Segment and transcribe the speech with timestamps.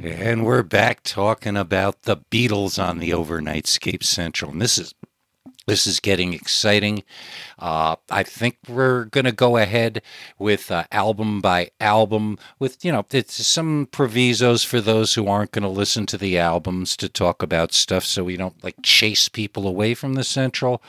[0.00, 4.52] And we're back talking about the Beatles on the Overnightscape Central.
[4.52, 4.94] And this is
[5.66, 7.02] this is getting exciting.
[7.58, 10.00] Uh, I think we're going to go ahead
[10.38, 15.52] with uh, album by album, with, you know, it's some provisos for those who aren't
[15.52, 19.28] going to listen to the albums to talk about stuff so we don't like chase
[19.28, 20.80] people away from the Central.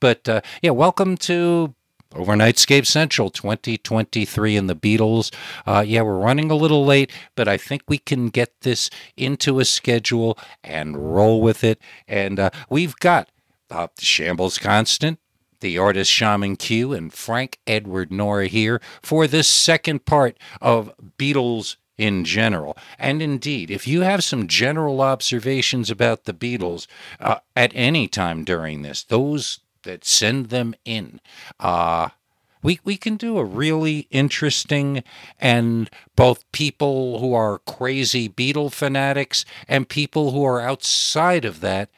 [0.00, 1.75] But uh, yeah, welcome to
[2.16, 5.32] Overnightscape Central 2023 and the Beatles.
[5.66, 9.60] Uh, yeah, we're running a little late, but I think we can get this into
[9.60, 11.80] a schedule and roll with it.
[12.08, 13.30] And uh, we've got
[13.70, 15.18] uh, Shambles Constant,
[15.60, 21.76] the artist Shaman Q, and Frank Edward Nora here for this second part of Beatles
[21.98, 22.76] in general.
[22.98, 26.86] And indeed, if you have some general observations about the Beatles
[27.20, 31.20] uh, at any time during this, those that send them in,
[31.58, 32.10] uh,
[32.62, 35.04] we, we can do a really interesting
[35.40, 41.90] and both people who are crazy Beatle fanatics and people who are outside of that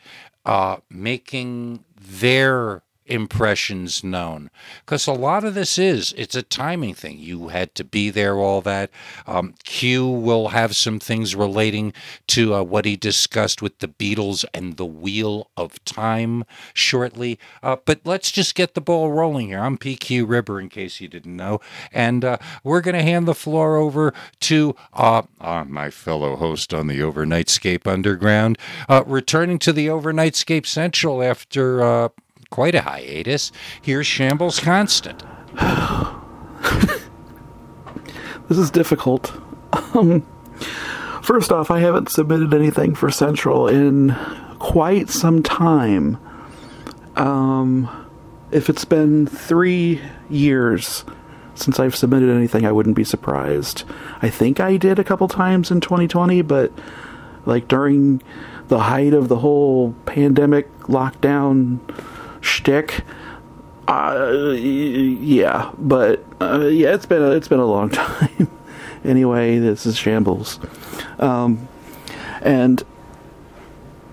[0.45, 4.51] uh, making their impressions known.
[4.85, 7.19] Because a lot of this is it's a timing thing.
[7.19, 8.91] You had to be there all that.
[9.27, 11.93] Um, q will have some things relating
[12.29, 17.39] to uh, what he discussed with the beatles and the wheel of time shortly.
[17.63, 19.61] Uh, but let's just get the ball rolling here.
[19.61, 21.61] I'm pq ribber in case you didn't know.
[21.93, 26.75] And uh, we're going to hand the floor over to uh, uh, my fellow host
[26.75, 28.59] on the overnightscape underground.
[28.89, 32.11] Uh, returning to the overnightscape central after
[32.51, 33.53] quite a hiatus.
[33.83, 35.23] Here's Shambles Constant.
[38.49, 39.33] this is difficult.
[39.95, 40.23] Um,
[41.23, 44.17] first off, I haven't submitted anything for Central in
[44.59, 46.19] quite some time.
[47.17, 48.07] Um,
[48.51, 51.05] if it's been three years
[51.55, 53.85] since I've submitted anything, I wouldn't be surprised.
[54.23, 56.73] I think I did a couple times in 2020, but
[57.45, 58.23] like during
[58.69, 61.81] the height of the whole pandemic lockdown
[62.41, 63.03] shtick.
[63.87, 68.51] Uh, yeah, but uh, yeah, it's been a, it's been a long time.
[69.05, 70.61] anyway, this is shambles,
[71.19, 71.67] um,
[72.43, 72.83] and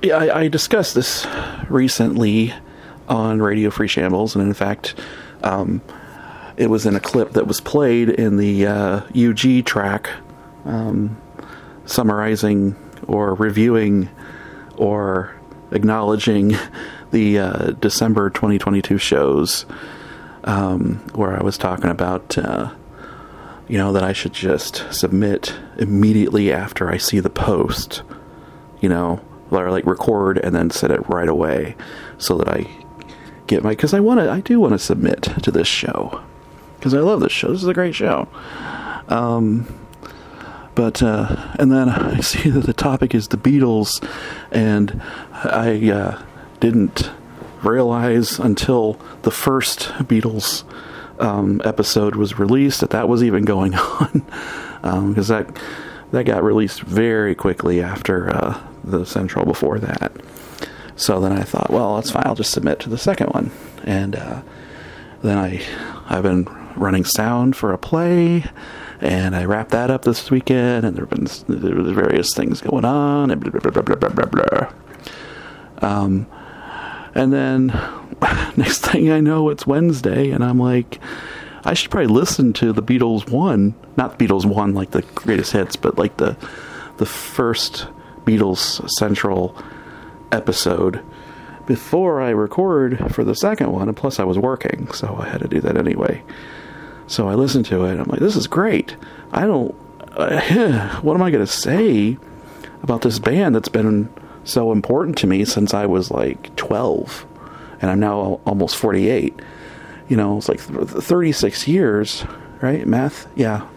[0.01, 1.27] yeah, I, I, discussed this
[1.67, 2.53] recently
[3.09, 4.95] on Radio Free Shambles, and in fact,
[5.43, 5.81] um,
[6.57, 10.09] it was in a clip that was played in the uh, UG track,
[10.63, 11.19] um,
[11.85, 12.75] summarizing
[13.07, 14.09] or reviewing
[14.77, 15.35] or
[15.71, 16.55] acknowledging
[17.15, 19.65] the uh, December 2022 shows
[20.43, 22.73] um, where I was talking about, uh,
[23.69, 28.03] you know, that I should just submit immediately after I see the post,
[28.81, 31.77] you know, or like record and then set it right away
[32.17, 32.67] so that I
[33.47, 36.21] get my, because I want to, I do want to submit to this show
[36.77, 37.47] because I love this show.
[37.53, 38.27] This is a great show.
[39.07, 39.73] Um,
[40.75, 44.05] but uh, and then I see that the topic is the Beatles,
[44.51, 45.01] and
[45.31, 46.21] I uh,
[46.59, 47.11] didn't
[47.63, 50.63] realize until the first Beatles
[51.19, 54.25] um, episode was released that that was even going on,
[55.09, 55.61] because um, that
[56.11, 60.11] that got released very quickly after uh, the Central before that.
[60.95, 62.23] So then I thought, well, that's fine.
[62.25, 63.51] I'll just submit to the second one,
[63.83, 64.41] and uh,
[65.21, 65.61] then I
[66.07, 66.45] I've been
[66.75, 68.45] running sound for a play.
[69.01, 72.85] And I wrapped that up this weekend, and there've been there was various things going
[72.85, 74.25] on, and blah blah blah blah blah blah.
[74.25, 74.71] blah.
[75.81, 76.27] Um,
[77.15, 77.67] and then
[78.57, 80.99] next thing I know, it's Wednesday, and I'm like,
[81.63, 85.75] I should probably listen to the Beatles one, not Beatles one like the greatest hits,
[85.75, 86.37] but like the
[86.97, 87.87] the first
[88.23, 89.57] Beatles Central
[90.31, 91.03] episode
[91.65, 93.87] before I record for the second one.
[93.87, 96.23] And plus, I was working, so I had to do that anyway.
[97.07, 97.99] So I listened to it.
[97.99, 98.95] I'm like, this is great.
[99.31, 99.75] I don't.
[100.11, 102.17] Uh, what am I going to say
[102.83, 104.09] about this band that's been
[104.45, 107.25] so important to me since I was like 12
[107.81, 109.37] and I'm now almost 48.
[110.07, 112.25] You know, it's like 36 years,
[112.61, 112.85] right?
[112.87, 113.27] Math?
[113.35, 113.67] Yeah.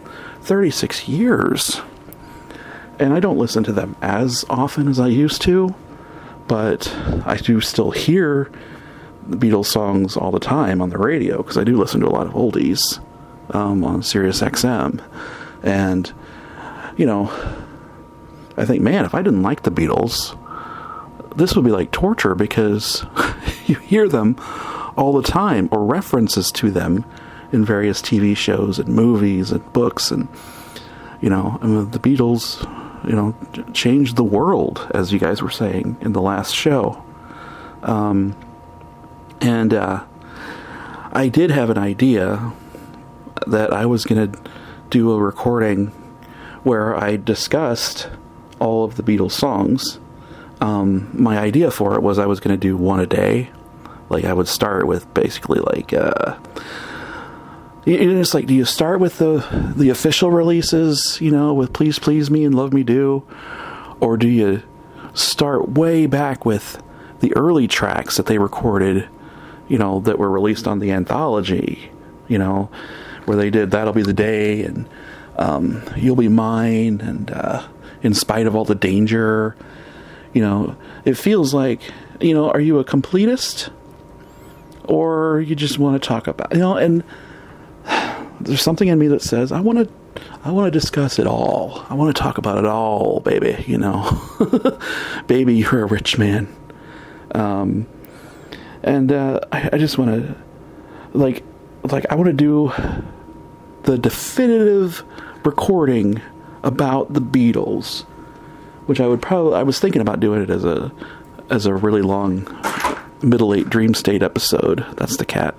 [0.41, 1.81] 36 years.
[2.99, 5.73] And I don't listen to them as often as I used to,
[6.47, 6.93] but
[7.25, 8.51] I do still hear
[9.27, 12.09] the Beatles songs all the time on the radio because I do listen to a
[12.09, 12.99] lot of oldies
[13.53, 15.03] um, on Sirius XM.
[15.63, 16.11] And,
[16.97, 17.31] you know,
[18.57, 20.37] I think, man, if I didn't like the Beatles,
[21.35, 23.05] this would be like torture because
[23.65, 24.35] you hear them
[24.97, 27.05] all the time or references to them
[27.51, 30.27] in various TV shows and movies and books and
[31.21, 32.63] you know I mean, the Beatles
[33.07, 33.35] you know
[33.73, 37.03] changed the world as you guys were saying in the last show.
[37.81, 38.35] Um,
[39.41, 40.03] and uh,
[41.11, 42.51] I did have an idea
[43.47, 44.39] that I was going to
[44.89, 45.87] do a recording
[46.63, 48.09] where I discussed
[48.59, 49.98] all of the Beatles songs,
[50.61, 53.49] um, my idea for it was I was going to do one a day.
[54.09, 56.37] Like I would start with basically like uh,
[57.85, 62.29] it's like do you start with the the official releases, you know, with Please Please
[62.31, 63.25] Me and Love Me Do,
[63.99, 64.63] or do you
[65.13, 66.81] start way back with
[67.19, 69.07] the early tracks that they recorded,
[69.67, 71.91] you know, that were released on the anthology,
[72.27, 72.69] you know,
[73.25, 74.87] where they did That'll Be the Day and
[75.37, 77.67] um, You'll Be Mine and uh,
[78.01, 79.55] In Spite of All the Danger.
[80.33, 81.81] You know, it feels like,
[82.19, 83.71] you know, are you a completist?
[84.85, 87.03] Or you just want to talk about, you know, and
[88.41, 89.93] there's something in me that says, I want to
[90.43, 91.85] I want to discuss it all.
[91.89, 93.63] I want to talk about it all, baby.
[93.67, 94.21] You know,
[95.27, 96.53] baby, you're a rich man.
[97.35, 97.87] Um,
[98.83, 100.35] and uh, I, I just want to,
[101.13, 101.43] like,
[101.83, 102.71] like I want to do
[103.83, 105.03] the definitive
[105.43, 106.21] recording
[106.63, 108.05] about the Beatles,
[108.89, 110.91] which I would probably I was thinking about doing it as a
[111.51, 112.43] as a really long
[113.21, 114.83] middle eight dream state episode.
[114.97, 115.53] That's the cat.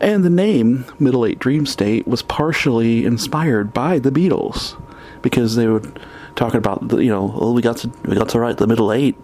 [0.00, 4.80] And the name Middle Eight Dream State was partially inspired by the Beatles
[5.22, 6.00] because they would
[6.34, 8.92] talking about the, you know oh, we got to we got to write the Middle
[8.92, 9.16] Eight.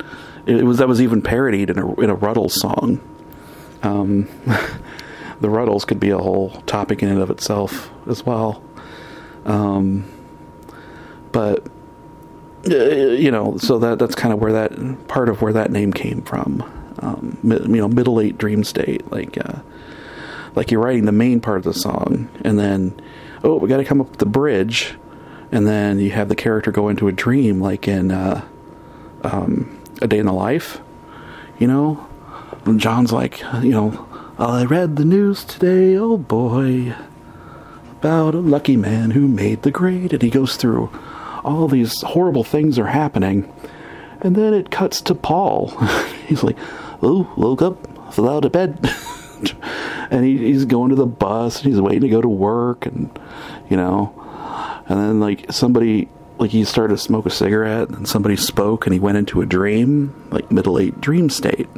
[0.46, 3.00] It was that was even parodied in a in a Rutles song.
[3.82, 4.28] Um,
[5.40, 8.62] the Rutles could be a whole topic in and of itself as well.
[9.44, 10.04] Um,
[11.32, 11.66] but
[12.66, 16.22] you know, so that that's kind of where that part of where that name came
[16.22, 16.62] from.
[17.00, 19.60] Um, you know, middle eight dream state, like uh,
[20.54, 23.00] like you're writing the main part of the song, and then
[23.42, 24.94] oh, we got to come up with the bridge,
[25.52, 28.44] and then you have the character go into a dream, like in uh,
[29.22, 30.80] um, A Day in the Life,
[31.58, 32.06] you know.
[32.64, 34.06] And John's like, you know,
[34.38, 36.94] I read the news today, oh boy,
[37.90, 40.90] about a lucky man who made the grade, and he goes through
[41.44, 43.52] all these horrible things are happening,
[44.20, 45.68] and then it cuts to Paul.
[46.26, 46.56] He's like,
[47.02, 48.78] oh, woke up, fell out of bed.
[50.10, 53.18] and he, he's going to the bus and he's waiting to go to work and
[53.68, 54.14] you know
[54.88, 56.08] and then like somebody
[56.38, 59.46] like he started to smoke a cigarette and somebody spoke and he went into a
[59.46, 61.68] dream like middle eight dream state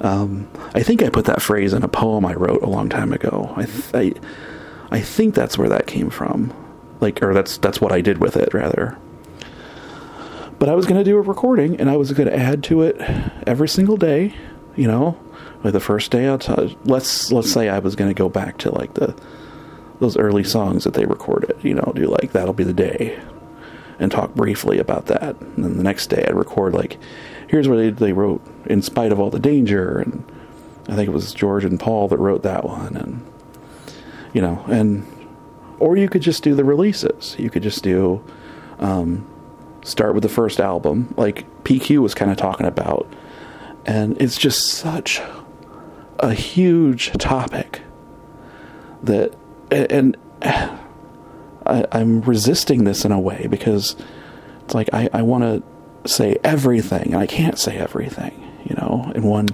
[0.00, 3.12] um, I think I put that phrase in a poem I wrote a long time
[3.12, 3.52] ago.
[3.56, 4.12] I, th- I,
[4.90, 6.54] I think that's where that came from,
[7.00, 8.98] like, or that's that's what I did with it rather.
[10.58, 12.82] But I was going to do a recording, and I was going to add to
[12.82, 13.00] it
[13.46, 14.34] every single day,
[14.76, 15.18] you know,
[15.62, 16.48] like the first day out
[16.86, 19.14] let's let's say i was going to go back to like the
[19.98, 23.20] those early songs that they recorded you know do like that'll be the day
[23.98, 26.98] and talk briefly about that and then the next day i'd record like
[27.48, 30.24] here's where they, they wrote in spite of all the danger and
[30.88, 33.24] i think it was george and paul that wrote that one and
[34.32, 35.06] you know and
[35.80, 37.34] or you could just do the releases.
[37.38, 38.22] You could just do
[38.78, 39.26] um,
[39.82, 43.10] start with the first album like pq was kind of talking about.
[43.86, 45.20] And it's just such
[46.18, 47.80] a huge topic
[49.02, 49.34] that
[49.70, 53.96] and I, am resisting this in a way because
[54.64, 58.32] it's like I, I want to say everything and I can't say everything,
[58.64, 59.48] you know, in one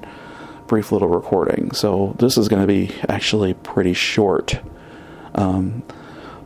[0.67, 1.73] brief little recording.
[1.73, 4.61] So this is going to be actually pretty short,
[5.35, 5.83] um,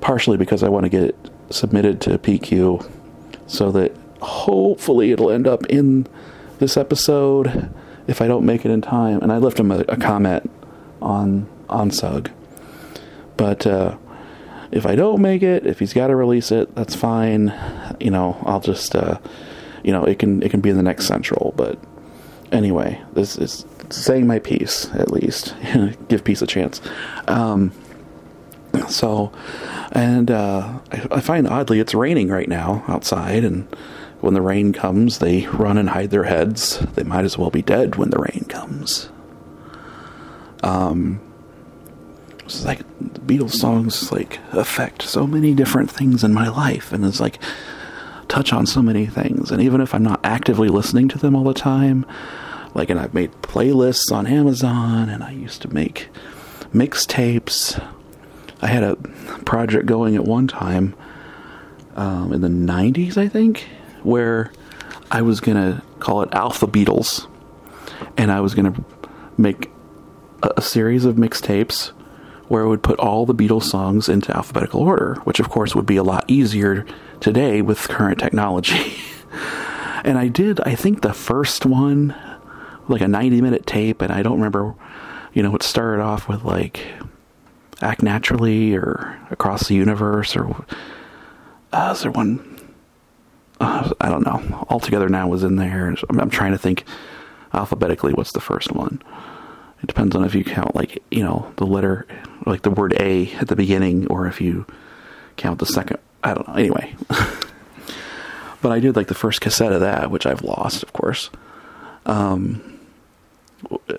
[0.01, 2.89] partially because I want to get it submitted to PQ
[3.47, 6.07] so that hopefully it'll end up in
[6.59, 7.75] this episode
[8.07, 9.21] if I don't make it in time.
[9.23, 10.51] And I left him a, a comment
[11.03, 12.31] on on Sug.
[13.37, 13.97] But uh,
[14.71, 17.55] if I don't make it, if he's got to release it, that's fine.
[17.99, 19.19] You know, I'll just uh,
[19.83, 21.55] you know it can it can be in the next central.
[21.57, 21.79] But
[22.53, 25.55] anyway, this is saying my piece at least.
[26.09, 26.81] Give peace a chance.
[27.29, 27.73] Um,
[28.89, 29.33] so,
[29.93, 33.67] and uh, I, I find oddly it's raining right now outside, and
[34.21, 36.79] when the rain comes, they run and hide their heads.
[36.95, 39.09] They might as well be dead when the rain comes.
[40.63, 41.21] Um,
[42.41, 47.05] it's like the Beatles songs like affect so many different things in my life, and
[47.05, 47.39] it's like
[48.29, 49.51] touch on so many things.
[49.51, 52.05] And even if I'm not actively listening to them all the time,
[52.75, 56.09] like, and I've made playlists on Amazon, and I used to make
[56.75, 57.83] mixtapes.
[58.63, 58.97] I had a
[59.45, 60.95] project going at one time
[61.97, 63.67] um, in the 90s, I think,
[64.03, 64.53] where
[65.11, 67.27] I was going to call it Alpha Beatles,
[68.17, 68.85] and I was going to
[69.37, 69.71] make
[70.43, 71.89] a, a series of mixtapes
[72.49, 75.87] where I would put all the Beatles songs into alphabetical order, which of course would
[75.87, 76.85] be a lot easier
[77.21, 78.95] today with current technology.
[80.05, 82.15] and I did, I think the first one,
[82.89, 84.75] like a 90 minute tape, and I don't remember,
[85.33, 86.85] you know, it started off with like
[87.83, 90.65] Act Naturally or Across the Universe or
[91.73, 92.59] uh, is there one
[93.61, 94.67] uh, I don't know.
[94.71, 95.95] All Together Now was in there.
[96.09, 96.85] I'm, I'm trying to think
[97.53, 99.03] alphabetically what's the first one.
[99.83, 102.07] It depends on if you count like you know the letter
[102.47, 104.67] like the word A at the beginning or if you
[105.37, 105.99] count the second.
[106.23, 106.55] I don't know.
[106.55, 106.95] Anyway.
[108.63, 111.31] but I did like the first cassette of that, which I've lost, of course.
[112.07, 112.79] Um,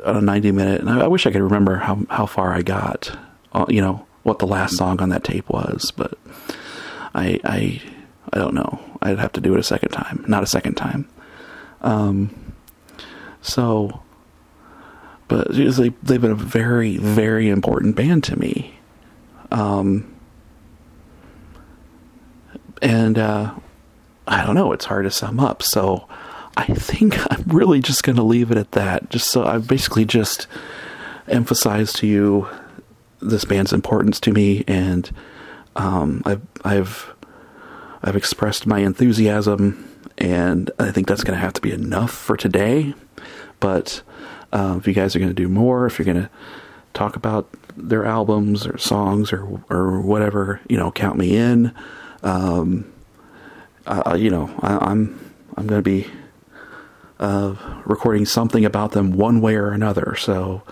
[0.05, 2.61] on a 90 minute, and I, I, wish I could remember how, how far I
[2.61, 3.15] got,
[3.53, 6.17] uh, you know, what the last song on that tape was, but
[7.13, 7.81] I, I,
[8.33, 8.79] I don't know.
[9.01, 11.07] I'd have to do it a second time, not a second time.
[11.81, 12.53] Um,
[13.41, 14.01] so,
[15.27, 18.75] but they, they've been a very, very important band to me.
[19.49, 20.15] Um,
[22.81, 23.53] and, uh,
[24.27, 25.63] I don't know, it's hard to sum up.
[25.63, 26.07] So
[26.55, 29.09] I think I'm really just going to leave it at that.
[29.09, 30.47] Just so I've basically just
[31.27, 32.47] emphasize to you
[33.21, 35.11] this band's importance to me, and
[35.75, 37.13] um, I've I've
[38.03, 39.87] I've expressed my enthusiasm,
[40.17, 42.93] and I think that's going to have to be enough for today.
[43.59, 44.01] But
[44.51, 46.29] uh, if you guys are going to do more, if you're going to
[46.93, 47.47] talk about
[47.77, 51.73] their albums or songs or or whatever, you know, count me in.
[52.23, 52.91] Um,
[53.87, 56.07] uh, you know, I, I'm, I'm going to be
[57.19, 60.15] uh, recording something about them one way or another.
[60.15, 60.63] So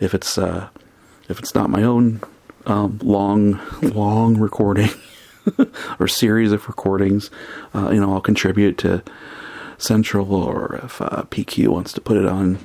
[0.00, 0.68] if it's uh,
[1.32, 2.20] if it's not my own
[2.66, 4.90] um, long long recording
[5.98, 7.30] or series of recordings,
[7.74, 9.02] uh, you know, I'll contribute to
[9.78, 12.58] Central, or if uh, PQ wants to put it on,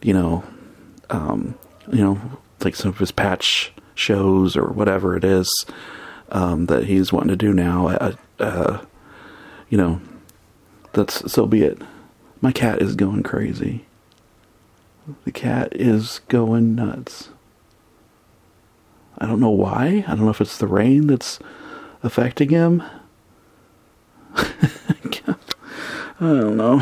[0.00, 0.44] you know,
[1.10, 1.58] um,
[1.92, 2.20] you know,
[2.60, 5.50] like some of his patch shows or whatever it is
[6.30, 7.88] um, that he's wanting to do now.
[8.38, 8.84] Uh,
[9.68, 10.00] you know,
[10.92, 11.82] that's so be it.
[12.40, 13.86] My cat is going crazy.
[15.24, 17.28] The cat is going nuts.
[19.18, 20.04] I don't know why.
[20.06, 21.38] I don't know if it's the rain that's
[22.02, 22.82] affecting him.
[26.20, 26.80] I don't know.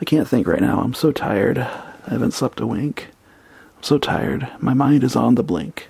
[0.00, 0.80] I can't think right now.
[0.80, 1.58] I'm so tired.
[1.58, 3.08] I haven't slept a wink.
[3.76, 4.48] I'm so tired.
[4.60, 5.88] My mind is on the blink.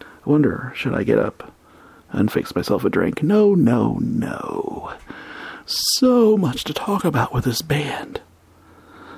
[0.00, 1.52] I wonder, should I get up
[2.10, 3.22] and fix myself a drink?
[3.22, 4.92] No, no, no.
[5.66, 8.20] So much to talk about with this band.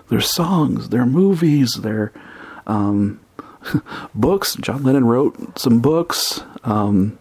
[0.08, 2.12] Their songs, their movies, their
[2.66, 3.20] um,
[4.14, 4.56] books.
[4.56, 6.42] John Lennon wrote some books.
[6.64, 7.18] Um,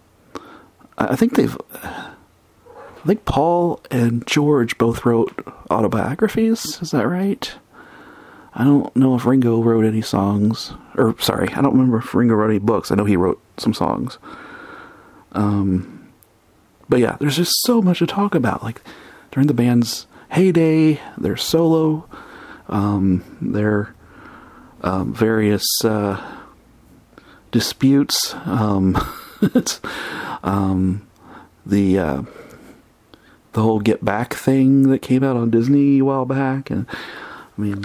[0.97, 1.57] I think they've.
[1.83, 5.33] I think Paul and George both wrote
[5.69, 6.81] autobiographies.
[6.81, 7.53] Is that right?
[8.53, 10.73] I don't know if Ringo wrote any songs.
[10.95, 12.91] Or, sorry, I don't remember if Ringo wrote any books.
[12.91, 14.17] I know he wrote some songs.
[15.31, 16.09] Um,
[16.89, 18.63] but yeah, there's just so much to talk about.
[18.63, 18.81] Like,
[19.31, 22.09] during the band's heyday, their solo,
[22.67, 23.93] um, their
[24.81, 26.36] um, various uh,
[27.51, 28.97] disputes, um,
[30.43, 31.07] um,
[31.65, 32.21] the uh,
[33.53, 37.61] the whole Get Back thing that came out on Disney a while back, and I
[37.61, 37.83] mean,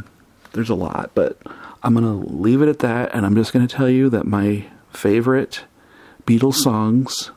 [0.52, 1.38] there's a lot, but
[1.82, 5.64] I'm gonna leave it at that, and I'm just gonna tell you that my favorite
[6.26, 7.30] Beatles songs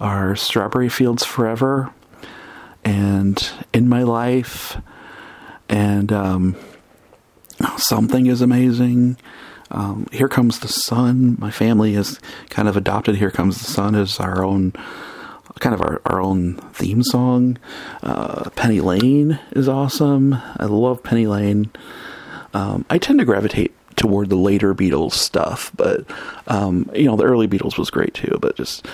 [0.00, 1.92] are "Strawberry Fields Forever"
[2.84, 4.76] and "In My Life,"
[5.68, 6.56] and um,
[7.76, 9.16] "Something Is Amazing."
[9.70, 11.36] Um, Here Comes the Sun.
[11.38, 12.20] My family is
[12.50, 14.72] kind of adopted Here Comes the Sun as our own
[15.58, 17.58] kind of our, our own theme song.
[18.02, 20.34] Uh, Penny Lane is awesome.
[20.34, 21.70] I love Penny Lane.
[22.54, 26.04] Um, I tend to gravitate toward the later Beatles stuff, but
[26.46, 28.38] um, you know the early Beatles was great too.
[28.40, 28.86] But just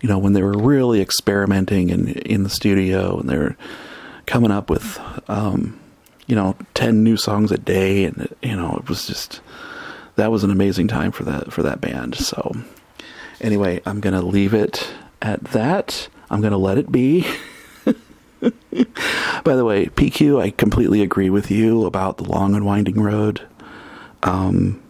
[0.00, 3.56] you know when they were really experimenting in in the studio and they were
[4.26, 5.78] coming up with um,
[6.26, 9.40] you know ten new songs a day, and you know it was just
[10.18, 12.16] that was an amazing time for that for that band.
[12.16, 12.56] So
[13.40, 16.08] anyway, I'm gonna leave it at that.
[16.28, 17.22] I'm gonna let it be.
[19.44, 23.42] By the way, PQ, I completely agree with you about the long and winding road.
[24.22, 24.82] Um,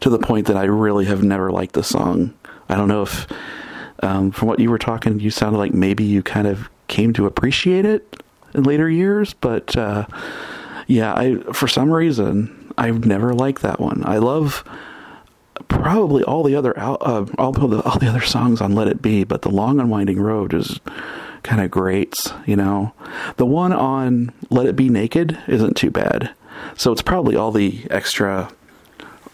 [0.00, 2.34] to the point that I really have never liked the song.
[2.68, 3.26] I don't know if,
[4.02, 7.26] um, from what you were talking, you sounded like maybe you kind of came to
[7.26, 8.22] appreciate it
[8.54, 10.06] in later years, but uh,
[10.86, 14.02] yeah, I for some reason I've never liked that one.
[14.04, 14.64] I love
[15.68, 19.24] probably all the other uh, all the all the other songs on Let It Be,
[19.24, 20.80] but the Long and Winding Road is
[21.42, 22.14] kind of great.
[22.46, 22.92] You know,
[23.36, 26.30] the one on Let It Be Naked isn't too bad.
[26.76, 28.50] So it's probably all the extra,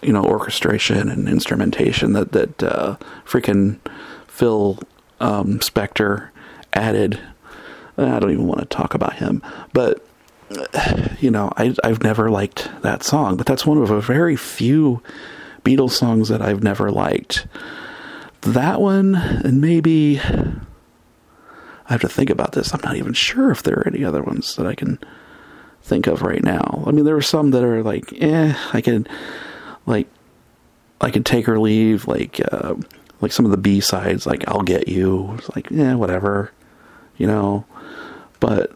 [0.02, 3.78] you know, orchestration and instrumentation that that uh, freaking
[4.26, 4.78] Phil
[5.20, 6.28] um, Spector
[6.72, 7.20] added.
[7.98, 9.42] I don't even want to talk about him,
[9.74, 10.06] but
[11.20, 15.02] you know, I, I've never liked that song, but that's one of a very few
[15.64, 17.46] Beatles songs that I've never liked.
[18.42, 20.58] That one, and maybe, I
[21.86, 22.74] have to think about this.
[22.74, 24.98] I'm not even sure if there are any other ones that I can
[25.82, 26.82] think of right now.
[26.86, 29.06] I mean, there are some that are like, eh, I can,
[29.86, 30.08] like,
[31.00, 32.06] I can take or leave.
[32.08, 32.74] Like, uh,
[33.20, 36.52] like some of the B sides, like "I'll Get You." It's like, yeah, whatever,
[37.16, 37.64] you know.
[38.40, 38.72] But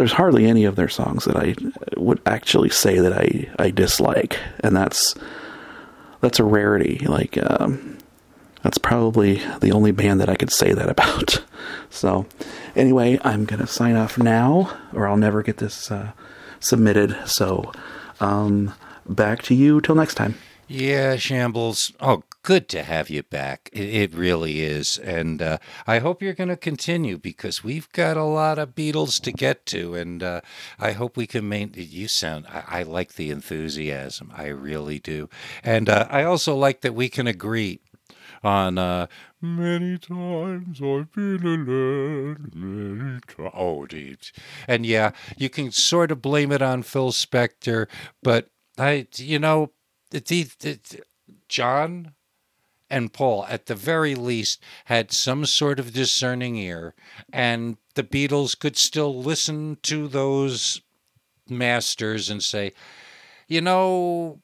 [0.00, 1.54] there's hardly any of their songs that I
[1.94, 5.14] would actually say that I I dislike, and that's
[6.22, 7.04] that's a rarity.
[7.06, 7.98] Like, um,
[8.62, 11.44] that's probably the only band that I could say that about.
[11.92, 12.26] So,
[12.76, 16.12] anyway, I'm gonna sign off now, or I'll never get this uh,
[16.60, 17.16] submitted.
[17.26, 17.72] So,
[18.20, 18.72] um,
[19.06, 20.36] back to you till next time.
[20.72, 21.92] Yeah, Shambles.
[21.98, 23.70] Oh, good to have you back.
[23.72, 24.98] It, it really is.
[24.98, 29.20] And uh, I hope you're going to continue because we've got a lot of Beatles
[29.22, 29.96] to get to.
[29.96, 30.42] And uh,
[30.78, 31.88] I hope we can maintain.
[31.90, 34.30] You sound, I, I, like the enthusiasm.
[34.32, 35.28] I really do.
[35.64, 37.80] And uh, I also like that we can agree
[38.44, 39.08] on uh,
[39.40, 42.52] many times I've been alone.
[42.54, 43.50] Many times.
[43.54, 44.30] Oh, dude.
[44.68, 47.88] And yeah, you can sort of blame it on Phil Spector,
[48.22, 49.72] but I, you know,
[50.10, 50.20] the,
[50.60, 50.78] the,
[51.48, 52.14] John
[52.88, 56.94] and Paul, at the very least, had some sort of discerning ear,
[57.32, 60.80] and the Beatles could still listen to those
[61.48, 62.72] masters and say,
[63.46, 64.40] you know,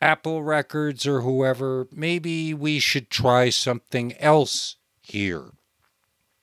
[0.00, 5.52] Apple Records or whoever, maybe we should try something else here.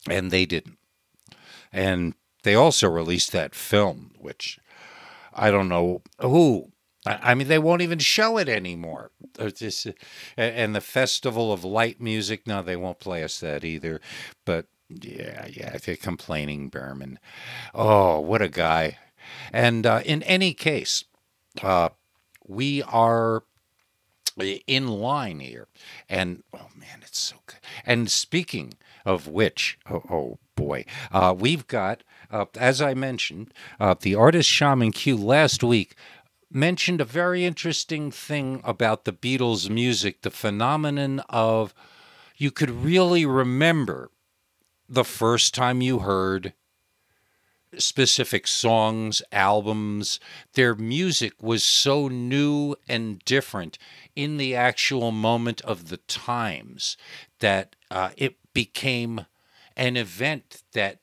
[0.09, 0.79] And they didn't.
[1.71, 4.59] And they also released that film, which
[5.33, 6.70] I don't know who.
[7.05, 9.11] I mean, they won't even show it anymore.
[9.55, 9.87] Just,
[10.37, 13.99] and the Festival of Light Music, no, they won't play us that either.
[14.45, 17.17] But yeah, yeah, they're complaining, Berman.
[17.73, 18.99] Oh, what a guy.
[19.51, 21.05] And uh, in any case,
[21.63, 21.89] uh,
[22.47, 23.43] we are
[24.67, 25.67] in line here.
[26.09, 27.59] And oh man, it's so good.
[27.85, 33.95] And speaking of which, oh, oh boy, uh, we've got, uh, as I mentioned, uh,
[33.99, 35.95] the artist Shaman Q last week
[36.53, 41.73] mentioned a very interesting thing about the Beatles' music the phenomenon of
[42.37, 44.09] you could really remember
[44.89, 46.53] the first time you heard
[47.77, 50.19] specific songs, albums.
[50.53, 53.77] Their music was so new and different
[54.15, 56.97] in the actual moment of the times
[57.39, 59.25] that uh, it became
[59.77, 61.00] an event that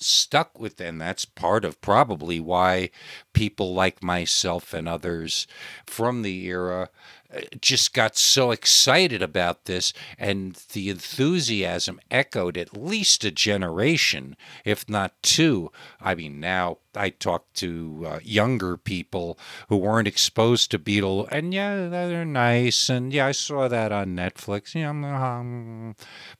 [0.00, 0.98] stuck with them.
[0.98, 2.90] That's part of probably why
[3.32, 5.46] people like myself and others
[5.86, 6.88] from the era
[7.32, 14.36] uh, just got so excited about this, and the enthusiasm echoed at least a generation,
[14.64, 15.70] if not two.
[16.00, 21.54] I mean, now I talk to uh, younger people who weren't exposed to Beatle, and
[21.54, 24.74] yeah, they're nice, and yeah, I saw that on Netflix.
[24.74, 25.94] Yeah, um,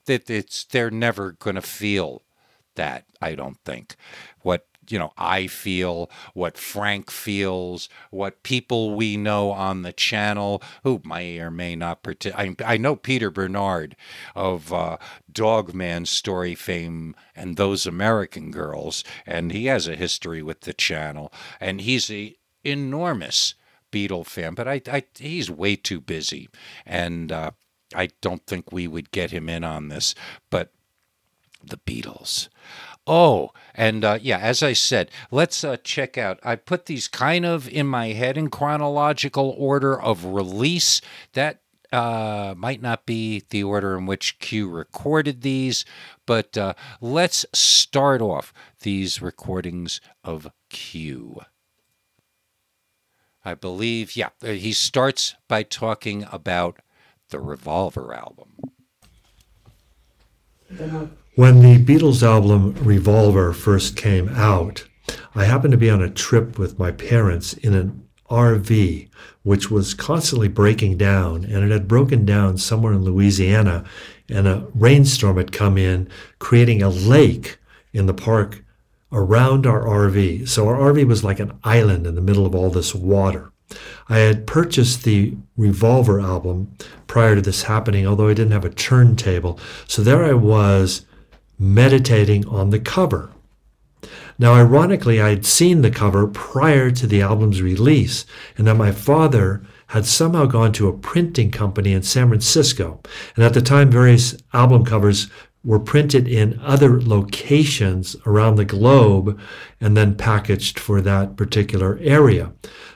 [0.06, 2.22] that it's they're never going to feel
[2.76, 3.96] that, I don't think.
[4.42, 10.62] What you know, I feel, what Frank feels, what people we know on the channel
[10.82, 12.60] who may or may not participate.
[12.60, 13.94] I, I, know Peter Bernard
[14.34, 14.96] of uh,
[15.30, 21.32] Dogman story fame and those American girls, and he has a history with the channel,
[21.60, 23.54] and he's a enormous
[23.92, 26.48] Beatle fan, but I, I he's way too busy,
[26.86, 27.50] and uh,
[27.94, 30.14] I don't think we would get him in on this,
[30.48, 30.72] but
[31.62, 32.48] the Beatles.
[33.06, 36.38] Oh, and uh, yeah, as I said, let's uh, check out.
[36.42, 41.00] I put these kind of in my head in chronological order of release.
[41.32, 41.60] That
[41.92, 45.84] uh, might not be the order in which Q recorded these,
[46.26, 51.40] but uh, let's start off these recordings of Q.
[53.44, 56.80] I believe, yeah, he starts by talking about
[57.30, 58.69] the Revolver album.
[61.34, 64.86] When the Beatles album Revolver first came out,
[65.34, 69.08] I happened to be on a trip with my parents in an RV,
[69.42, 73.84] which was constantly breaking down, and it had broken down somewhere in Louisiana,
[74.28, 77.58] and a rainstorm had come in, creating a lake
[77.92, 78.62] in the park
[79.10, 80.48] around our RV.
[80.48, 83.49] So our RV was like an island in the middle of all this water.
[84.08, 86.74] I had purchased the Revolver album
[87.06, 89.58] prior to this happening, although I didn't have a turntable.
[89.86, 91.06] So there I was
[91.58, 93.30] meditating on the cover.
[94.38, 98.24] Now, ironically, I had seen the cover prior to the album's release,
[98.56, 103.00] and that my father had somehow gone to a printing company in San Francisco.
[103.36, 105.28] And at the time, various album covers
[105.62, 109.38] were printed in other locations around the globe
[109.80, 112.52] and then packaged for that particular area.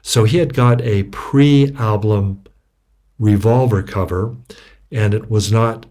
[0.07, 2.45] So he had got a pre album
[3.19, 4.37] revolver cover,
[4.93, 5.87] and it was not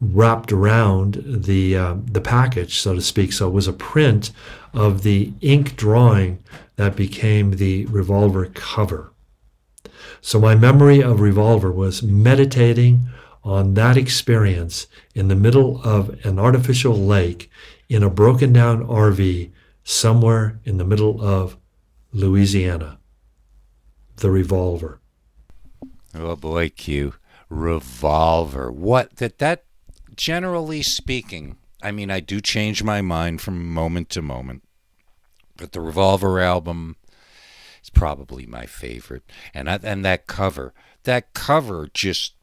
[0.00, 3.32] wrapped around the uh, the package, so to speak.
[3.32, 4.32] So it was a print
[4.74, 6.40] of the ink drawing
[6.74, 9.12] that became the revolver cover.
[10.20, 13.08] So my memory of Revolver was meditating
[13.44, 17.48] on that experience in the middle of an artificial lake
[17.88, 19.50] in a broken down RV
[19.84, 21.56] somewhere in the middle of
[22.12, 22.98] Louisiana.
[24.16, 25.00] The Revolver.
[26.14, 27.14] Oh boy, Q.
[27.48, 28.70] Revolver.
[28.70, 29.64] What that that
[30.16, 34.62] generally speaking, I mean I do change my mind from moment to moment.
[35.56, 36.96] But the Revolver album
[37.82, 39.24] is probably my favorite.
[39.52, 40.72] And I, and that cover,
[41.04, 42.34] that cover just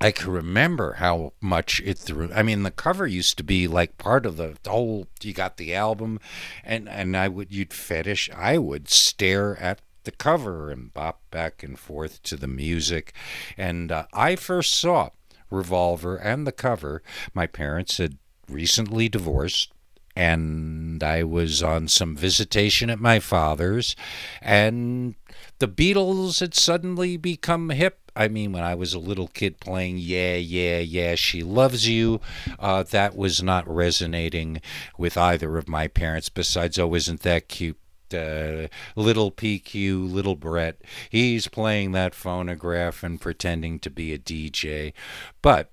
[0.00, 2.30] I can remember how much it threw.
[2.32, 5.06] I mean, the cover used to be like part of the whole.
[5.22, 6.20] You got the album,
[6.62, 8.28] and and I would you'd fetish.
[8.34, 13.12] I would stare at the cover and bop back and forth to the music,
[13.56, 15.10] and uh, I first saw
[15.50, 17.02] Revolver and the cover.
[17.32, 19.72] My parents had recently divorced
[20.16, 23.96] and I was on some visitation at my father's,
[24.40, 25.16] and
[25.58, 28.12] the Beatles had suddenly become hip.
[28.14, 32.20] I mean, when I was a little kid playing Yeah, Yeah, Yeah, She Loves You,
[32.60, 34.60] uh, that was not resonating
[34.96, 37.78] with either of my parents, besides, oh, isn't that cute?
[38.14, 44.92] Uh, little PQ, little Brett, he's playing that phonograph and pretending to be a DJ.
[45.42, 45.70] But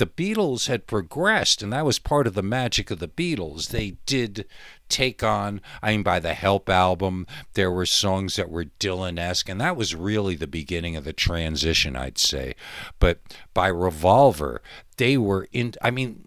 [0.00, 3.68] the Beatles had progressed, and that was part of the magic of the Beatles.
[3.68, 4.46] They did
[4.88, 9.50] take on, I mean, by the Help album, there were songs that were Dylan esque,
[9.50, 12.54] and that was really the beginning of the transition, I'd say.
[12.98, 13.20] But
[13.52, 14.62] by Revolver,
[14.96, 16.24] they were in, I mean,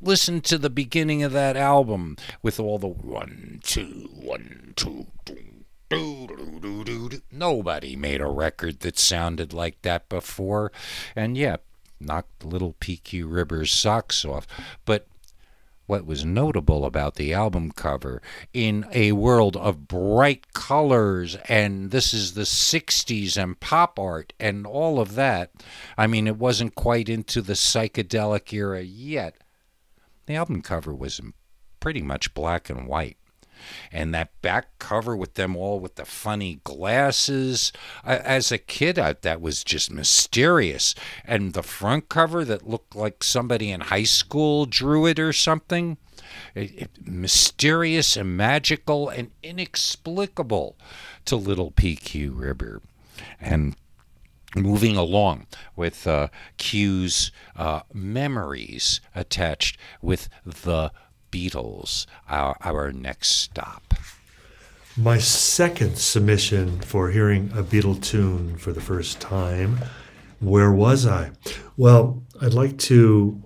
[0.00, 5.56] listen to the beginning of that album with all the one, two, one, two, two.
[7.30, 10.72] Nobody made a record that sounded like that before.
[11.14, 11.56] And yeah,
[12.00, 14.46] knocked little PQ Ribber's socks off.
[14.84, 15.06] But
[15.86, 18.20] what was notable about the album cover
[18.52, 24.66] in a world of bright colors and this is the 60s and pop art and
[24.66, 25.52] all of that
[25.96, 29.36] i mean it wasn't quite into the psychedelic era yet
[30.26, 31.20] the album cover was
[31.80, 33.16] pretty much black and white
[33.92, 37.72] and that back cover with them all with the funny glasses.
[38.04, 40.94] as a kid, I, that was just mysterious.
[41.24, 45.96] And the front cover that looked like somebody in high school drew it or something.
[46.54, 50.76] It, it, mysterious and magical and inexplicable
[51.26, 52.82] to little PQ Ribber.
[53.40, 53.76] And
[54.56, 60.90] moving along with uh, Q's uh, memories attached with the
[61.30, 63.94] Beatles, our, our next stop.
[64.96, 69.78] My second submission for hearing a Beatle tune for the first time.
[70.40, 71.32] Where was I?
[71.76, 73.42] Well, I'd like to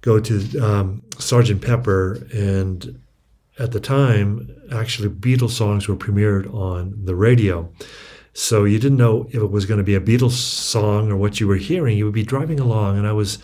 [0.00, 3.00] go to um, Sergeant Pepper, and
[3.58, 7.70] at the time, actually, Beatles songs were premiered on the radio.
[8.34, 11.38] So you didn't know if it was going to be a Beatles song or what
[11.38, 11.96] you were hearing.
[11.96, 13.38] You would be driving along, and I was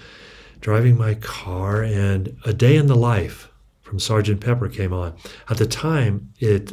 [0.61, 3.49] driving my car, and A Day in the Life
[3.83, 5.15] from Sergeant Pepper came on.
[5.49, 6.73] At the time, it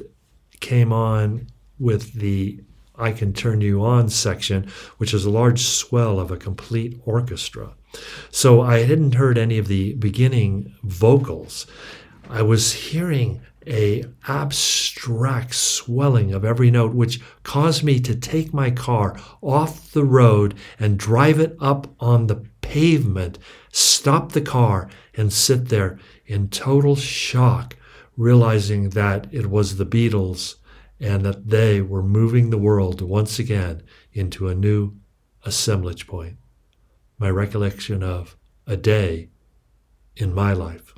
[0.60, 1.48] came on
[1.80, 2.60] with the
[2.96, 7.76] I Can Turn You On section, which is a large swell of a complete orchestra.
[8.32, 11.68] So I hadn't heard any of the beginning vocals.
[12.30, 18.72] I was hearing a abstract swelling of every note which caused me to take my
[18.72, 23.38] car off the road and drive it up on the pavement
[23.78, 27.76] stop the car and sit there in total shock,
[28.16, 30.56] realizing that it was the Beatles
[31.00, 34.96] and that they were moving the world once again into a new
[35.46, 36.38] assemblage point.
[37.20, 39.30] My recollection of a day
[40.16, 40.96] in my life.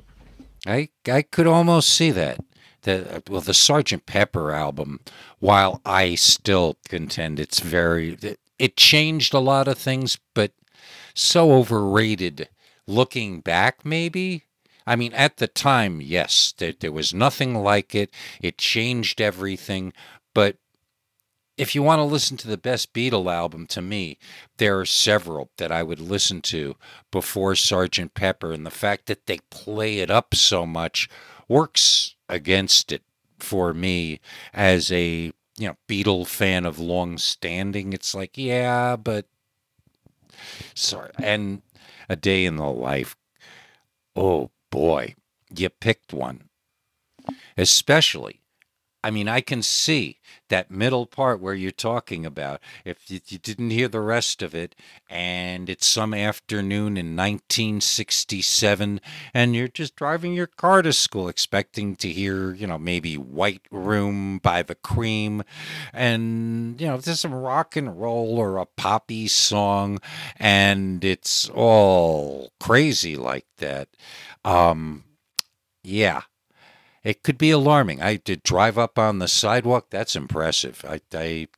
[0.66, 2.38] I I could almost see that.
[2.82, 5.00] The well, the Sergeant Pepper album.
[5.38, 8.16] While I still contend it's very,
[8.58, 10.52] it, changed a lot of things, but
[11.14, 12.48] so overrated
[12.86, 14.44] looking back, maybe.
[14.86, 18.10] I mean, at the time, yes, there, there was nothing like it.
[18.40, 19.92] It changed everything.
[20.34, 20.56] But
[21.56, 24.18] if you want to listen to the best Beatle album, to me,
[24.56, 26.74] there are several that I would listen to
[27.10, 31.08] before Sergeant Pepper, and the fact that they play it up so much
[31.48, 33.02] works against it
[33.38, 34.20] for me
[34.52, 37.92] as a you know Beatle fan of long standing.
[37.92, 39.26] It's like, yeah, but
[40.74, 41.62] sorry, and
[42.08, 43.16] a day in the life.
[44.16, 45.14] Oh boy,
[45.54, 46.44] you picked one.
[47.56, 48.39] Especially
[49.02, 52.60] I mean, I can see that middle part where you're talking about.
[52.84, 54.74] If you, didn't hear the rest of it,
[55.08, 59.00] and it's some afternoon in 1967,
[59.32, 63.62] and you're just driving your car to school expecting to hear, you know, maybe White
[63.70, 65.44] Room by the Cream,
[65.94, 69.98] and, you know, there's some rock and roll or a poppy song,
[70.36, 73.88] and it's all crazy like that.
[74.44, 75.04] Um,
[75.82, 76.22] yeah
[77.02, 78.02] it could be alarming.
[78.02, 79.86] I did drive up on the sidewalk.
[79.90, 80.84] That's impressive.
[80.86, 81.48] I, I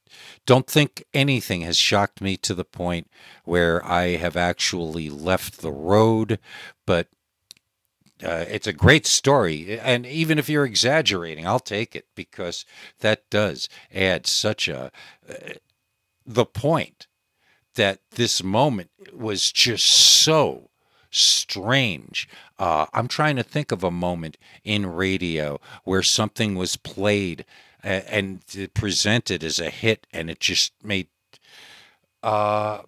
[0.46, 3.10] don't think anything has shocked me to the point
[3.44, 6.38] where I have actually left the road,
[6.86, 7.08] but
[8.22, 9.80] uh, it's a great story.
[9.80, 12.64] And even if you're exaggerating, I'll take it because
[13.00, 14.92] that does add such a.
[15.28, 15.34] Uh,
[16.24, 17.08] the point
[17.74, 20.70] that this moment was just so
[21.12, 22.28] strange.
[22.58, 27.44] Uh, I'm trying to think of a moment in radio where something was played
[27.82, 31.08] and, and presented as a hit, and it just made
[32.22, 32.82] uh,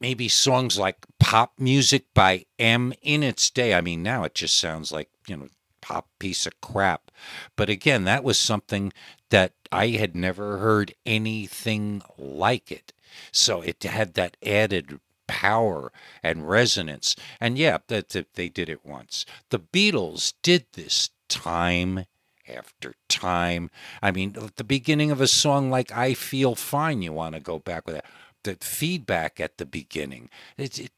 [0.00, 3.74] maybe songs like pop music by M in its day.
[3.74, 5.48] I mean, now it just sounds like you know
[5.80, 7.10] pop piece of crap.
[7.56, 8.92] But again, that was something
[9.30, 12.92] that I had never heard anything like it.
[13.32, 17.14] So it had that added power and resonance.
[17.40, 19.24] And yeah, that, they did it once.
[19.50, 22.06] The Beatles did this time
[22.48, 23.70] after time.
[24.02, 27.40] I mean, at the beginning of a song like I Feel Fine, you want to
[27.40, 28.06] go back with that.
[28.42, 30.90] The feedback at the beginning, it's it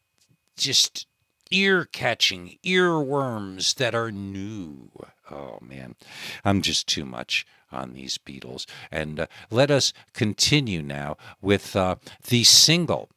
[0.56, 1.06] just
[1.50, 4.90] ear catching, earworms that are new.
[5.30, 5.96] Oh man,
[6.44, 8.66] I'm just too much on these Beatles.
[8.90, 11.96] And uh, let us continue now with uh,
[12.28, 13.08] the single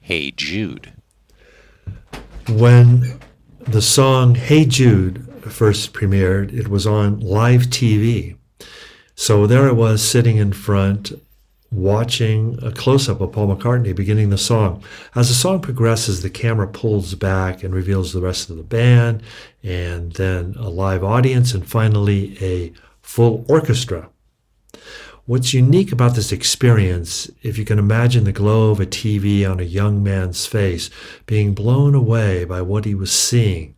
[0.00, 0.92] Hey Jude.
[2.48, 3.18] When
[3.60, 8.36] the song Hey Jude first premiered, it was on live TV.
[9.14, 11.12] So there I was sitting in front
[11.70, 14.82] watching a close up of Paul McCartney beginning the song.
[15.14, 19.22] As the song progresses, the camera pulls back and reveals the rest of the band,
[19.62, 24.08] and then a live audience, and finally a full orchestra.
[25.26, 29.58] What's unique about this experience, if you can imagine the glow of a TV on
[29.58, 30.90] a young man's face,
[31.24, 33.74] being blown away by what he was seeing.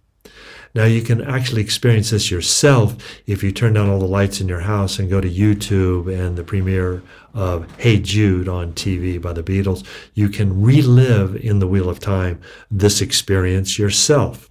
[0.74, 2.96] Now, you can actually experience this yourself
[3.28, 6.36] if you turn down all the lights in your house and go to YouTube and
[6.36, 7.00] the premiere
[7.32, 9.86] of Hey Jude on TV by the Beatles.
[10.14, 12.40] You can relive in the Wheel of Time
[12.72, 14.50] this experience yourself.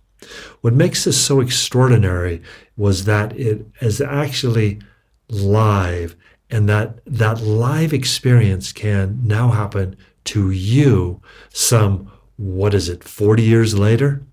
[0.61, 2.41] What makes this so extraordinary
[2.77, 4.79] was that it is actually
[5.27, 6.15] live
[6.49, 13.43] and that that live experience can now happen to you some what is it 40
[13.43, 14.25] years later?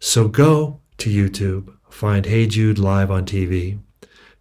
[0.00, 3.80] So go to youtube find hey jude live on tv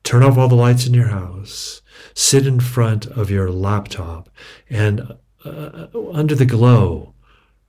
[0.04, 1.82] turn off all the lights in your house
[2.14, 4.30] sit in front of your laptop
[4.70, 5.02] and
[5.44, 7.16] uh, under the glow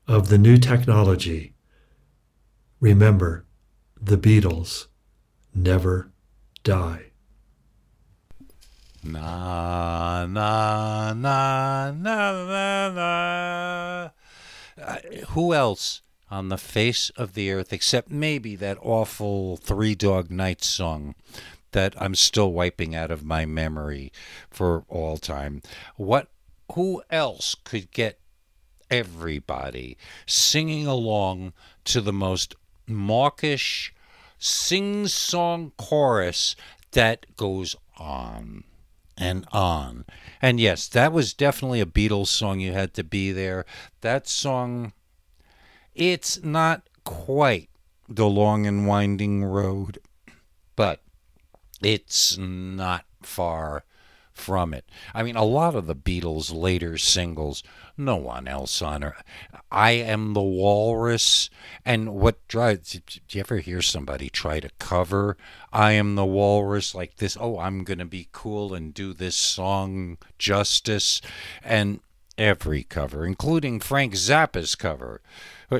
[0.07, 1.55] of the new technology
[2.81, 3.47] remember
[3.99, 4.89] the beatles
[5.55, 6.13] never
[6.65, 7.12] die
[9.05, 14.11] Na na na na na na.
[14.81, 14.97] Uh,
[15.31, 20.63] who else on the face of the earth, except maybe that awful Three Dog Night
[20.63, 21.17] song
[21.73, 24.13] that I'm still wiping out of my memory
[24.51, 25.63] for all time?
[25.97, 26.29] What?
[26.75, 28.21] Who else could get
[28.89, 32.55] everybody singing along to the most
[32.87, 33.93] mawkish
[34.39, 36.55] sing song chorus
[36.93, 38.63] that goes on?
[39.17, 40.05] And on.
[40.41, 42.61] And yes, that was definitely a Beatles song.
[42.61, 43.65] You had to be there.
[44.01, 44.93] That song,
[45.95, 47.69] it's not quite
[48.09, 49.99] the long and winding road,
[50.77, 51.01] but
[51.83, 53.85] it's not far
[54.35, 54.85] from it.
[55.15, 57.63] I mean, a lot of the Beatles' later singles,
[57.97, 59.17] no one else on her.
[59.71, 61.51] I Am the Walrus.
[61.85, 65.37] And what drives, do you ever hear somebody try to cover
[65.73, 67.37] I Am the Walrus like this?
[67.41, 71.21] Oh, I'm going to be cool and do this song justice.
[71.63, 72.01] And
[72.37, 75.23] every cover, including Frank Zappa's cover,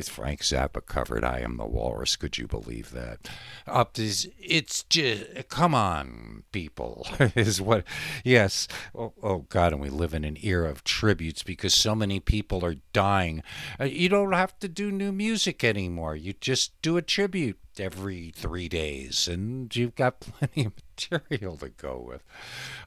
[0.01, 2.17] Frank Zappa covered I Am the Walrus.
[2.17, 3.29] Could you believe that?
[3.67, 7.07] Up it's just come on, people.
[7.37, 7.85] is what
[8.25, 8.69] yes.
[8.95, 12.65] Oh, oh, God, and we live in an era of tributes because so many people
[12.65, 13.43] are dying.
[13.79, 16.17] Uh, you don't have to do new music anymore.
[16.17, 21.69] You just do a tribute every three days, and you've got plenty of material to
[21.69, 22.25] go with.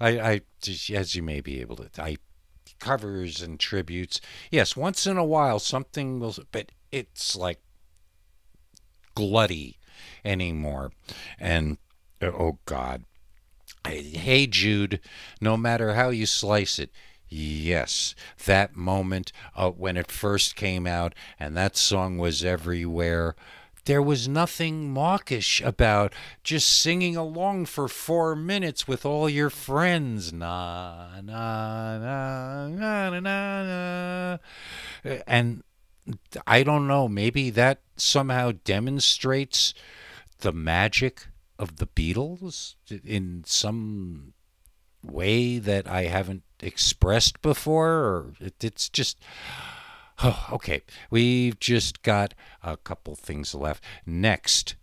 [0.02, 0.42] I, I
[0.92, 2.18] as you may be able to, I
[2.80, 4.20] covers and tributes.
[4.52, 7.60] Yes, once in a while something will, but it's like
[9.16, 9.78] glutty
[10.24, 10.92] anymore.
[11.40, 11.78] And
[12.22, 13.04] oh God,
[13.86, 15.00] Hey Jude,
[15.40, 16.90] no matter how you slice it,
[17.30, 23.36] yes, that moment uh, when it first came out and that song was everywhere,
[23.86, 30.34] there was nothing mawkish about just singing along for four minutes with all your friends.
[30.34, 34.38] Na na na na na na.
[35.28, 35.64] And
[36.46, 39.74] I don't know, maybe that somehow demonstrates
[40.40, 44.34] the magic of the Beatles in some
[45.02, 49.18] way that I haven't expressed before, or it's just.
[50.24, 53.84] Oh, okay, we've just got a couple things left.
[54.06, 54.76] Next,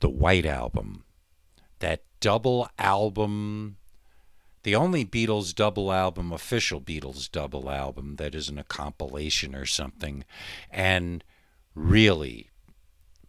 [0.00, 1.04] the White Album.
[1.78, 3.76] That double album,
[4.62, 10.24] the only Beatles double album, official Beatles double album that isn't a compilation or something.
[10.70, 11.24] And
[11.74, 12.50] really,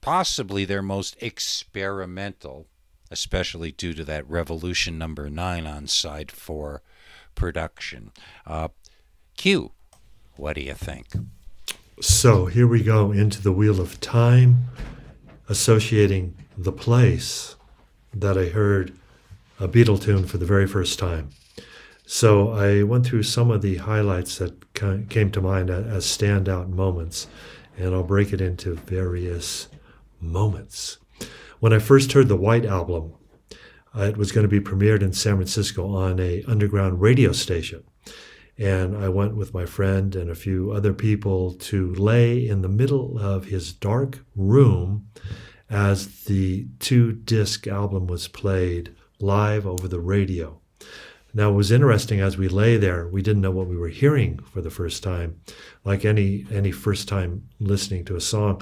[0.02, 2.68] possibly their most experimental,
[3.10, 6.82] especially due to that Revolution number nine on side four
[7.36, 8.12] production.
[8.46, 8.68] Uh,
[9.38, 9.72] Q,
[10.36, 11.08] what do you think?
[12.02, 14.66] So here we go into the Wheel of Time,
[15.48, 17.56] associating the place
[18.14, 18.94] that I heard
[19.64, 21.30] a Beatle tune for the very first time.
[22.06, 27.28] So I went through some of the highlights that came to mind as standout moments,
[27.78, 29.70] and I'll break it into various
[30.20, 30.98] moments.
[31.62, 33.14] When I first heard the White Album,
[33.96, 37.84] uh, it was going to be premiered in San Francisco on a underground radio station.
[38.58, 42.70] And I went with my friend and a few other people to lay in the
[42.70, 45.08] middle of his dark room
[45.70, 48.94] as the two disc album was played
[49.24, 50.60] live over the radio.
[51.34, 54.38] Now it was interesting as we lay there, we didn't know what we were hearing
[54.40, 55.42] for the first time.
[55.84, 58.62] Like any any first time listening to a song,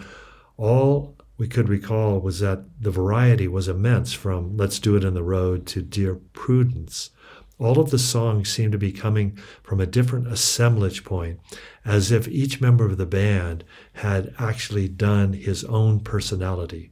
[0.55, 5.15] all we could recall was that the variety was immense from Let's Do It in
[5.15, 7.09] the Road to Dear Prudence.
[7.57, 11.39] All of the songs seemed to be coming from a different assemblage point,
[11.83, 16.91] as if each member of the band had actually done his own personality.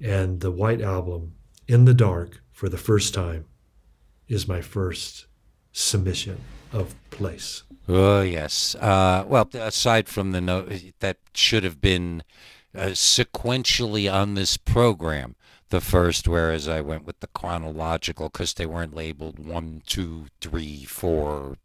[0.00, 1.34] And the White Album,
[1.66, 3.44] In the Dark, for the first time,
[4.26, 5.26] is my first
[5.70, 6.40] submission
[6.72, 7.62] of place.
[7.86, 8.74] Oh, yes.
[8.74, 12.24] Uh, well, aside from the note that should have been
[12.74, 15.36] uh, sequentially on this program.
[15.68, 20.84] The first, whereas I went with the chronological because they weren't labeled one, two, three,
[20.84, 21.58] four,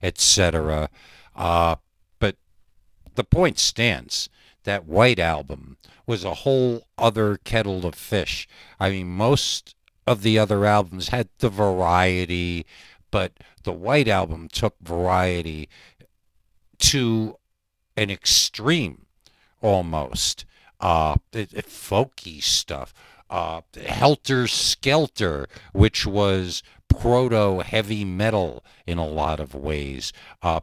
[0.00, 0.90] etc.
[1.34, 1.74] Uh,
[2.20, 2.36] but
[3.16, 4.28] the point stands.
[4.62, 8.48] That White Album was a whole other kettle of fish.
[8.80, 9.75] I mean, most
[10.06, 12.66] of the other albums had the variety,
[13.10, 13.32] but
[13.64, 15.68] the White Album took variety
[16.78, 17.36] to
[17.96, 19.06] an extreme
[19.60, 20.44] almost.
[20.80, 22.92] Uh, it, it, folky stuff.
[23.28, 30.12] Uh, Helter Skelter, which was proto heavy metal in a lot of ways.
[30.42, 30.60] Uh,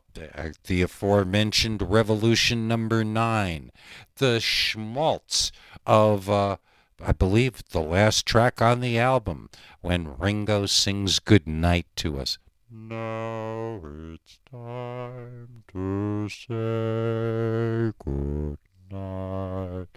[0.65, 3.71] the aforementioned Revolution Number Nine,
[4.17, 5.51] the schmaltz
[5.85, 6.57] of, uh,
[7.05, 9.49] I believe, the last track on the album
[9.81, 12.37] when Ringo sings "Good Night" to us.
[12.71, 13.81] Now
[14.13, 18.57] it's time to say good
[18.89, 19.87] night.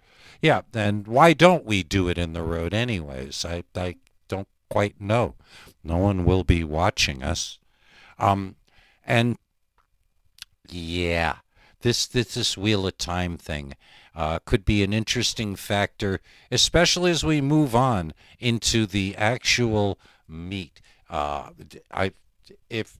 [0.42, 3.44] Yeah, and why don't we do it in the road anyways?
[3.44, 3.96] I, I
[4.28, 5.36] don't quite know.
[5.84, 7.58] No one will be watching us.
[8.18, 8.56] Um,
[9.04, 9.36] and
[10.68, 11.36] yeah,
[11.86, 13.74] this this this wheel of time thing
[14.16, 16.20] uh, could be an interesting factor,
[16.50, 19.96] especially as we move on into the actual
[20.26, 20.80] meat.
[21.08, 21.50] Uh,
[21.92, 22.10] I
[22.68, 22.98] if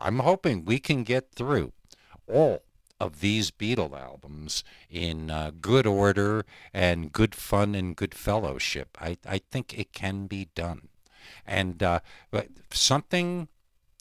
[0.00, 1.72] I'm hoping we can get through
[2.26, 2.62] all
[2.98, 8.96] of these Beatle albums in uh, good order and good fun and good fellowship.
[8.98, 10.88] I, I think it can be done.
[11.46, 12.00] And uh,
[12.70, 13.48] something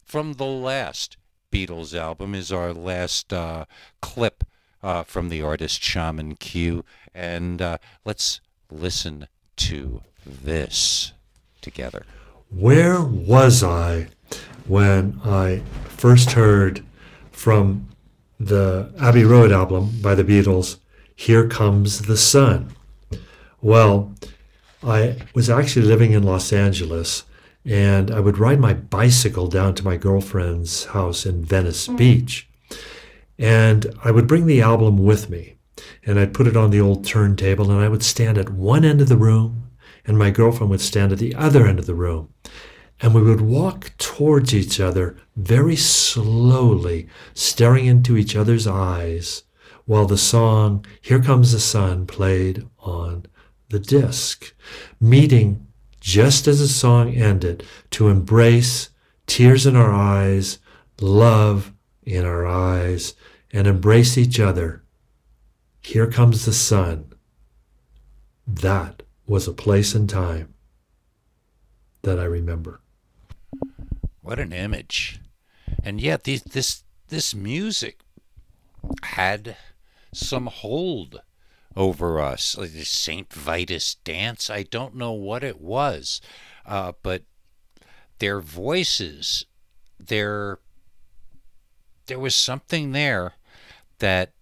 [0.06, 1.18] from the last
[1.52, 3.66] Beatles album is our last uh,
[4.02, 4.44] clip
[4.82, 6.86] uh, from the artist Shaman Q.
[7.14, 11.14] And uh, let's listen to this
[11.62, 12.06] together.
[12.50, 14.08] Where was I
[14.68, 16.84] when I first heard
[17.32, 17.90] from
[18.40, 20.78] the Abbey Road album by the Beatles,
[21.16, 22.74] Here Comes the Sun.
[23.62, 24.14] Well,
[24.84, 27.24] I was actually living in Los Angeles
[27.66, 31.96] and I would ride my bicycle down to my girlfriend's house in Venice hmm.
[31.96, 32.48] Beach.
[33.38, 35.56] And I would bring the album with me
[36.06, 39.02] and I'd put it on the old turntable and I would stand at one end
[39.02, 39.70] of the room
[40.06, 42.34] and my girlfriend would stand at the other end of the room
[43.02, 49.44] and we would walk towards each other very slowly, staring into each other's eyes,
[49.86, 53.26] while the song Here Comes the Sun played on
[53.70, 54.54] the disc,
[55.00, 55.66] meeting
[56.02, 58.90] just as the song ended, to embrace
[59.28, 60.60] tears in our eyes,
[61.00, 61.72] love
[62.04, 63.14] in our eyes,
[63.54, 64.84] and embrace each other.
[65.82, 67.14] Here comes the sun.
[68.46, 70.54] That was a place and time
[72.02, 72.82] that I remember.
[74.22, 75.22] What an image.
[75.84, 78.00] And yet these, this this music
[79.04, 79.58] had
[80.14, 81.22] some hold
[81.76, 82.54] over us.
[82.54, 83.32] The St.
[83.32, 86.22] Vitus dance, I don't know what it was,
[86.66, 87.24] uh, but
[88.20, 89.46] their voices,
[90.00, 90.60] their
[92.08, 93.34] there was something there
[94.00, 94.34] that,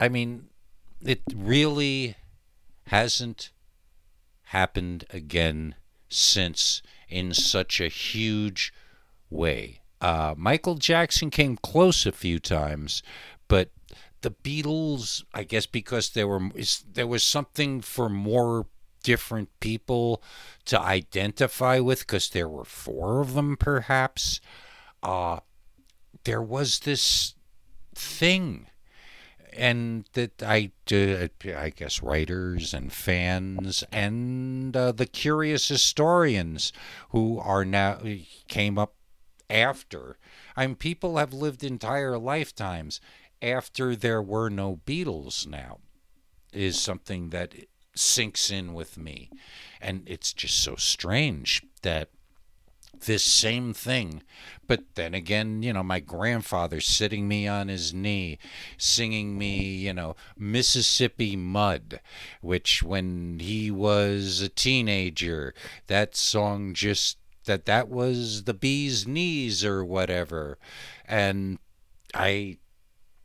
[0.00, 0.46] I mean,
[1.02, 2.16] it really
[2.86, 3.50] hasn't
[4.44, 5.74] happened again
[6.08, 8.72] since in such a huge
[9.28, 9.80] way.
[10.00, 13.02] Uh, Michael Jackson came close a few times,
[13.48, 13.70] but
[14.22, 16.50] the Beatles, I guess, because there were
[16.92, 18.66] there was something for more
[19.02, 20.22] different people
[20.66, 24.40] to identify with, because there were four of them, perhaps.
[25.02, 25.40] Uh,
[26.24, 27.34] there was this
[27.94, 28.66] thing
[29.56, 36.72] and that I, uh, I guess writers and fans and uh, the curious historians
[37.10, 38.00] who are now
[38.46, 38.94] came up
[39.50, 40.18] after.
[40.56, 43.00] I mean, people have lived entire lifetimes
[43.42, 45.46] after there were no Beatles.
[45.46, 45.78] Now,
[46.52, 47.54] is something that
[47.94, 49.30] sinks in with me,
[49.80, 52.10] and it's just so strange that
[53.06, 54.22] this same thing.
[54.66, 58.38] But then again, you know, my grandfather sitting me on his knee,
[58.76, 62.00] singing me, you know, Mississippi Mud,
[62.40, 65.54] which when he was a teenager,
[65.86, 70.58] that song just that that was the bee's knees or whatever.
[71.06, 71.58] And
[72.14, 72.58] I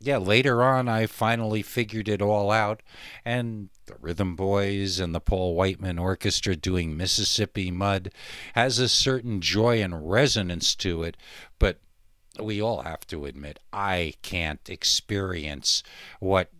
[0.04, 2.82] yeah, later on, I finally figured it all out,
[3.24, 8.12] and the Rhythm Boys and the Paul Whiteman Orchestra doing Mississippi Mud
[8.54, 11.16] has a certain joy and resonance to it,
[11.58, 11.80] but
[12.40, 15.82] we all have to admit I can't experience
[16.20, 16.50] what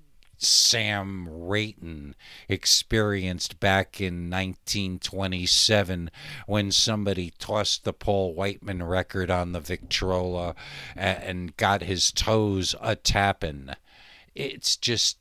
[0.46, 2.14] Sam Rayton
[2.48, 6.10] experienced back in 1927
[6.46, 10.54] when somebody tossed the Paul Whiteman record on the Victrola
[10.96, 13.70] and got his toes a tapping.
[14.34, 15.18] It's just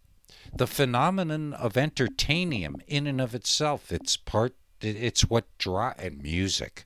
[0.56, 3.92] the phenomenon of entertaining in and of itself.
[3.92, 4.56] It's part.
[4.82, 6.86] It's what drive and music.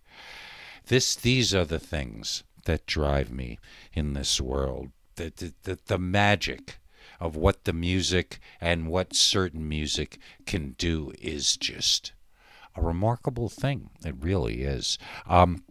[0.85, 1.15] This.
[1.15, 3.59] These are the things that drive me
[3.93, 4.91] in this world.
[5.15, 6.77] The the the, the magic
[7.19, 12.13] of what the music and what certain music can do is just
[12.75, 13.89] a remarkable thing.
[14.05, 14.97] It really is.
[15.27, 15.63] Um,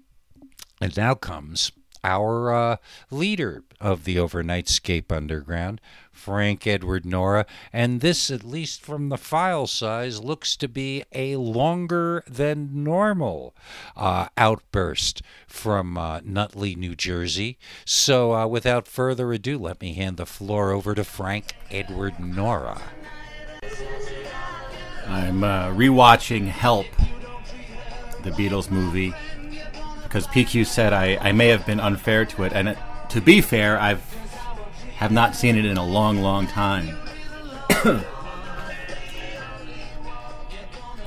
[0.80, 1.72] and now comes
[2.06, 2.76] our uh,
[3.10, 5.80] leader of the Overnightscape Underground,
[6.12, 11.34] Frank Edward Nora, and this, at least from the file size, looks to be a
[11.36, 13.56] longer than normal
[13.96, 17.58] uh, outburst from uh, Nutley, New Jersey.
[17.84, 22.80] So, uh, without further ado, let me hand the floor over to Frank Edward Nora.
[25.08, 26.86] I'm uh, rewatching Help,
[28.22, 29.12] the Beatles movie,
[30.16, 32.78] because PQ said I, I may have been unfair to it, and it,
[33.10, 34.00] to be fair, I've
[34.96, 36.96] have not seen it in a long, long time.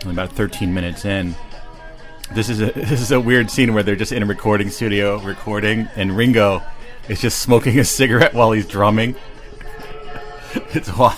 [0.06, 1.34] about 13 minutes in.
[2.34, 5.20] This is a this is a weird scene where they're just in a recording studio
[5.22, 6.62] recording, and Ringo
[7.08, 9.16] is just smoking a cigarette while he's drumming.
[10.76, 11.18] it's wild.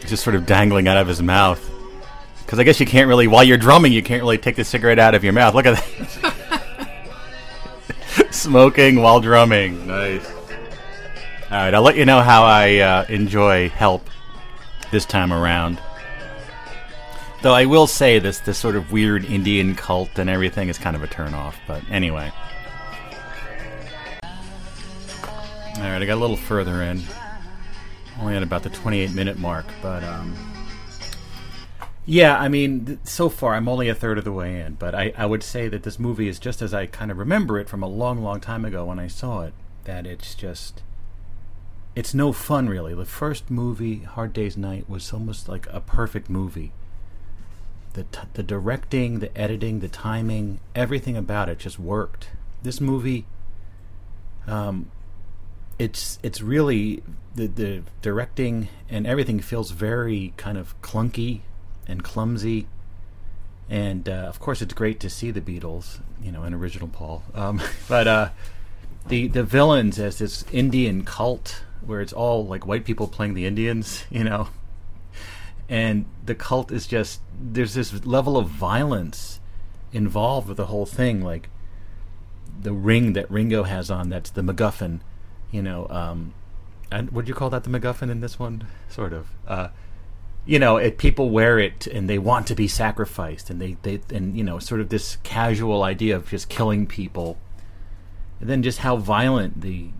[0.00, 1.79] Just sort of dangling out of his mouth.
[2.50, 4.98] Because I guess you can't really, while you're drumming, you can't really take the cigarette
[4.98, 5.54] out of your mouth.
[5.54, 7.06] Look at that.
[8.32, 9.86] Smoking while drumming.
[9.86, 10.28] Nice.
[10.28, 14.10] All right, I'll let you know how I uh, enjoy Help
[14.90, 15.80] this time around.
[17.42, 20.96] Though I will say this this sort of weird Indian cult and everything is kind
[20.96, 21.54] of a turnoff.
[21.68, 22.32] But anyway.
[24.24, 27.00] All right, I got a little further in.
[28.18, 30.49] Only at about the 28 minute mark, but um,
[32.06, 35.12] yeah, I mean, so far I'm only a third of the way in, but I,
[35.16, 37.82] I would say that this movie is just as I kind of remember it from
[37.82, 39.52] a long, long time ago when I saw it.
[39.84, 40.82] That it's just
[41.96, 42.94] it's no fun really.
[42.94, 46.72] The first movie, Hard Day's Night, was almost like a perfect movie.
[47.94, 52.30] The t- the directing, the editing, the timing, everything about it just worked.
[52.62, 53.26] This movie,
[54.46, 54.90] um,
[55.78, 57.02] it's it's really
[57.34, 61.40] the the directing and everything feels very kind of clunky
[61.90, 62.66] and clumsy.
[63.68, 67.22] And uh, of course, it's great to see the Beatles, you know, in original Paul.
[67.34, 68.30] Um, but uh,
[69.08, 73.46] the the villains as this Indian cult where it's all like white people playing the
[73.46, 74.48] Indians, you know.
[75.68, 79.40] and the cult is just there's this level of violence
[79.92, 81.48] involved with the whole thing, like
[82.60, 84.08] the ring that Ringo has on.
[84.08, 85.00] That's the MacGuffin,
[85.50, 85.86] you know.
[85.88, 86.34] Um,
[86.92, 88.66] and would you call that the MacGuffin in this one?
[88.88, 89.28] Sort of.
[89.46, 89.68] Uh,
[90.46, 94.00] you know, it, people wear it and they want to be sacrificed, and they, they
[94.14, 97.38] and you know, sort of this casual idea of just killing people,
[98.40, 99.90] and then just how violent the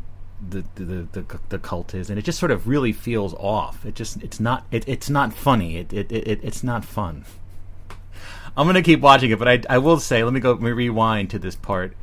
[0.49, 3.85] the the, the, the cult is, and it just sort of really feels off.
[3.85, 5.77] It just it's not it, it's not funny.
[5.77, 7.25] It, it it it's not fun.
[8.57, 10.71] I'm gonna keep watching it, but I I will say, let me go let me
[10.71, 11.97] rewind to this part.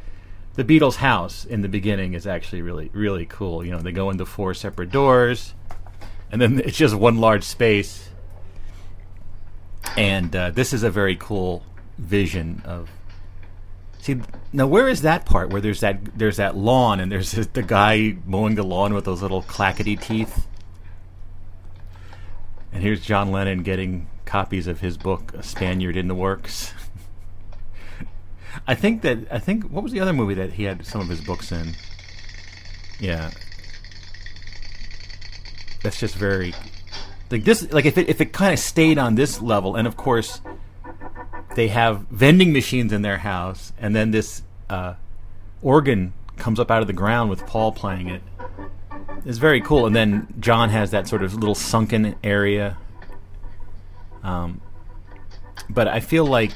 [0.53, 3.65] The Beatles' house in the beginning is actually really really cool.
[3.65, 5.53] You know, they go into four separate doors,
[6.31, 8.06] and then it's just one large space.
[9.95, 11.63] And uh, this is a very cool
[11.97, 12.89] vision of
[14.07, 14.21] See
[14.53, 18.15] now, where is that part where there's that there's that lawn and there's the guy
[18.25, 20.47] mowing the lawn with those little clackety teeth,
[22.71, 26.73] and here's John Lennon getting copies of his book "A Spaniard in the Works."
[28.67, 31.09] I think that I think what was the other movie that he had some of
[31.09, 31.73] his books in?
[33.01, 33.31] Yeah,
[35.83, 36.53] that's just very
[37.29, 37.71] like this.
[37.71, 40.41] Like if it if it kind of stayed on this level, and of course
[41.55, 44.93] they have vending machines in their house, and then this uh,
[45.61, 48.21] organ comes up out of the ground with Paul playing it.
[49.25, 49.85] It's very cool.
[49.85, 52.77] And then John has that sort of little sunken area.
[54.23, 54.61] Um,
[55.69, 56.53] but I feel like,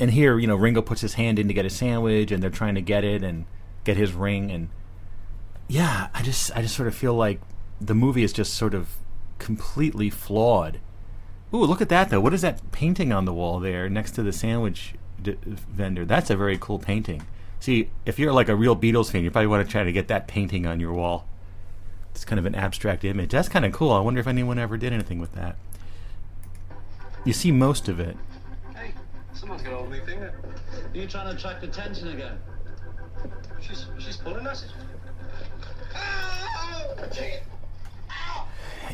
[0.00, 2.50] and here, you know, Ringo puts his hand in to get a sandwich, and they're
[2.50, 3.44] trying to get it and
[3.84, 4.68] get his ring, and
[5.68, 7.40] yeah, I just, I just sort of feel like
[7.80, 8.88] the movie is just sort of
[9.38, 10.80] completely flawed
[11.52, 12.20] Ooh, look at that though.
[12.20, 16.04] What is that painting on the wall there next to the sandwich d- vendor?
[16.04, 17.22] That's a very cool painting.
[17.58, 20.08] See, if you're like a real Beatles fan, you probably want to try to get
[20.08, 21.26] that painting on your wall.
[22.10, 23.30] It's kind of an abstract image.
[23.30, 23.92] That's kind of cool.
[23.92, 25.56] I wonder if anyone ever did anything with that.
[27.24, 28.16] You see most of it.
[28.76, 28.92] Hey,
[29.32, 30.34] someone's got hold me finger.
[30.92, 32.38] Are you trying to attract attention again?
[33.60, 34.66] She's she's pulling us.
[35.94, 36.84] Ah!
[37.00, 37.57] Oh,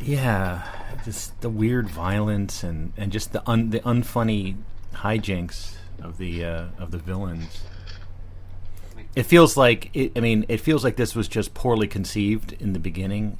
[0.01, 0.63] Yeah,
[1.03, 4.55] just the weird violence and, and just the un, the unfunny
[4.93, 7.63] hijinks of the uh, of the villains.
[9.15, 12.73] It feels like it, I mean, it feels like this was just poorly conceived in
[12.73, 13.37] the beginning.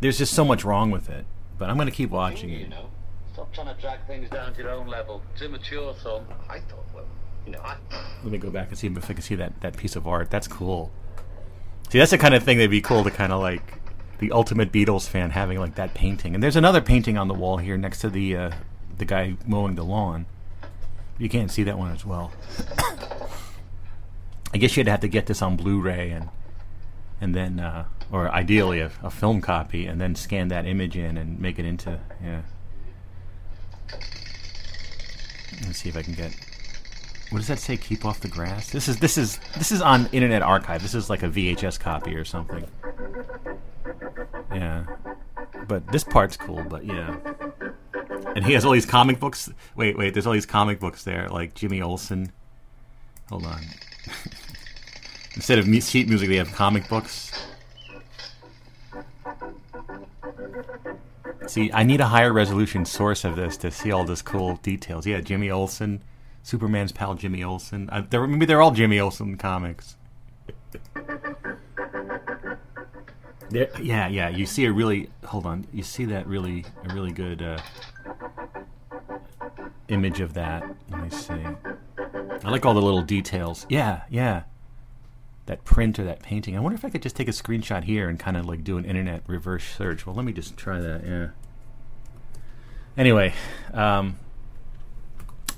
[0.00, 1.26] There's just so much wrong with it,
[1.58, 2.60] but I'm going to keep watching it.
[2.60, 2.88] You know,
[3.32, 5.22] stop trying to drag things down to your own level.
[5.32, 6.24] It's immature, son.
[6.48, 7.04] I thought, well,
[7.44, 7.76] you know, I.
[8.22, 10.30] Let me go back and see if I can see that, that piece of art.
[10.30, 10.92] That's cool.
[11.90, 13.79] See, that's the kind of thing that'd be cool to kind of like
[14.20, 16.34] the ultimate Beatles fan having like that painting.
[16.34, 18.50] And there's another painting on the wall here next to the uh,
[18.98, 20.26] the guy mowing the lawn.
[21.18, 22.30] You can't see that one as well.
[24.52, 26.28] I guess you'd have to get this on Blu-ray and
[27.20, 31.18] and then, uh, or ideally a, a film copy, and then scan that image in
[31.18, 32.42] and make it into yeah.
[35.66, 36.34] Let's see if I can get.
[37.30, 37.76] What does that say?
[37.76, 38.70] Keep off the grass.
[38.70, 40.82] This is this is this is on Internet Archive.
[40.82, 42.66] This is like a VHS copy or something.
[44.52, 44.84] Yeah,
[45.68, 46.64] but this part's cool.
[46.68, 47.16] But yeah,
[48.34, 49.50] and he has all these comic books.
[49.76, 50.14] Wait, wait.
[50.14, 52.32] There's all these comic books there, like Jimmy Olsen.
[53.28, 53.62] Hold on.
[55.34, 57.46] Instead of sheet music, they have comic books.
[61.46, 65.06] See, I need a higher resolution source of this to see all this cool details.
[65.06, 66.02] Yeah, Jimmy Olsen,
[66.42, 67.88] Superman's pal Jimmy Olsen.
[67.90, 69.96] Uh, they're, maybe they're all Jimmy Olsen comics.
[73.50, 74.28] There, yeah, yeah.
[74.28, 75.66] You see a really hold on.
[75.72, 77.58] You see that really a really good uh,
[79.88, 80.64] image of that.
[80.88, 81.34] Let me see.
[82.44, 83.66] I like all the little details.
[83.68, 84.44] Yeah, yeah.
[85.46, 86.56] That print or that painting.
[86.56, 88.78] I wonder if I could just take a screenshot here and kind of like do
[88.78, 90.06] an internet reverse search.
[90.06, 91.04] Well, let me just try that.
[91.04, 91.28] Yeah.
[92.96, 93.34] Anyway,
[93.74, 94.16] um,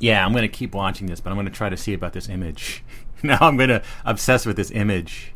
[0.00, 2.82] yeah, I'm gonna keep watching this, but I'm gonna try to see about this image.
[3.22, 5.34] now I'm gonna obsess with this image.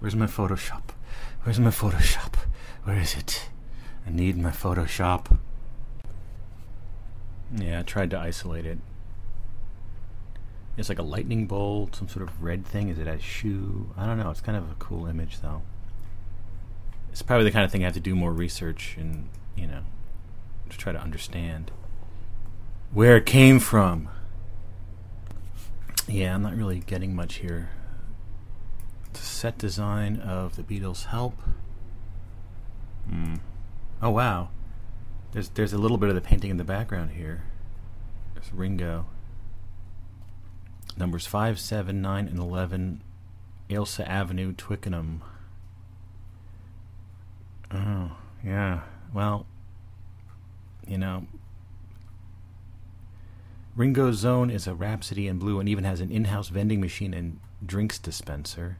[0.00, 0.82] Where's my Photoshop?
[1.42, 2.34] Where's my Photoshop?
[2.84, 3.48] Where is it?
[4.06, 5.38] I need my Photoshop.
[7.54, 8.78] Yeah, I tried to isolate it.
[10.76, 12.88] It's like a lightning bolt, some sort of red thing.
[12.88, 13.90] Is it a shoe?
[13.96, 14.30] I don't know.
[14.30, 15.62] It's kind of a cool image, though.
[17.10, 19.82] It's probably the kind of thing I have to do more research and, you know,
[20.70, 21.72] to try to understand
[22.92, 24.08] where it came from.
[26.08, 27.70] Yeah, I'm not really getting much here.
[29.42, 31.34] Set design of the Beatles help.
[33.10, 33.34] Hmm.
[34.00, 34.50] Oh wow.
[35.32, 37.42] There's there's a little bit of the painting in the background here.
[38.34, 39.06] There's Ringo.
[40.96, 43.02] Numbers five, seven, nine, and eleven,
[43.68, 45.24] Ailsa Avenue, Twickenham.
[47.72, 48.12] Oh,
[48.44, 48.82] yeah.
[49.12, 49.46] Well,
[50.86, 51.26] You know,
[53.74, 57.12] Ringo's Zone is a Rhapsody in Blue and even has an in house vending machine
[57.12, 58.78] and drinks dispenser.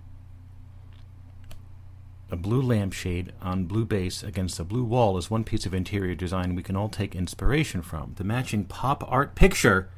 [2.32, 6.14] A blue lampshade on blue base against a blue wall is one piece of interior
[6.14, 8.14] design we can all take inspiration from.
[8.16, 9.90] The matching pop art picture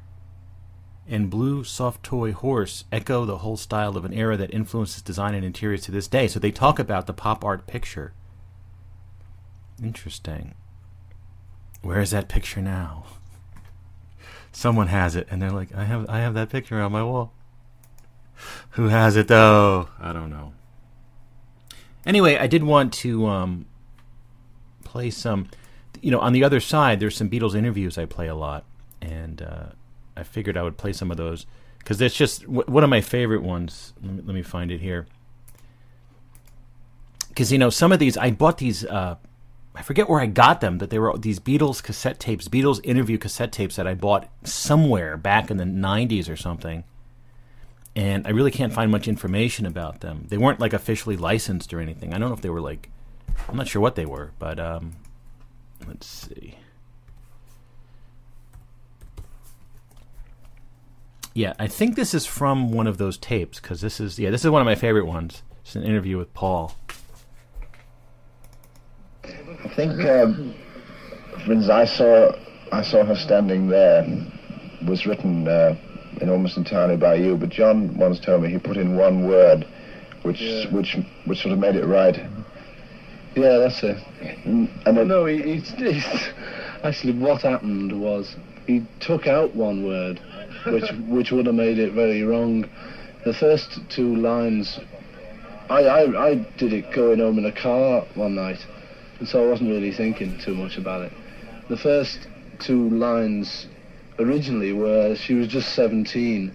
[1.07, 5.33] and blue soft toy horse echo the whole style of an era that influences design
[5.37, 6.27] and interiors to this day.
[6.27, 8.15] So they talk about the pop art picture.
[9.81, 10.55] Interesting.
[11.83, 13.05] Where is that picture now?
[14.51, 17.33] Someone has it, and they're like, "I have, I have that picture on my wall."
[18.71, 19.89] Who has it though?
[20.01, 20.53] I don't know.
[22.07, 23.67] Anyway, I did want to um,
[24.85, 25.49] play some.
[26.01, 28.65] You know, on the other side, there's some Beatles interviews I play a lot,
[29.01, 29.67] and uh,
[30.17, 31.47] I figured I would play some of those
[31.79, 33.95] because it's just w- one of my favorite ones.
[34.03, 35.07] Let me, let me find it here.
[37.29, 38.85] Because you know, some of these I bought these.
[38.85, 39.17] Uh,
[39.75, 40.79] I forget where I got them.
[40.79, 45.17] That they were these Beatles cassette tapes, Beatles interview cassette tapes that I bought somewhere
[45.17, 46.85] back in the '90s or something.
[47.97, 50.27] And I really can't find much information about them.
[50.29, 52.13] They weren't like officially licensed or anything.
[52.13, 52.91] I don't know if they were like,
[53.49, 54.97] I'm not sure what they were, but um,
[55.87, 56.57] let's see.
[61.35, 64.45] Yeah, I think this is from one of those tapes because this is yeah, this
[64.45, 65.43] is one of my favorite ones.
[65.63, 66.77] It's an interview with Paul.
[69.25, 70.55] I think, um,
[71.45, 72.37] for instance, I saw
[72.71, 74.07] I saw her standing there
[74.87, 75.77] was written uh,
[76.21, 79.67] in almost entirely by you, but John once told me he put in one word,
[80.23, 82.17] which which which sort of made it right.
[83.37, 83.97] Yeah, that's it.
[84.47, 86.29] Mm, and Well, no, he, he's, he's,
[86.83, 88.37] actually what happened was
[88.67, 90.21] he took out one word,
[90.67, 92.69] which which would have made it very wrong.
[93.25, 94.79] The first two lines,
[95.69, 98.65] I, I I did it going home in a car one night,
[99.19, 101.13] and so I wasn't really thinking too much about it.
[101.69, 102.29] The first
[102.61, 103.67] two lines
[104.19, 106.55] originally where she was just 17,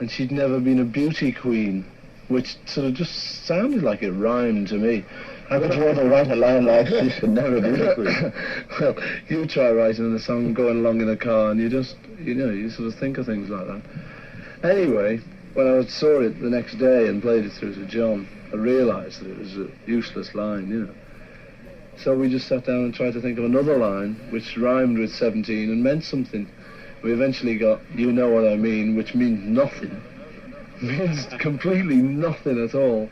[0.00, 1.84] and she'd never been a beauty queen,
[2.28, 5.04] which sort of just sounded like it rhymed to me.
[5.48, 8.32] could you ever write a line like she should never be a queen?
[8.80, 8.96] well,
[9.28, 12.50] you try writing a song going along in a car and you just, you know,
[12.50, 13.82] you sort of think of things like that.
[14.64, 15.20] Anyway,
[15.54, 19.20] when I saw it the next day and played it through to John, I realised
[19.20, 20.94] that it was a useless line, you know.
[21.98, 25.14] So we just sat down and tried to think of another line which rhymed with
[25.14, 26.50] 17 and meant something.
[27.02, 30.00] We eventually got You Know What I Mean, which means nothing.
[30.82, 33.10] means completely nothing at all.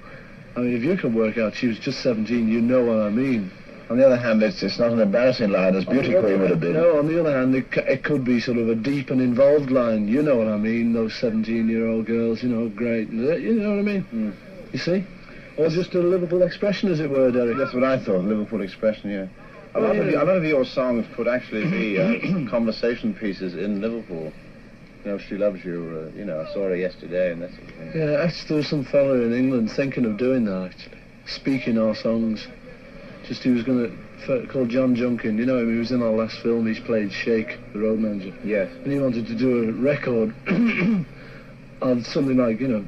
[0.56, 3.10] I mean, if you can work out she was just 17, you know what I
[3.10, 3.50] mean.
[3.88, 6.60] On the other hand, it's, it's not an embarrassing line as Beauty Queen would have
[6.60, 6.74] been.
[6.74, 9.70] No, on the other hand, it, it could be sort of a deep and involved
[9.70, 10.06] line.
[10.06, 10.92] You know what I mean?
[10.92, 13.10] Those 17-year-old girls, you know, great.
[13.10, 14.02] You know what I mean?
[14.02, 14.30] Hmm.
[14.72, 15.04] You see?
[15.56, 17.56] Or just a Liverpool expression, as it were, Derek.
[17.56, 19.26] That's what I thought, Liverpool expression, yeah.
[19.74, 23.80] A lot, of, a lot of your songs could actually be uh, conversation pieces in
[23.80, 24.32] Liverpool.
[25.04, 27.62] You know, She Loves You, uh, you know, I saw her yesterday and that sort
[27.62, 27.92] of thing.
[27.94, 30.98] Yeah, actually, there was some fella in England thinking of doing that, actually.
[31.26, 32.46] Speaking our songs.
[33.28, 33.96] Just he was going
[34.26, 35.38] to, called John Junkin.
[35.38, 36.66] You know him, he was in our last film.
[36.66, 38.36] He's played Shake, the road manager.
[38.44, 38.72] Yes.
[38.82, 40.34] and he wanted to do a record
[41.80, 42.84] of something like, you know,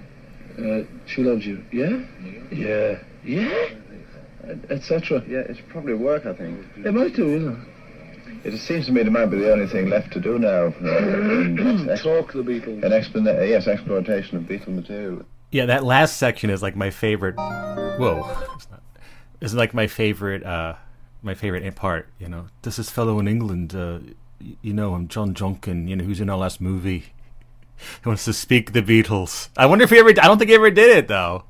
[0.59, 1.63] uh, she loves you.
[1.73, 2.03] Yeah?
[2.51, 2.99] Yeah.
[3.25, 3.69] Yeah?
[4.71, 5.23] Etc.
[5.29, 6.65] Yeah, it's probably work, I think.
[6.77, 7.57] It might do, you know.
[8.45, 10.75] It seems to me it might be the only thing left to do now.
[10.83, 12.83] Uh, in, ex- Talk the Beatles.
[12.83, 15.23] an explana- yes, exploitation of Beatle material.
[15.53, 17.37] Yeah, that last section is like my favorite.
[17.37, 18.27] Whoa,
[18.57, 18.83] it's not.
[19.41, 20.43] It's like my favorite.
[20.45, 20.75] uh
[21.23, 22.09] My favorite part.
[22.19, 23.75] You know, this is fellow in England.
[23.77, 24.01] Uh,
[24.61, 25.87] you know, I'm John Junkin.
[25.87, 27.13] You know, who's in our last movie.
[28.03, 29.51] He wants to speak the Beatles.
[29.57, 30.09] I wonder if he ever.
[30.11, 31.45] I don't think he ever did it though.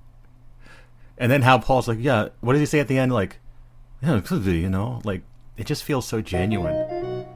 [1.22, 2.30] And then how Paul's like, yeah.
[2.40, 3.12] What does he say at the end?
[3.12, 3.38] Like,
[4.02, 4.58] yeah, it could be.
[4.58, 5.22] You know, like
[5.56, 6.74] it just feels so genuine.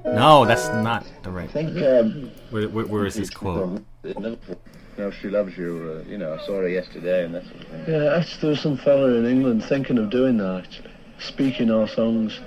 [0.05, 1.49] No, that's not the right.
[1.49, 1.77] I think.
[1.81, 3.85] Um, Where, where, where is this quote?
[4.03, 4.61] in Liverpool.
[4.99, 7.47] You know, She Loves You, uh, you know, I saw her yesterday and that's.
[7.47, 7.85] sort of thing.
[7.87, 10.91] Yeah, actually, there was some fella in England thinking of doing that, actually.
[11.21, 12.41] Speaking our songs.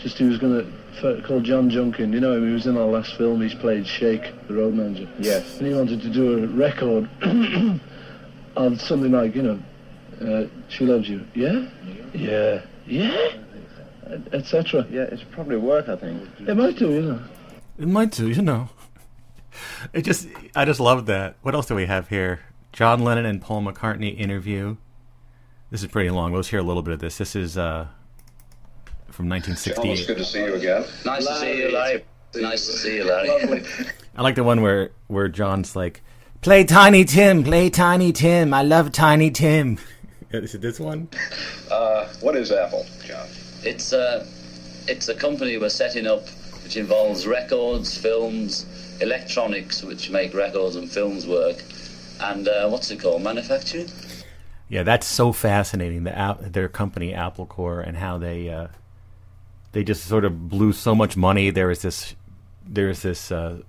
[0.00, 2.12] Just he was going to, called John Junkin.
[2.12, 3.40] You know him, he was in our last film.
[3.40, 5.08] He's played Shake, the road manager.
[5.18, 5.58] Yes.
[5.58, 7.08] And he wanted to do a record
[8.56, 9.58] of something like, you know,
[10.20, 11.26] uh, She Loves You.
[11.34, 11.68] Yeah?
[12.14, 12.62] Yeah.
[12.86, 13.32] Yeah?
[14.32, 14.86] Etc.
[14.90, 16.28] Yeah, it's probably work, I think.
[16.40, 17.22] It might do, you know.
[17.78, 18.68] It might do, you know.
[19.92, 21.34] It just, I just love that.
[21.42, 22.40] What else do we have here?
[22.72, 24.76] John Lennon and Paul McCartney interview.
[25.70, 26.32] This is pretty long.
[26.32, 27.18] Let's hear a little bit of this.
[27.18, 27.88] This is uh,
[29.10, 30.06] from John, it's 1968.
[30.06, 30.84] good to see you again.
[31.04, 32.04] Nice to see you, Larry.
[32.36, 33.64] Nice to see you, Larry.
[34.16, 36.02] I like the one where where John's like,
[36.40, 38.54] "Play Tiny Tim, play Tiny Tim.
[38.54, 39.78] I love Tiny Tim."
[40.30, 41.08] Is it this one?
[41.70, 43.26] Uh, what is Apple, John?
[43.62, 44.26] It's uh,
[44.86, 46.22] it's a company we're setting up
[46.62, 48.66] which involves records, films,
[49.00, 51.56] electronics, which make records and films work,
[52.20, 53.88] and uh, what's it called, manufacturing.
[54.68, 56.04] Yeah, that's so fascinating.
[56.04, 58.68] The app, their company Apple Corps and how they uh,
[59.72, 61.48] they just sort of blew so much money.
[61.48, 62.14] There was this
[62.66, 63.60] there was this uh,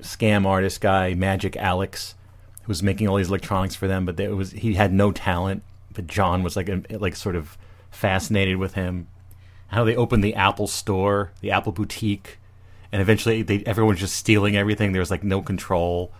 [0.00, 2.14] scam artist guy, Magic Alex,
[2.62, 5.62] who was making all these electronics for them, but it was he had no talent.
[5.92, 7.58] But John was like like sort of
[7.90, 9.08] fascinated with him.
[9.68, 12.38] How they opened the Apple store, the Apple boutique,
[12.92, 14.92] and eventually they everyone was just stealing everything.
[14.92, 16.12] There was like no control.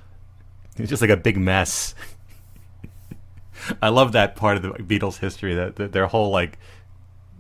[0.77, 1.95] It was just like a big mess.
[3.83, 6.59] I love that part of the Beatles history that, that their whole like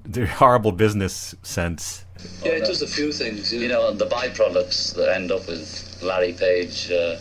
[0.04, 2.04] their horrible business sense.
[2.42, 3.52] Yeah, it does a few things.
[3.52, 7.16] You know, the byproducts that end up with Larry Page uh,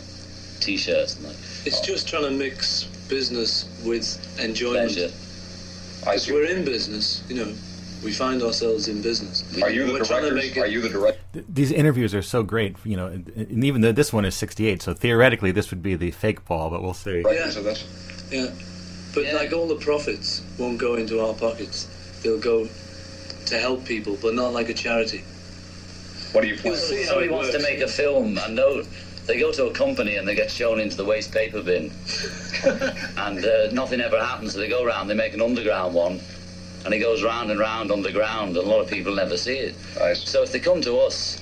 [0.60, 1.36] t-shirts and that.
[1.64, 4.06] It's just trying to mix business with
[4.40, 4.92] enjoyment.
[4.92, 5.12] Pleasure.
[6.00, 7.52] Because we're in business, you know,
[8.02, 9.44] we find ourselves in business.
[9.62, 10.48] Are you the We're trying to directors?
[10.48, 11.20] make it- Are you the director?
[11.46, 14.80] These interviews are so great, you know, and, and even though this one is 68,
[14.80, 17.22] so theoretically this would be the fake Paul, but we'll see.
[17.22, 17.84] Directors of this?
[18.32, 18.46] Yeah,
[19.14, 19.34] but Yeah.
[19.34, 21.86] like all the profits won't go into our pockets.
[22.22, 22.66] They'll go
[23.46, 25.22] to help people, but not like a charity.
[26.32, 26.72] What do you plan?
[26.72, 28.82] You'll see how Somebody it wants to make a film and no,
[29.30, 31.92] they go to a company and they get shown into the waste paper bin,
[33.16, 34.54] and uh, nothing ever happens.
[34.54, 36.20] So they go around, they make an underground one,
[36.84, 39.76] and it goes round and round underground, and a lot of people never see it.
[40.00, 40.14] I.
[40.14, 41.38] So if they come to us,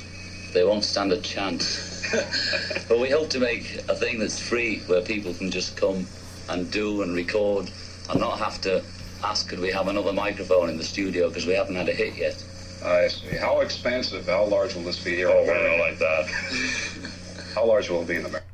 [0.52, 2.04] they won't stand a chance.
[2.88, 6.06] but we hope to make a thing that's free, where people can just come
[6.50, 7.70] and do and record,
[8.10, 8.84] and not have to
[9.24, 12.16] ask, could we have another microphone in the studio because we haven't had a hit
[12.16, 12.44] yet.
[12.84, 13.34] I see.
[13.36, 15.30] How expansive, how large will this be here?
[15.30, 17.10] Oh, well, like that.
[17.58, 18.46] how large will it be in America?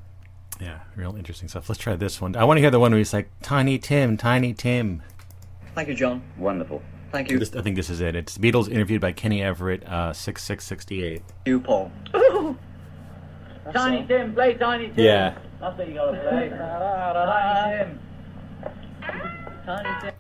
[0.61, 1.69] Yeah, real interesting stuff.
[1.69, 2.37] Let's try this one.
[2.37, 5.03] I want to hear the one where he's like, Tiny Tim, Tiny Tim.
[5.75, 6.23] Thank you, John.
[6.39, 6.81] Wonderful.
[7.13, 8.17] Thank you, This, I think this is it.
[8.17, 11.23] It's Beatles interviewed by Kenny Everett, uh, 6668.
[11.45, 11.93] you Paul.
[13.73, 15.05] Tiny Tim, play Tiny Tim.
[15.05, 15.39] Yeah.
[15.61, 16.49] That's what you gotta play.
[16.57, 18.01] Tiny Tim.
[19.67, 20.15] Tiny Tim.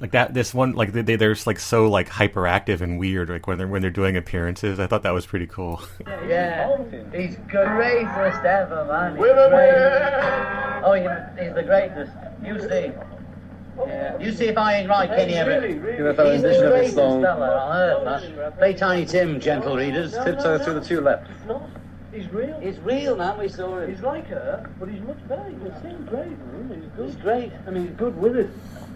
[0.00, 3.46] Like that, this one, like they, they're just like so like hyperactive and weird, like
[3.46, 4.80] when they're when they're doing appearances.
[4.80, 5.82] I thought that was pretty cool.
[6.26, 6.76] Yeah,
[7.12, 9.16] he's greatest ever, man.
[9.16, 10.82] He's great.
[10.84, 12.12] Oh, he- he's the greatest.
[12.44, 12.92] You see.
[13.86, 14.18] Yeah.
[14.18, 15.70] You see if I ain't right, Kenny Everett.
[15.96, 18.52] Give a He's the greatest fella on earth, man.
[18.52, 20.12] Play Tiny Tim, gentle readers.
[20.12, 21.30] Tiptoe through the two left.
[22.12, 22.58] He's real.
[22.60, 23.38] He's real, man.
[23.38, 23.88] We saw him.
[23.90, 25.48] He's like her, but he's much better.
[25.48, 26.80] He can sing great, man.
[26.82, 27.06] He's good.
[27.06, 27.52] He's great.
[27.66, 28.50] I mean, he's good with it.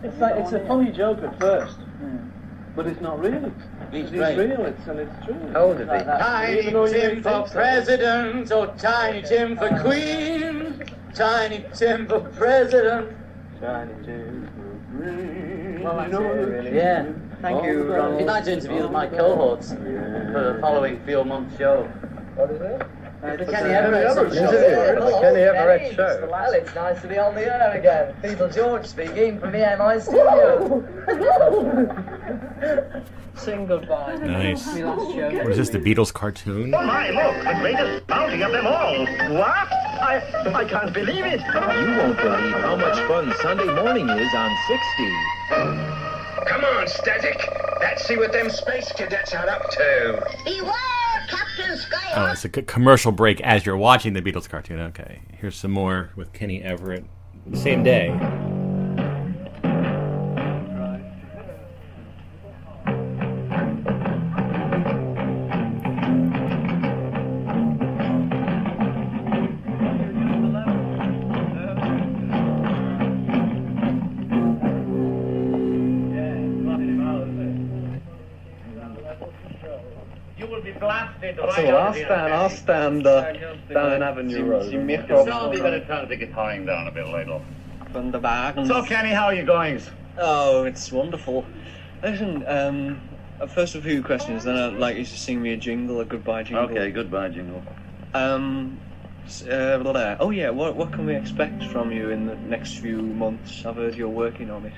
[0.05, 1.79] It's like it's a funny joke at first,
[2.77, 3.51] but it's not really.
[3.91, 4.37] He's It's great.
[4.39, 4.67] real.
[4.67, 5.51] It's and it's true.
[5.53, 5.99] How old is he?
[6.05, 7.55] Tiny Even you Tim for think so.
[7.55, 10.83] president, or Tiny Tim for queen.
[11.15, 13.17] Tiny Tim for president.
[13.61, 14.49] Tiny Tim.
[14.55, 17.07] for you know what it really Yeah.
[17.41, 18.21] Thank you, Ronald.
[18.21, 19.79] He'd like to interview my cohorts for
[20.55, 21.85] the following few month show.
[22.37, 22.83] What is it?
[23.25, 24.51] The Kenny Everett Everett show.
[24.51, 24.95] show.
[24.95, 26.29] Hello, Kenny Everett show.
[26.31, 28.15] Well, it's nice to be on the air again.
[28.23, 30.85] Beatle George speaking from EMI studio.
[33.35, 34.17] Sing goodbye.
[34.17, 34.67] Nice.
[34.67, 35.31] My last show.
[35.43, 35.71] What is this?
[35.71, 36.75] The Beatles cartoon?
[36.75, 39.07] Oh My, look, the greatest bounty of them all.
[39.39, 39.73] What?
[39.73, 41.41] I, I can't believe it.
[41.41, 46.45] You won't believe how much fun Sunday morning is on 60.
[46.47, 47.49] Come on, Static.
[47.81, 50.23] Let's see what them space cadets are up to.
[50.45, 50.73] Beware,
[51.29, 51.79] Captain.
[52.17, 54.81] Oh, it's a commercial break as you're watching the Beatles cartoon.
[54.81, 57.05] Okay, here's some more with Kenny Everett.
[57.53, 58.64] Same day.
[81.95, 83.33] Stand, I'll stand uh,
[83.73, 84.75] down Avenue Road.
[85.11, 87.41] I'll be better trying to get time down a bit later.
[87.93, 88.57] From the back.
[88.67, 89.81] So, Kenny, how are you going?
[90.19, 91.45] Oh, it's wonderful.
[92.03, 93.01] Listen, um,
[93.41, 96.05] uh, first a few questions, then I'd like you to sing me a jingle, a
[96.05, 96.65] goodbye jingle.
[96.65, 97.63] Okay, goodbye, Jingle.
[98.15, 98.79] Um,
[99.27, 100.17] s- uh, blah, blah.
[100.21, 103.65] oh yeah, what what can we expect from you in the next few months?
[103.65, 104.73] I've heard you're working on it.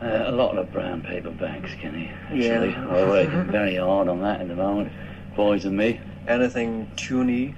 [0.00, 2.10] Uh, a lot of brown paper bags, Kenny.
[2.34, 2.54] Yeah.
[2.64, 4.92] Actually, we're working very hard on that at the moment,
[5.36, 6.00] boys and me.
[6.28, 7.54] Anything tuney?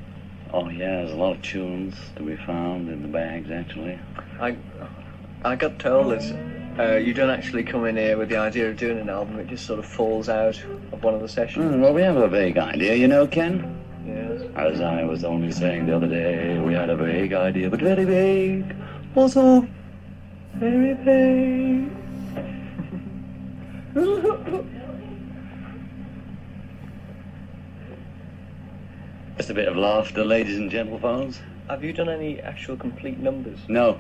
[0.52, 3.98] Oh yeah, there's a lot of tunes to be found in the bags actually.
[4.40, 4.56] I
[5.44, 6.22] I got told that
[6.78, 9.38] uh, you don't actually come in here with the idea of doing an album.
[9.38, 10.58] It just sort of falls out
[10.92, 11.74] of one of the sessions.
[11.74, 13.80] Hmm, well, we have a vague idea, you know, Ken.
[14.06, 14.42] Yes.
[14.56, 18.04] As I was only saying the other day, we had a vague idea, but very
[18.04, 18.74] vague.
[19.14, 19.68] Also,
[20.54, 21.90] very vague.
[29.36, 31.34] Just a bit of laughter, ladies and gentlemen.
[31.68, 33.58] Have you done any actual complete numbers?
[33.68, 33.98] No.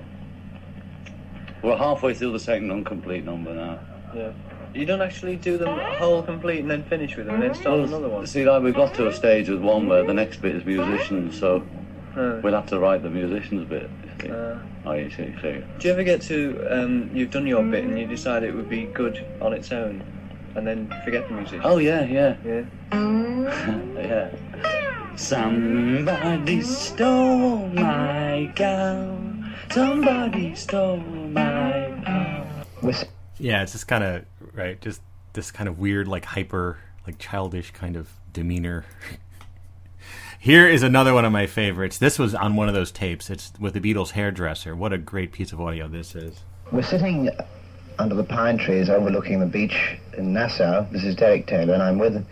[1.62, 3.80] We're halfway through the second incomplete number now.
[4.14, 4.32] Yeah.
[4.74, 7.80] You don't actually do them whole complete and then finish with them and then start
[7.80, 8.26] another one?
[8.26, 11.38] See, like we've got to a stage with one where the next bit is musicians,
[11.38, 11.62] so
[12.16, 13.90] Uh, we'll have to write the musicians bit.
[14.04, 14.30] you see.
[14.30, 14.56] uh,
[14.86, 15.62] Oh, you see, see.
[15.78, 18.68] do you ever get to, um, you've done your bit and you decide it would
[18.68, 20.02] be good on its own
[20.56, 21.60] and then forget the musician?
[21.64, 22.36] Oh, yeah, yeah.
[22.44, 22.64] Yeah.
[23.96, 25.16] yeah.
[25.16, 29.16] Somebody stole my cow.
[29.70, 32.46] Somebody stole my cow.
[33.38, 34.24] Yeah, it's just kind of
[34.54, 35.00] right, just
[35.32, 38.84] this kind of weird, like hyper, like childish kind of demeanor.
[40.38, 41.96] Here is another one of my favorites.
[41.96, 43.30] This was on one of those tapes.
[43.30, 44.76] It's with the Beatles' hairdresser.
[44.76, 46.40] What a great piece of audio this is.
[46.70, 47.30] We're sitting
[47.98, 50.86] under the pine trees overlooking the beach in Nassau.
[50.90, 52.24] This is Derek Taylor, and I'm with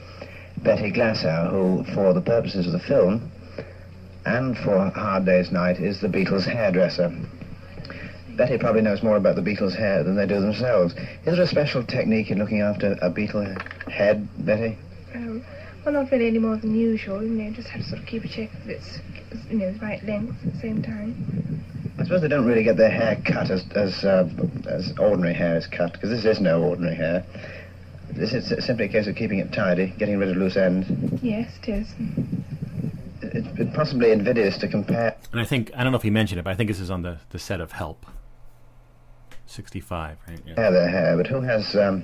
[0.58, 3.30] Betty Glasow, who, for the purposes of the film
[4.24, 7.12] and for Hard Day's Night, is the Beatles' hairdresser.
[8.36, 10.94] Betty probably knows more about the Beatles' hair than they do themselves.
[11.26, 13.60] Is there a special technique in looking after a Beatle
[13.90, 14.78] head, Betty?
[15.14, 15.44] Um,
[15.84, 17.22] well, not really any more than usual.
[17.22, 18.98] You know, just have to sort of keep a check that it's,
[19.50, 21.62] you know, right length at the same time.
[21.99, 24.28] I suppose they don't really get their hair cut as as, uh,
[24.66, 27.24] as ordinary hair is cut, because this is no ordinary hair.
[28.11, 30.88] This is simply a case of keeping it tidy, getting rid of loose ends.
[31.22, 31.95] Yes, it is.
[33.22, 35.16] It's it's possibly invidious to compare.
[35.32, 36.90] And I think I don't know if he mentioned it, but I think this is
[36.90, 38.05] on the, the set of Help.
[39.47, 40.40] Sixty five, right?
[40.47, 40.55] Yeah.
[40.57, 42.01] Hair their hair, but who has um,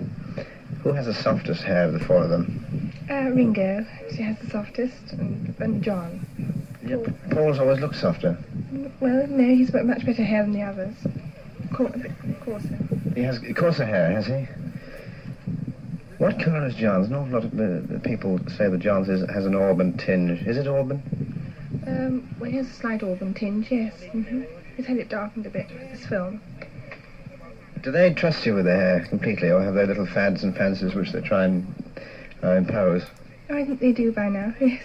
[0.82, 2.93] who has the softest hair of the four of them?
[3.11, 6.26] Uh, Ringo, she has the softest, and, and John.
[7.30, 8.39] Paul's always looked softer.
[9.01, 10.95] Well, no, he's got much better hair than the others.
[11.72, 11.93] Cour-
[12.45, 12.78] coarser.
[13.14, 14.47] He has coarser hair, has he?
[16.18, 17.09] What colour is John's?
[17.09, 20.43] An awful lot of uh, people say that John's is, has an auburn tinge.
[20.47, 21.03] Is it auburn?
[21.86, 23.95] Um, well, he has a slight auburn tinge, yes.
[24.11, 24.43] hmm
[24.76, 26.41] He's had it darkened a bit with this film.
[27.82, 30.95] Do they trust you with their hair completely, or have they little fads and fancies
[30.95, 31.66] which they try and
[32.43, 33.05] uh, impose?
[33.51, 34.82] I think they do by now, yes.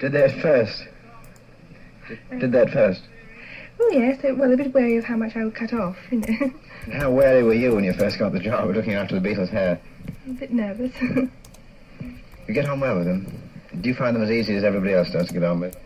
[0.00, 0.86] Did they at first?
[2.38, 3.02] Did, that first?
[3.80, 6.52] oh, yes, well, a bit wary of how much I would cut off, you know.
[6.92, 9.48] How wary were you when you first got the job of looking after the Beatles'
[9.48, 9.80] hair?
[10.28, 10.92] a bit nervous.
[11.00, 13.26] You get on well with them?
[13.80, 15.76] Do you find them as easy as everybody else does to get on with?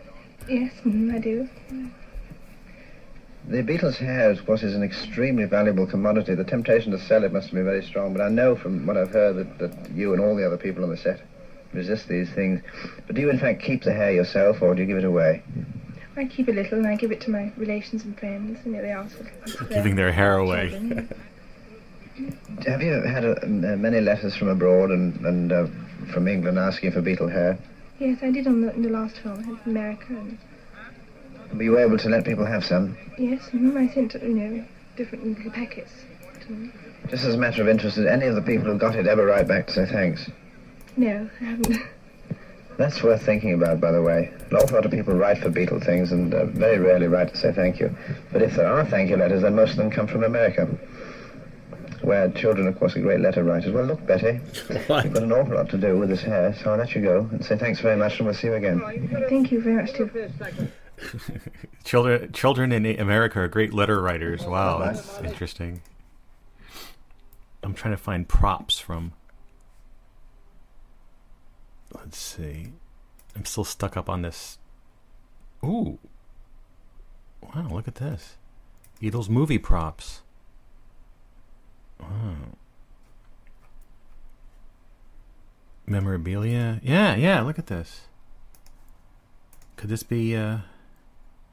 [0.47, 1.49] yes, mm, I do.
[3.47, 6.35] The Beatles' hair, of course, is an extremely valuable commodity.
[6.35, 9.09] The temptation to sell it must be very strong, but I know from what I've
[9.09, 11.21] heard that, that you and all the other people on the set
[11.73, 12.61] resist these things.
[13.07, 15.41] But do you, in fact, keep the hair yourself, or do you give it away?
[16.21, 18.59] I keep a little and I give it to my relations and friends.
[18.63, 19.23] You know, they ask for
[19.57, 20.69] for Giving their hair away.
[22.67, 25.65] Have you had uh, m- uh, many letters from abroad and, and uh,
[26.13, 27.57] from England asking for Beatle hair?
[27.97, 29.39] yes, I did on the, in the last film.
[29.39, 30.05] I had from America.
[30.09, 30.37] And,
[31.55, 32.95] Were you able to let people have some?
[33.17, 34.65] yes, mm, I sent, you know,
[34.97, 35.91] different little packets
[36.41, 36.71] to.
[37.09, 39.25] Just as a matter of interest, did any of the people who got it ever
[39.25, 40.29] write back to say thanks?
[40.97, 41.77] No, I haven't.
[42.77, 44.33] That's worth thinking about, by the way.
[44.49, 47.37] An awful lot of people write for Beatle things and uh, very rarely write to
[47.37, 47.95] say thank you.
[48.31, 50.65] But if there are thank you letters, then most of them come from America,
[52.01, 53.71] where children, of course, are great letter writers.
[53.71, 56.77] Well, look, Betty, you've got an awful lot to do with this hair, so I'll
[56.77, 58.79] let you go and say thanks very much and we'll see you again.
[59.29, 60.09] Thank you very much, too.
[61.83, 64.45] Children, children in America are great letter writers.
[64.45, 65.81] Wow, that's interesting.
[67.63, 69.13] I'm trying to find props from.
[72.11, 72.73] Let's see.
[73.37, 74.57] I'm still stuck up on this.
[75.63, 75.97] Ooh.
[77.41, 78.35] Wow, look at this.
[79.01, 80.19] Beatles movie props.
[82.01, 82.35] Wow.
[85.85, 86.81] Memorabilia.
[86.83, 88.01] Yeah, yeah, look at this.
[89.77, 90.57] Could this be uh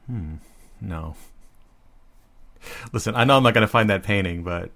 [0.07, 0.35] Hmm.
[0.81, 1.15] No.
[2.91, 4.71] Listen, I know I'm not going to find that painting, but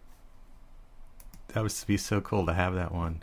[1.49, 3.21] that would be so cool to have that one.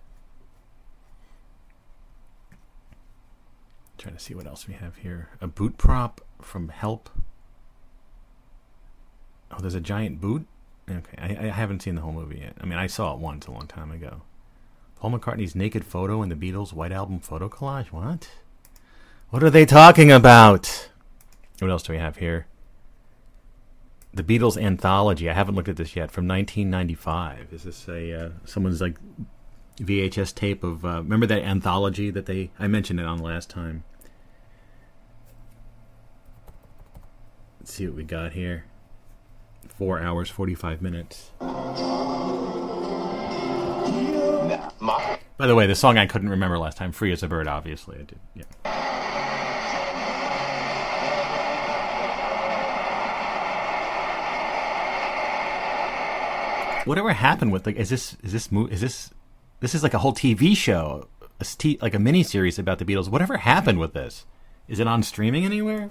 [4.00, 5.28] Trying to see what else we have here.
[5.42, 7.10] A boot prop from Help.
[9.50, 10.46] Oh, there's a giant boot.
[10.90, 12.54] Okay, I, I haven't seen the whole movie yet.
[12.58, 14.22] I mean, I saw it once a long time ago.
[14.96, 17.88] Paul McCartney's naked photo in the Beatles' White Album photo collage.
[17.88, 18.30] What?
[19.28, 20.88] What are they talking about?
[21.58, 22.46] What else do we have here?
[24.14, 25.28] The Beatles anthology.
[25.28, 26.10] I haven't looked at this yet.
[26.10, 27.52] From 1995.
[27.52, 28.96] Is this a uh, someone's like
[29.76, 30.86] VHS tape of?
[30.86, 32.50] Uh, remember that anthology that they?
[32.58, 33.84] I mentioned it on last time.
[37.60, 38.64] Let's see what we got here.
[39.68, 41.30] Four hours, 45 minutes.
[45.36, 47.96] By the way, the song I couldn't remember last time, Free as a Bird, obviously.
[47.98, 48.44] I did, yeah.
[56.86, 59.10] whatever happened with like is this is this is this
[59.60, 61.08] this is like a whole TV show,
[61.38, 63.08] a st- like a mini series about the Beatles.
[63.10, 64.24] Whatever happened with this?
[64.66, 65.90] Is it on streaming anywhere?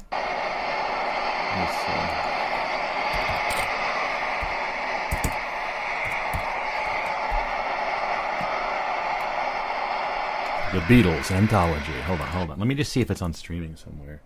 [10.71, 11.91] The Beatles anthology.
[12.05, 12.59] Hold on, hold on.
[12.59, 14.21] Let me just see if it's on streaming somewhere.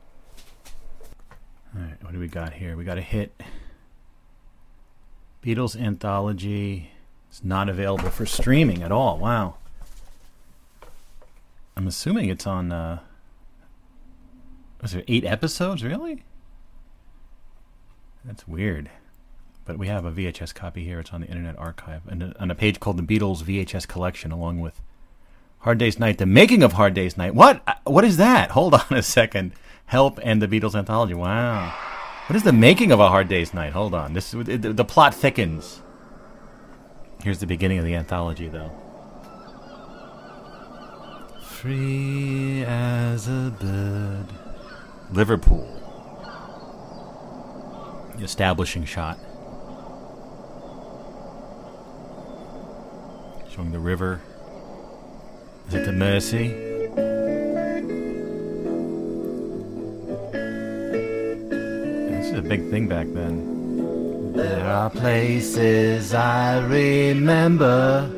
[1.73, 2.75] All right, what do we got here?
[2.75, 3.41] We got a hit.
[5.41, 6.91] Beatles anthology.
[7.29, 9.17] It's not available for streaming at all.
[9.17, 9.55] Wow.
[11.77, 12.73] I'm assuming it's on.
[12.73, 12.99] Uh,
[14.81, 15.81] was there eight episodes?
[15.81, 16.23] Really?
[18.25, 18.89] That's weird.
[19.65, 20.99] But we have a VHS copy here.
[20.99, 24.59] It's on the Internet Archive and on a page called the Beatles VHS Collection, along
[24.59, 24.81] with
[25.59, 27.33] Hard Day's Night, the making of Hard Day's Night.
[27.33, 27.61] What?
[27.65, 28.51] Uh, What is that?
[28.57, 29.53] Hold on a second.
[29.85, 31.13] Help and the Beatles anthology.
[31.13, 31.73] Wow.
[32.27, 33.73] What is the making of a Hard Day's Night?
[33.73, 34.13] Hold on.
[34.13, 35.81] This the, the plot thickens.
[37.23, 38.71] Here's the beginning of the anthology, though.
[41.41, 44.25] Free as a bird.
[45.11, 45.82] Liverpool.
[48.23, 49.19] Establishing shot.
[53.53, 54.21] Showing the river.
[55.67, 56.47] Is it the Mersey?
[62.09, 64.31] This is a big thing back then.
[64.31, 68.09] There are places I remember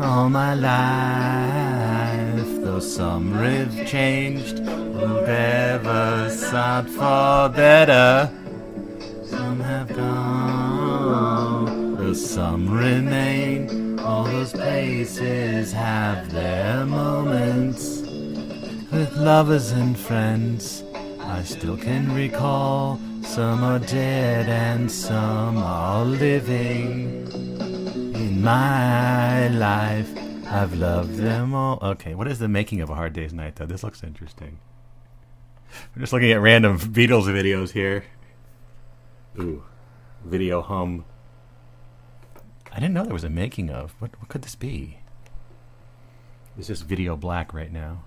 [0.00, 8.28] all my life, though some have changed, who've ever sought for better.
[12.32, 14.00] Some remain.
[14.00, 18.00] All those places have their moments
[18.90, 20.82] with lovers and friends.
[21.20, 27.30] I still can recall some are dead and some are living.
[28.14, 30.10] In my life,
[30.46, 31.78] I've loved them all.
[31.82, 33.66] Okay, what is the making of a Hard Day's Night, though?
[33.66, 34.58] This looks interesting.
[35.94, 38.04] I'm just looking at random Beatles videos here.
[39.38, 39.64] Ooh,
[40.24, 41.04] video hum.
[42.74, 43.94] I didn't know there was a making of.
[43.98, 44.98] What, what could this be?
[46.58, 48.04] Is this video black right now?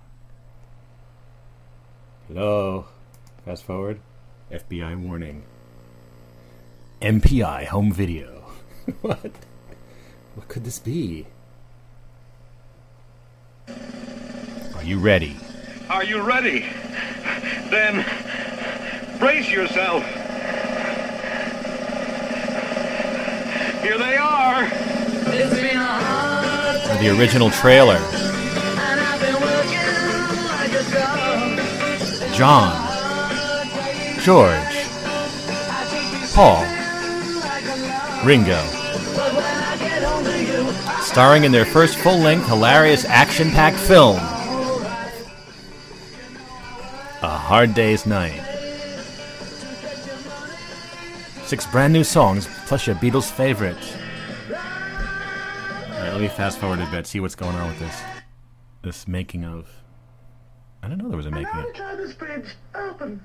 [2.26, 2.86] Hello.
[3.44, 4.00] Fast forward.
[4.50, 5.44] FBI warning.
[7.00, 8.44] MPI home video.
[9.02, 9.30] what?
[10.34, 11.26] What could this be?
[13.68, 15.36] Are you ready?
[15.88, 16.66] Are you ready?
[17.70, 18.04] Then
[19.20, 20.04] brace yourself.
[23.86, 24.64] Here they are.
[26.90, 27.98] Or the original trailer.
[32.34, 32.74] John,
[34.22, 34.76] George,
[36.34, 36.64] Paul,
[38.24, 38.60] Ringo.
[41.02, 44.16] Starring in their first full length, hilarious, action packed film,
[47.22, 48.45] A Hard Day's Night.
[51.46, 53.96] Six brand new songs, plus your Beatles favorites.
[54.50, 58.02] Alright, let me fast forward a bit, see what's going on with this.
[58.82, 59.70] This making of.
[60.82, 61.72] I didn't know there was a making of.
[61.72, 63.22] Try this bridge open.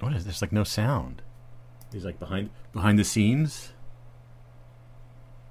[0.00, 0.40] What is this?
[0.40, 1.20] Like no sound.
[1.92, 3.74] He's like behind behind the scenes.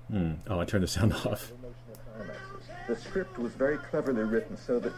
[0.09, 0.33] Hmm.
[0.47, 1.51] Oh, I turned the sound off.
[2.87, 4.91] The script was very cleverly written so that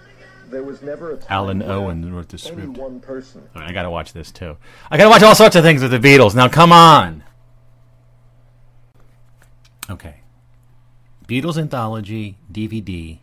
[0.49, 2.77] there was never a time Alun Owen wrote the script.
[2.77, 4.57] one person All right, I gotta watch this too.
[4.89, 6.35] I gotta watch all sorts of things with the Beatles.
[6.35, 7.23] Now, come on.
[9.89, 10.21] Okay.
[11.27, 13.19] Beatles anthology DVD.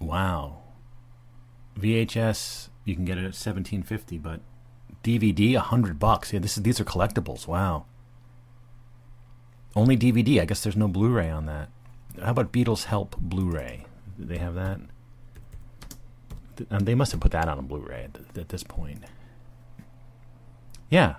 [0.00, 0.58] Wow.
[1.78, 4.40] VHS you can get it at seventeen fifty, but
[5.04, 6.32] DVD a hundred bucks.
[6.32, 7.46] Yeah, this is these are collectibles.
[7.46, 7.86] Wow.
[9.74, 10.40] Only DVD.
[10.40, 11.70] I guess there's no Blu-ray on that.
[12.20, 13.86] How about Beatles Help Blu-ray?
[14.18, 14.80] Do they have that?
[16.70, 19.04] And they must have put that on a Blu-ray at, th- at this point.
[20.90, 21.16] Yeah,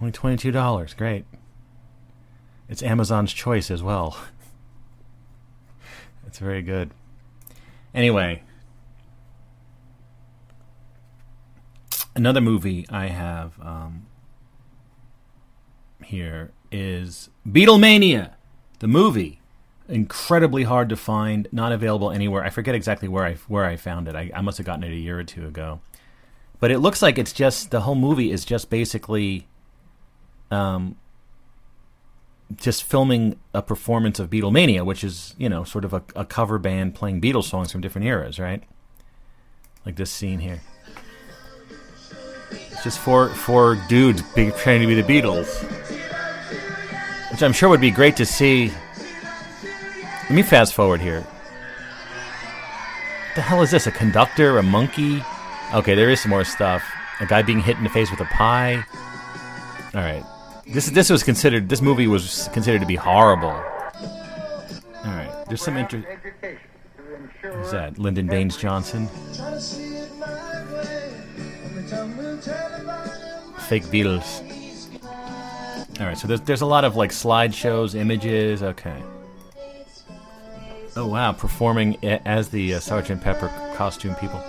[0.00, 0.94] only twenty-two dollars.
[0.94, 1.24] Great.
[2.68, 4.16] It's Amazon's choice as well.
[6.26, 6.92] It's very good.
[7.92, 8.44] Anyway,
[12.14, 14.06] another movie I have um,
[16.04, 18.34] here is Beatlemania,
[18.78, 19.39] the movie.
[19.90, 22.44] Incredibly hard to find, not available anywhere.
[22.44, 24.14] I forget exactly where I where I found it.
[24.14, 25.80] I, I must have gotten it a year or two ago.
[26.60, 29.48] But it looks like it's just the whole movie is just basically
[30.52, 30.96] um,
[32.56, 36.58] just filming a performance of Beatlemania, which is, you know, sort of a, a cover
[36.58, 38.62] band playing Beatles songs from different eras, right?
[39.84, 40.60] Like this scene here.
[42.50, 45.62] It's just four four dudes being training to be the Beatles,
[47.32, 48.70] which I'm sure would be great to see.
[50.30, 51.22] Let me fast forward here.
[51.22, 51.34] What
[53.34, 53.88] the hell is this?
[53.88, 54.58] A conductor?
[54.58, 55.24] A monkey?
[55.74, 56.84] Okay, there is some more stuff.
[57.18, 58.84] A guy being hit in the face with a pie.
[59.92, 60.24] All right,
[60.68, 61.68] this this was considered.
[61.68, 63.48] This movie was considered to be horrible.
[63.48, 63.64] All
[65.04, 65.98] right, there's some inter.
[67.42, 67.98] Who's that?
[67.98, 69.08] Lyndon Baines Johnson.
[73.66, 74.44] Fake Beatles.
[75.98, 78.62] All right, so there's there's a lot of like slideshows, images.
[78.62, 79.02] Okay.
[80.96, 84.42] Oh wow, performing as the uh, Sergeant Pepper costume people.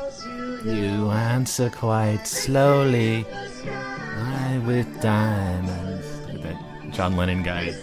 [0.65, 3.25] You answer quite slowly.
[3.67, 6.07] I with diamonds.
[6.27, 7.73] Look at that John Lennon guy.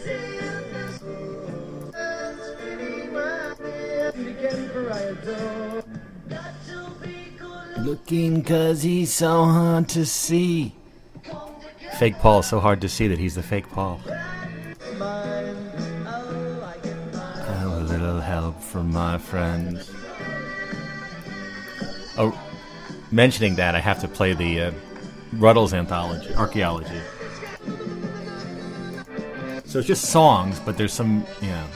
[7.78, 10.74] Looking cause he's so hard to see.
[11.98, 14.00] Fake Paul is so hard to see that he's the fake Paul.
[18.18, 19.92] Little help from my friends.
[22.16, 22.36] Oh,
[23.12, 24.72] mentioning that, I have to play the uh,
[25.34, 27.00] Rutles anthology, archaeology.
[29.66, 31.66] So it's just songs, but there's some, you know.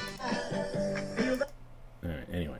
[2.03, 2.59] All right, anyway.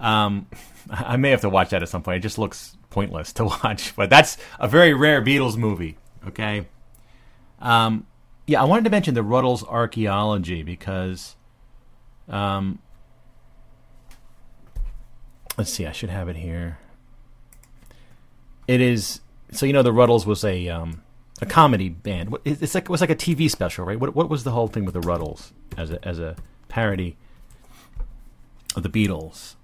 [0.00, 0.48] Um,
[0.90, 2.16] I may have to watch that at some point.
[2.16, 5.96] It just looks pointless to watch, but that's a very rare Beatles movie.
[6.26, 6.66] Okay.
[7.60, 8.04] Um,
[8.48, 11.36] yeah, I wanted to mention the Rutles archaeology because,
[12.28, 12.80] um,
[15.56, 16.78] let's see, I should have it here.
[18.66, 19.20] It is
[19.52, 21.02] so you know the Rutles was a um,
[21.40, 22.36] a comedy band.
[22.44, 23.98] It's like it was like a TV special, right?
[23.98, 26.36] What what was the whole thing with the Rutles as a as a
[26.68, 27.16] parody
[28.74, 29.54] of the Beatles?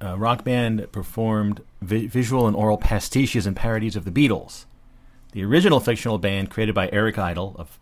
[0.00, 4.64] A rock band performed vi- visual and oral pastiches and parodies of the Beatles.
[5.32, 7.78] The original fictional band created by Eric Idle of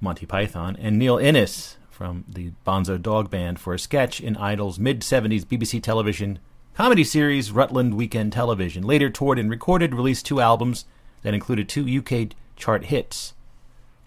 [0.00, 4.80] Monty Python and Neil Innes from the Bonzo Dog Band for a sketch in Idle's
[4.80, 6.40] mid 70s BBC television
[6.74, 8.82] comedy series Rutland Weekend Television.
[8.82, 10.86] Later toured and recorded, released two albums
[11.22, 13.34] that included two UK chart hits.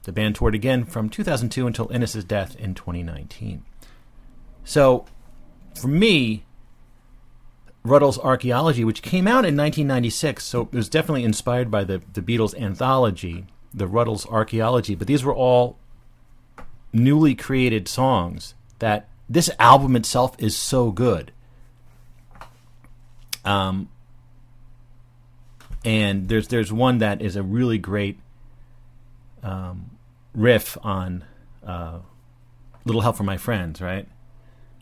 [0.04, 3.64] The band toured again from 2002 until Innes' death in 2019.
[4.66, 5.06] So,
[5.74, 6.44] for me,
[7.86, 12.22] Rutles Archaeology, which came out in 1996, so it was definitely inspired by the, the
[12.22, 15.78] Beatles anthology, the Rutles Archaeology, but these were all
[16.94, 21.32] newly created songs that this album itself is so good.
[23.44, 23.90] Um,
[25.86, 28.20] and there's there's one that is a really great
[29.44, 29.92] um,
[30.34, 31.24] riff on
[31.66, 32.00] uh,
[32.86, 34.08] "Little Help from My Friends," right?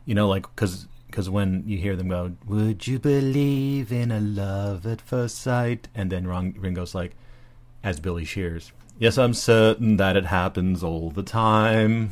[0.05, 4.19] You know, like because because when you hear them go, "Would you believe in a
[4.19, 7.15] love at first sight?" and then Ringo's like,
[7.83, 12.11] as Billy Shears, "Yes, I'm certain that it happens all the time."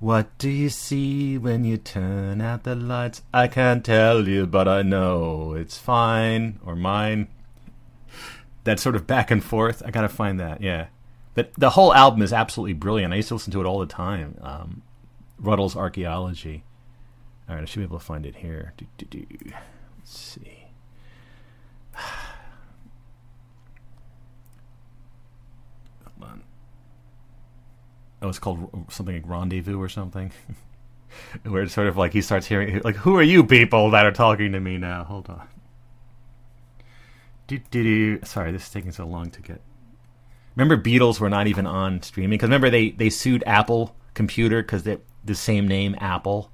[0.00, 3.22] What do you see when you turn out the lights?
[3.34, 7.28] I can't tell you, but I know it's fine or mine.
[8.64, 9.82] That sort of back and forth.
[9.84, 10.62] I gotta find that.
[10.62, 10.86] Yeah,
[11.34, 13.12] but the whole album is absolutely brilliant.
[13.12, 14.38] I used to listen to it all the time.
[14.40, 14.82] Um,
[15.42, 16.64] Rutles Archaeology.
[17.48, 18.72] All right, I should be able to find it here.
[18.76, 19.26] Do, do, do.
[19.98, 20.64] Let's see.
[21.94, 22.14] Hold
[26.06, 26.09] on.
[28.22, 30.32] Oh, it's called something like Rendezvous or something.
[31.44, 34.12] Where it's sort of like he starts hearing, like, who are you people that are
[34.12, 35.04] talking to me now?
[35.04, 35.48] Hold on.
[37.46, 38.24] Do, do, do.
[38.24, 39.60] Sorry, this is taking so long to get.
[40.54, 44.84] Remember, Beatles were not even on streaming because remember they they sued Apple Computer because
[44.84, 46.52] they the same name Apple.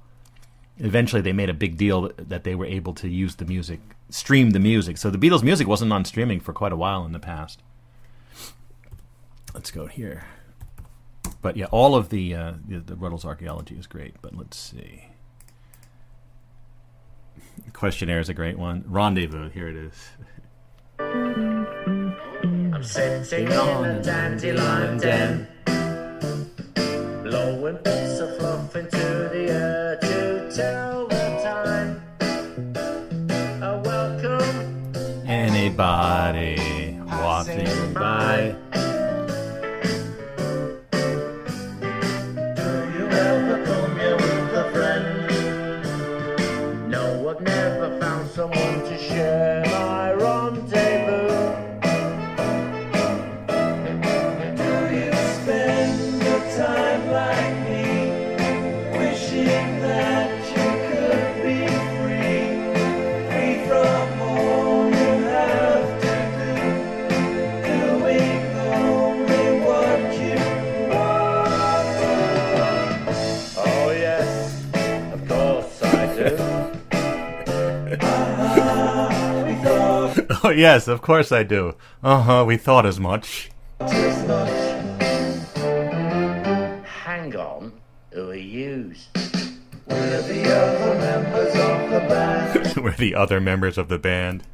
[0.79, 3.79] Eventually, they made a big deal that they were able to use the music,
[4.09, 4.97] stream the music.
[4.97, 7.61] So the Beatles' music wasn't on streaming for quite a while in the past.
[9.57, 10.23] Let's go here.
[11.41, 14.13] But yeah, all of the uh, the, the Rutles archaeology is great.
[14.21, 15.05] But let's see.
[17.73, 18.83] Questionnaire is a great one.
[18.85, 19.49] Rendezvous.
[19.49, 20.09] Here it is.
[20.99, 25.47] I'm sitting on a dandelion den,
[27.23, 31.99] blowing bits of fluff into the air to tell the time.
[33.63, 34.93] A welcome
[35.27, 38.55] Anybody walking by?
[80.47, 81.75] Oh, yes, of course I do.
[82.01, 83.49] Uh huh, we thought as much.
[83.81, 84.45] Hang
[87.35, 87.73] on,
[88.13, 89.09] who are yous?
[89.87, 92.77] We're the other members of the band.
[92.81, 94.45] We're the other members of the band.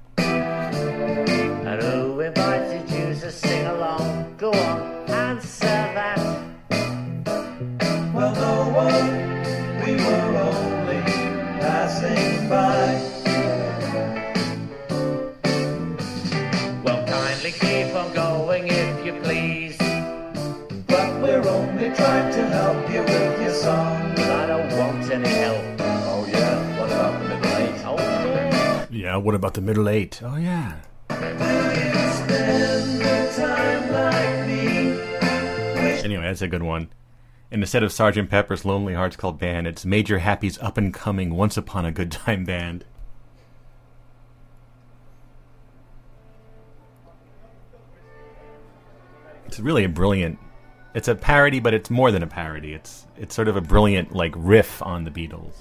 [22.94, 24.14] You with your song.
[24.16, 25.58] But I don't want any help.
[25.80, 27.86] Oh, yeah, what about the middle eight?
[27.86, 28.88] Oh, yeah.
[28.92, 30.22] Yeah, what about the middle eight?
[30.24, 30.80] Oh, yeah.
[31.10, 31.40] Spend
[33.02, 34.14] the time like.
[36.06, 36.90] Anyway, that's a good one.
[37.52, 41.36] And instead of Sergeant Pepper's Lonely Hearts Club Band, it's Major Happy's up and coming
[41.36, 42.86] Once Upon a Good Time Band.
[49.46, 50.40] It's really a brilliant.
[50.94, 52.74] It's a parody, but it's more than a parody.
[52.74, 55.54] It's it's sort of a brilliant like riff on the Beatles.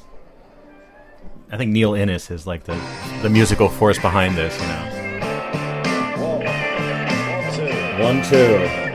[1.51, 2.79] I think Neil Innes is like the
[3.23, 4.61] the musical force behind this.
[4.61, 4.99] You know.
[7.99, 8.92] One two.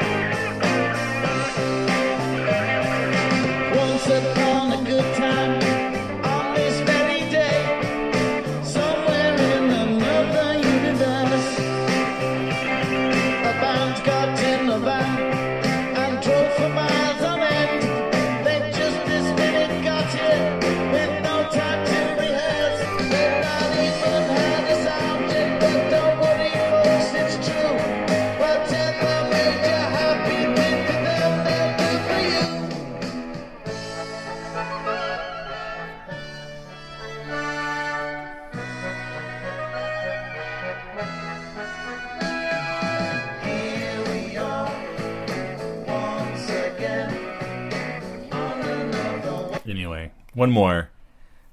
[50.37, 50.91] One more.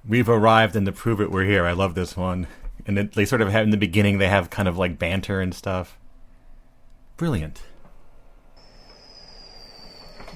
[0.07, 1.65] We've arrived, and to prove it, we're here.
[1.65, 2.47] I love this one.
[2.85, 5.41] And it, they sort of have in the beginning, they have kind of like banter
[5.41, 5.97] and stuff.
[7.17, 7.63] Brilliant.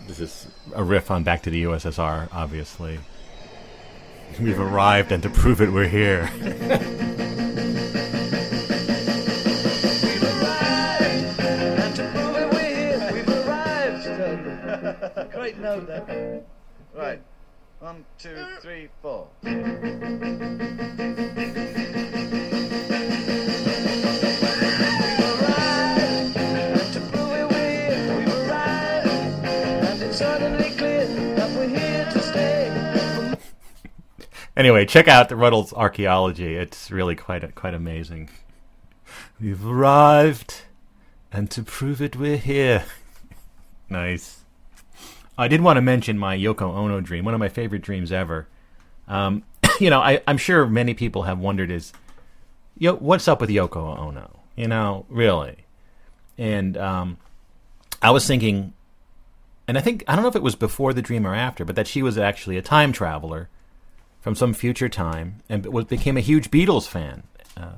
[0.07, 3.01] This is a riff on Back to the USSR, obviously.
[4.41, 6.31] We've arrived, and to prove it, we're here.
[10.81, 13.13] And to prove it, we're here.
[13.13, 15.33] We've arrived.
[15.33, 16.43] Great note there.
[16.95, 17.21] Right.
[17.81, 19.29] One, two, three, four.
[34.57, 36.57] Anyway, check out the Rutles archaeology.
[36.57, 38.29] It's really quite quite amazing.
[39.41, 40.63] We've arrived,
[41.31, 42.85] and to prove it, we're here.
[43.89, 44.45] nice.
[45.39, 48.49] I did want to mention my Yoko Ono dream, one of my favorite dreams ever.
[49.07, 49.45] Um,
[49.81, 51.93] you know, I, I'm sure many people have wondered is,
[52.77, 54.41] yo, what's up with Yoko Ono?
[54.57, 55.65] You know, really.
[56.37, 57.19] And um,
[58.03, 58.73] I was thinking,
[59.69, 61.77] and I think I don't know if it was before the dream or after, but
[61.77, 63.49] that she was actually a time traveler
[64.21, 67.23] from some future time and became a huge Beatles fan.
[67.57, 67.75] Uh,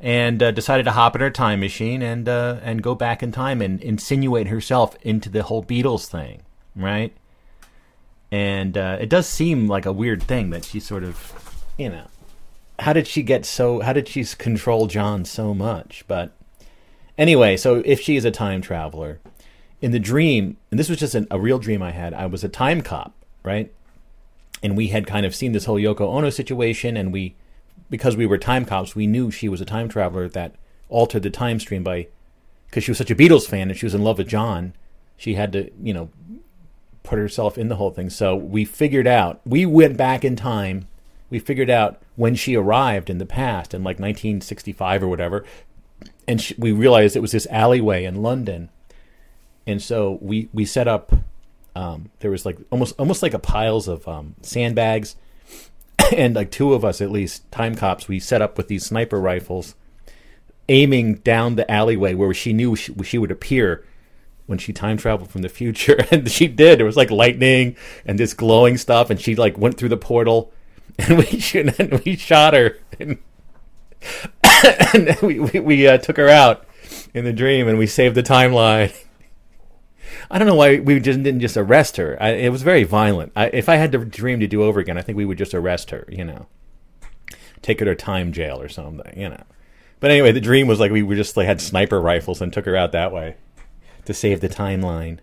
[0.00, 3.30] and uh, decided to hop in her time machine and uh, and go back in
[3.30, 6.42] time and insinuate herself into the whole Beatles thing,
[6.76, 7.14] right?
[8.30, 12.06] And uh, it does seem like a weird thing that she sort of, you know,
[12.78, 13.80] how did she get so?
[13.80, 16.04] How did she control John so much?
[16.08, 16.32] But
[17.18, 19.20] anyway, so if she is a time traveler,
[19.82, 22.44] in the dream, and this was just an, a real dream I had, I was
[22.44, 23.12] a time cop,
[23.42, 23.70] right?
[24.62, 27.34] And we had kind of seen this whole Yoko Ono situation, and we
[27.90, 30.54] because we were time cops, we knew she was a time traveler that
[30.88, 32.06] altered the time stream by
[32.66, 34.72] because she was such a Beatles fan and she was in love with John.
[35.18, 36.08] She had to, you know,
[37.02, 38.10] put herself in the whole thing.
[38.10, 39.40] So we figured out.
[39.44, 40.88] We went back in time.
[41.30, 45.44] We figured out when she arrived in the past in like 1965 or whatever,
[46.28, 48.68] and she, we realized it was this alleyway in London.
[49.66, 51.12] And so we we set up.
[51.74, 55.16] Um, there was like almost almost like a piles of um, sandbags
[56.16, 59.18] and like two of us at least time cops we set up with these sniper
[59.18, 59.74] rifles
[60.68, 63.84] aiming down the alleyway where she knew she, she would appear
[64.52, 67.74] when she time traveled from the future and she did there was like lightning
[68.04, 70.52] and this glowing stuff and she like went through the portal
[70.98, 71.42] and we
[71.78, 73.16] and we shot her and,
[74.92, 76.66] and we we, we uh, took her out
[77.14, 78.94] in the dream and we saved the timeline
[80.30, 82.16] I don't know why we just didn't just arrest her.
[82.20, 83.32] I, it was very violent.
[83.34, 85.52] I, if I had the dream to do over again, I think we would just
[85.52, 86.06] arrest her.
[86.08, 86.46] You know,
[87.60, 89.12] take her to time jail or something.
[89.18, 89.42] You know,
[90.00, 92.64] But anyway, the dream was like we were just like had sniper rifles and took
[92.66, 93.36] her out that way
[94.04, 95.18] to save the timeline.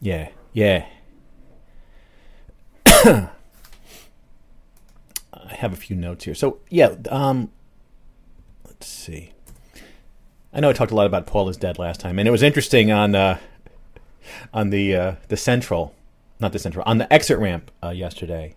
[0.00, 0.86] Yeah, yeah.
[2.86, 3.28] I
[5.48, 6.34] have a few notes here.
[6.34, 7.50] So yeah, um,
[8.64, 9.32] let's see.
[10.52, 12.42] I know I talked a lot about Paul is dead last time, and it was
[12.42, 13.38] interesting on uh,
[14.52, 15.94] on the uh, the central,
[16.38, 18.54] not the central, on the exit ramp uh, yesterday,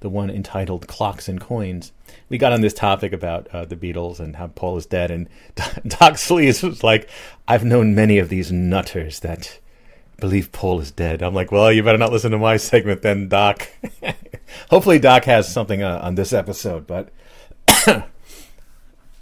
[0.00, 1.92] the one entitled "Clocks and Coins."
[2.28, 5.28] We got on this topic about uh, the Beatles and how Paul is dead, and
[5.54, 7.08] Doc Sleaze was like,
[7.46, 9.58] "I've known many of these nutters that."
[10.18, 11.22] Believe Paul is dead.
[11.22, 13.68] I'm like, well, you better not listen to my segment then, Doc.
[14.70, 17.10] Hopefully, Doc has something uh, on this episode, but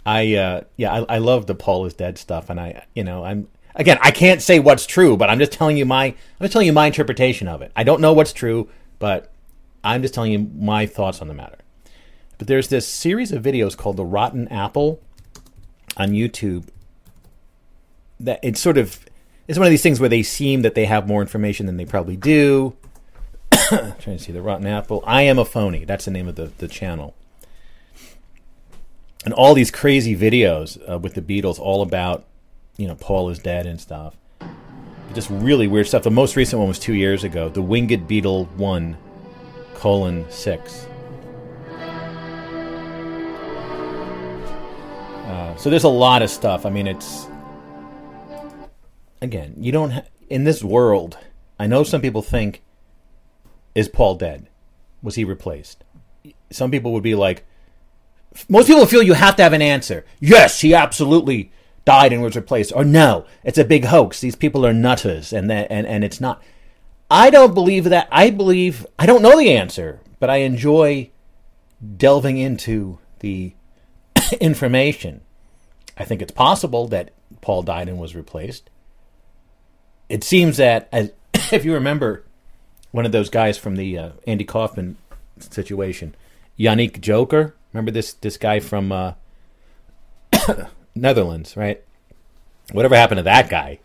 [0.05, 3.23] I uh, yeah, I, I love the Paul is dead stuff, and I you know
[3.25, 6.53] I'm again I can't say what's true, but I'm just telling you my I'm just
[6.53, 7.71] telling you my interpretation of it.
[7.75, 8.69] I don't know what's true,
[8.99, 9.31] but
[9.85, 11.57] I'm just telling you my thoughts on the matter.
[12.37, 15.01] But there's this series of videos called the Rotten Apple
[15.95, 16.67] on YouTube.
[18.19, 19.05] That it's sort of
[19.47, 21.85] it's one of these things where they seem that they have more information than they
[21.85, 22.75] probably do.
[23.51, 25.03] trying to see the Rotten Apple.
[25.05, 25.85] I am a phony.
[25.85, 27.15] That's the name of the, the channel
[29.25, 32.25] and all these crazy videos uh, with the Beatles, all about
[32.77, 34.15] you know Paul is dead and stuff.
[35.13, 36.03] Just really weird stuff.
[36.03, 37.49] The most recent one was two years ago.
[37.49, 38.97] The Winged Beetle One
[39.75, 40.87] colon six.
[45.27, 46.65] Uh, so there's a lot of stuff.
[46.65, 47.27] I mean, it's
[49.21, 51.17] again, you don't ha- in this world.
[51.59, 52.61] I know some people think,
[53.73, 54.47] is Paul dead?
[55.01, 55.83] Was he replaced?
[56.51, 57.45] Some people would be like,
[58.49, 60.05] most people feel you have to have an answer.
[60.19, 61.51] Yes, he absolutely
[61.85, 62.73] died and was replaced.
[62.75, 64.19] Or no, it's a big hoax.
[64.19, 66.41] These people are nutters and that and, and it's not
[67.09, 68.07] I don't believe that.
[68.11, 71.09] I believe I don't know the answer, but I enjoy
[71.97, 73.53] delving into the
[74.41, 75.21] information.
[75.97, 77.11] I think it's possible that
[77.41, 78.69] Paul died and was replaced.
[80.09, 81.11] It seems that, as,
[81.51, 82.23] if you remember,
[82.91, 84.97] one of those guys from the uh, Andy Kaufman
[85.39, 86.15] situation,
[86.57, 89.15] Yannick Joker, Remember this this guy from uh,
[90.95, 91.83] Netherlands, right?
[92.71, 93.79] Whatever happened to that guy?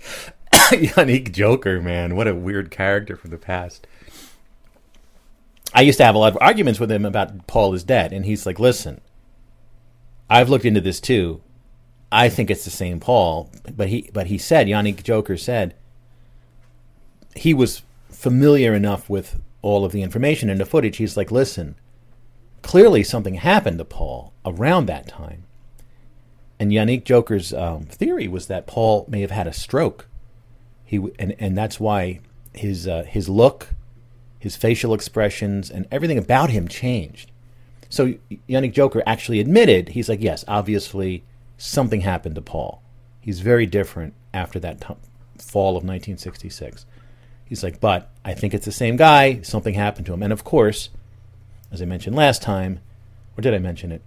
[0.80, 3.86] Yannick Joker, man, what a weird character from the past.
[5.74, 8.24] I used to have a lot of arguments with him about Paul is dead, and
[8.24, 9.00] he's like, "Listen,
[10.30, 11.42] I've looked into this too.
[12.10, 15.74] I think it's the same Paul." But he but he said Yannick Joker said
[17.36, 20.96] he was familiar enough with all of the information and the footage.
[20.96, 21.74] He's like, "Listen,
[22.62, 25.44] clearly something happened to Paul around that time.
[26.58, 30.06] And Yannick Joker's um, theory was that Paul may have had a stroke.
[30.92, 32.20] He and and that's why
[32.52, 33.68] his uh, his look,
[34.38, 37.30] his facial expressions, and everything about him changed.
[37.88, 38.12] So
[38.46, 41.24] Yannick Joker actually admitted he's like, yes, obviously
[41.56, 42.82] something happened to Paul.
[43.22, 44.94] He's very different after that t-
[45.38, 46.84] fall of 1966.
[47.46, 49.40] He's like, but I think it's the same guy.
[49.40, 50.90] Something happened to him, and of course
[51.70, 52.80] as I mentioned last time,
[53.38, 54.02] or did I mention it?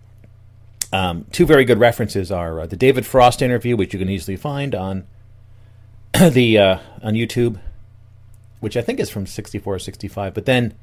[0.94, 4.38] Um, two very good references are uh, the David Frost interview, which you can easily
[4.38, 5.08] find on
[6.32, 7.60] the uh, on YouTube,
[8.60, 10.34] which I think is from '64 or '65.
[10.34, 10.74] But then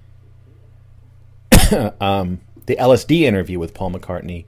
[2.00, 4.44] um, the LSD interview with Paul McCartney,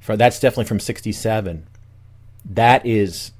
[0.00, 1.68] for that's definitely from '67.
[2.44, 3.32] That is,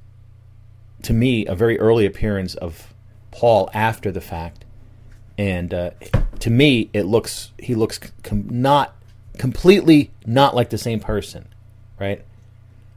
[1.03, 2.95] to me, a very early appearance of
[3.33, 4.65] Paul after the fact,
[5.37, 5.91] and uh,
[6.39, 8.95] to me, it looks he looks com- not
[9.37, 11.49] completely not like the same person,
[11.99, 12.25] right?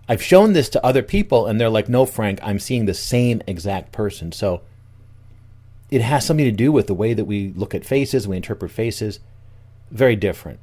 [0.08, 3.42] I've shown this to other people, and they're like, "No, Frank, I'm seeing the same
[3.48, 4.62] exact person." So
[5.90, 8.72] it has something to do with the way that we look at faces, we interpret
[8.72, 9.20] faces,
[9.92, 10.60] very different.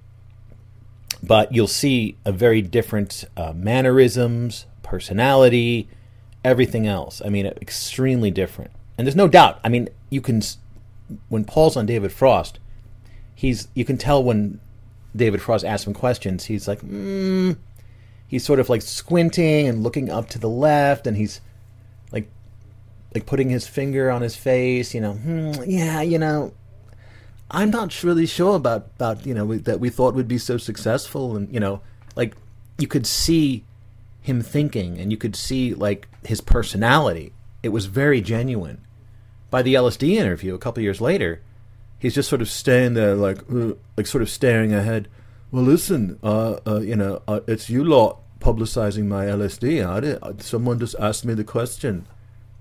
[1.23, 5.89] But you'll see a very different uh, mannerisms, personality,
[6.44, 7.23] everything else.
[7.24, 8.73] I mean, extremely different.
[8.98, 9.60] And there's no doubt.
[9.64, 10.43] I mean, you can
[11.28, 12.59] when Paul's on David Frost,
[13.35, 14.60] he's you can tell when
[15.14, 17.56] David Frost asks him questions, he's like, mm,
[18.32, 21.42] he's sort of like squinting and looking up to the left, and he's
[22.10, 22.28] like,
[23.14, 26.54] like putting his finger on his face, you know, hmm, yeah, you know,
[27.50, 31.36] I'm not really sure about about you know that we thought would be so successful,
[31.36, 31.82] and you know,
[32.16, 32.34] like
[32.78, 33.64] you could see
[34.22, 37.34] him thinking, and you could see like his personality.
[37.62, 38.80] It was very genuine.
[39.50, 41.42] By the LSD interview a couple years later,
[41.98, 45.09] he's just sort of staying there, like uh, like sort of staring ahead.
[45.52, 49.86] Well, listen, uh, uh, you know, uh, it's you lot publicizing my LSD.
[49.86, 52.06] I did, someone just asked me the question.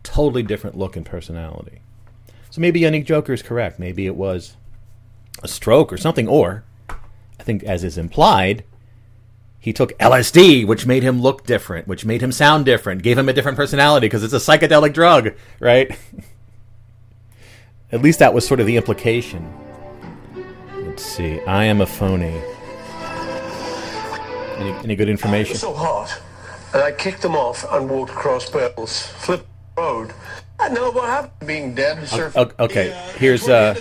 [0.04, 1.80] Totally different look and personality.
[2.50, 3.80] So maybe Yannick Joker is correct.
[3.80, 4.58] Maybe it was
[5.42, 8.66] a stroke or something, or I think, as is implied,
[9.58, 13.30] he took LSD, which made him look different, which made him sound different, gave him
[13.30, 15.98] a different personality because it's a psychedelic drug, right?
[17.94, 19.50] At least that was sort of the implication.
[20.76, 21.40] Let's see.
[21.42, 22.42] I am a phony.
[24.62, 25.56] Any, any good information?
[25.56, 26.22] so hot,
[26.74, 29.46] and I kicked them off and walked across Bell's Flip
[29.78, 30.14] Road.
[30.60, 31.48] I know what happened.
[31.48, 32.52] Being dead, surfing.
[32.60, 33.74] O- Okay, here's uh,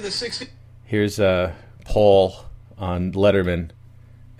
[0.84, 1.52] here's uh,
[1.84, 2.34] Paul
[2.78, 3.70] on Letterman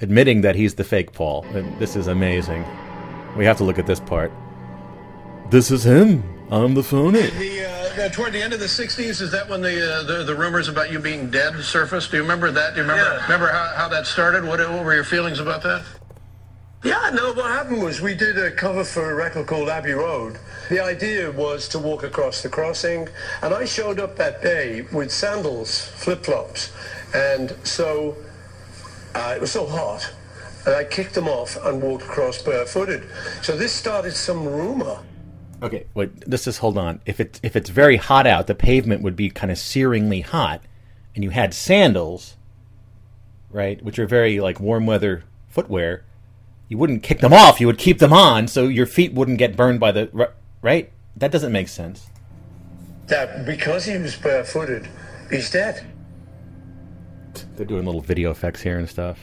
[0.01, 1.45] admitting that he's the fake Paul.
[1.53, 2.65] And this is amazing.
[3.37, 4.33] We have to look at this part.
[5.51, 6.25] This is him.
[6.51, 7.21] I'm the phony.
[7.23, 10.25] The, uh, the- toward the end of the '60s, is that when the, uh, the
[10.25, 12.11] the rumors about you being dead surfaced?
[12.11, 12.75] Do you remember that?
[12.75, 14.45] Do you remember remember how, how that started?
[14.45, 15.83] What what were your feelings about that?
[16.83, 20.39] Yeah, no, what happened was we did a cover for a record called Abbey Road.
[20.71, 23.07] The idea was to walk across the crossing,
[23.43, 26.73] and I showed up that day with sandals, flip-flops,
[27.15, 28.17] and so
[29.15, 30.11] uh, it was so hot,
[30.65, 33.07] and I kicked them off and walked across barefooted.
[33.43, 35.01] So this started some rumor.
[35.63, 36.19] Okay, wait.
[36.23, 37.03] This is hold on.
[37.05, 40.63] If it's if it's very hot out, the pavement would be kind of searingly hot,
[41.15, 42.39] and you had sandals,
[43.51, 46.05] right, which are very like warm weather footwear.
[46.71, 47.61] You wouldn't kick them off.
[47.61, 50.31] You would keep them on, so your feet wouldn't get burned by the
[50.63, 50.93] right.
[51.17, 52.07] That doesn't make sense.
[53.09, 54.89] That because he was barefooted,
[55.31, 55.85] he's dead.
[57.57, 59.19] They're doing little video effects here and stuff.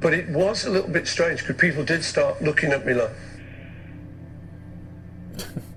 [0.00, 3.10] But it was a little bit strange because people did start looking at me like.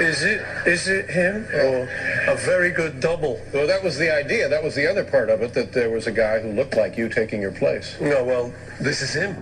[0.00, 1.88] Is it is it him or
[2.26, 3.40] a very good double?
[3.52, 4.48] Well, that was the idea.
[4.48, 6.96] That was the other part of it, that there was a guy who looked like
[6.96, 7.96] you taking your place.
[8.00, 9.36] No, well, this is him.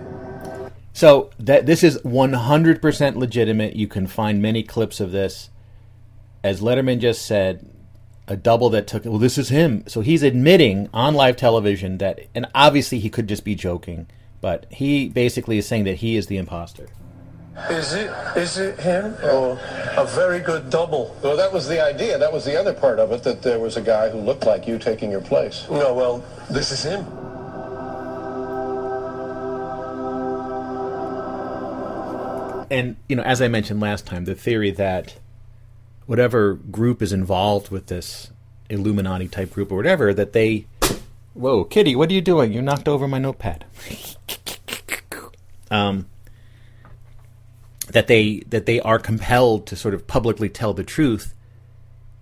[0.92, 3.76] So that this is 100% legitimate.
[3.76, 5.50] You can find many clips of this.
[6.42, 7.70] As Letterman just said,
[8.26, 9.84] a double that took well this is him.
[9.86, 14.08] So he's admitting on live television that and obviously he could just be joking,
[14.40, 16.88] but he basically is saying that he is the imposter.
[17.68, 19.58] Is it is it him or
[19.96, 21.16] a very good double?
[21.22, 22.16] Well, that was the idea.
[22.16, 24.68] That was the other part of it, that there was a guy who looked like
[24.68, 25.66] you taking your place.
[25.68, 27.04] No, well, this is him.
[32.70, 35.16] And you know, as I mentioned last time, the theory that
[36.06, 38.30] whatever group is involved with this
[38.68, 40.66] Illuminati type group or whatever, that they
[41.34, 42.52] Whoa, Kitty, what are you doing?
[42.52, 43.64] You knocked over my notepad.
[45.70, 46.06] um
[47.92, 51.34] that they that they are compelled to sort of publicly tell the truth,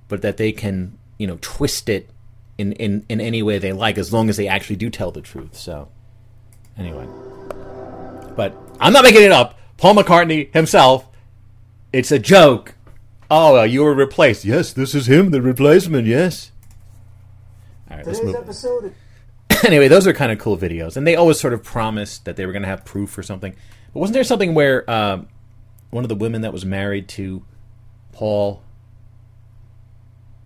[0.09, 2.11] but that they can, you know, twist it
[2.59, 5.21] in, in, in any way they like as long as they actually do tell the
[5.23, 5.57] truth.
[5.57, 5.89] So
[6.77, 7.07] anyway.
[8.37, 9.59] But I'm not making it up.
[9.77, 11.09] Paul McCartney himself.
[11.93, 12.75] It's a joke.
[13.31, 14.45] Oh, uh, you were replaced.
[14.45, 16.07] Yes, this is him, the replacement.
[16.07, 16.53] Yes.
[17.91, 18.45] All right, let's Today's move.
[18.45, 18.95] episode.
[19.67, 22.47] anyway, those are kind of cool videos, and they always sort of promised that they
[22.47, 23.55] were going to have proof or something.
[23.93, 25.23] But wasn't there something where uh,
[25.91, 27.45] one of the women that was married to
[28.13, 28.63] Paul,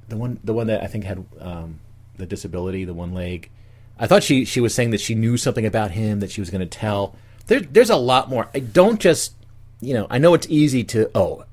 [0.09, 1.81] the one, the one that I think had um,
[2.17, 3.51] the disability, the one leg,
[3.99, 6.51] I thought she she was saying that she knew something about him that she was
[6.51, 7.15] going to tell.
[7.47, 8.49] There, there's a lot more.
[8.55, 9.35] I don't just,
[9.81, 11.45] you know, I know it's easy to oh,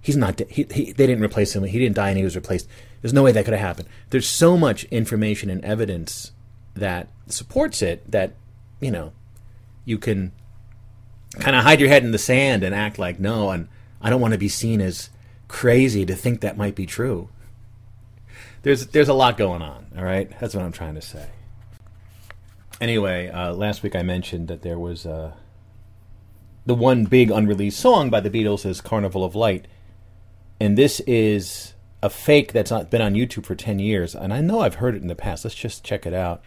[0.00, 0.40] he's not.
[0.48, 1.64] He, he they didn't replace him.
[1.64, 2.68] He didn't die and he was replaced.
[3.00, 3.88] There's no way that could have happened.
[4.10, 6.32] There's so much information and evidence
[6.74, 8.34] that supports it that
[8.80, 9.12] you know
[9.84, 10.32] you can
[11.40, 13.68] kind of hide your head in the sand and act like no and
[14.00, 15.10] i don't want to be seen as
[15.48, 17.28] crazy to think that might be true.
[18.62, 20.30] There's there's a lot going on all right?
[20.40, 21.28] That's what i'm trying to say.
[22.80, 25.32] Anyway uh, last week i mentioned that there was uh,
[26.64, 29.66] the one big unreleased song by the beatles is carnival of light.
[30.60, 34.14] And this is a fake that's not been on youtube for 10 years.
[34.14, 35.44] And i know i've heard it in the past.
[35.44, 36.42] Let's just check it out.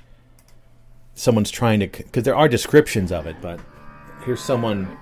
[1.15, 3.59] Someone's trying to because there are descriptions of it but
[4.25, 4.97] here's someone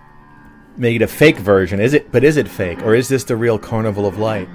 [0.76, 1.80] made a fake version.
[1.80, 2.82] Is it but is it fake?
[2.84, 4.50] Or is this the real carnival of light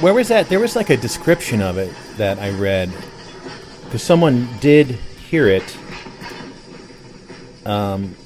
[0.00, 0.48] where was that?
[0.48, 2.90] There was like a description of it that I read
[3.84, 5.76] because someone did hear it.
[7.66, 8.16] Um,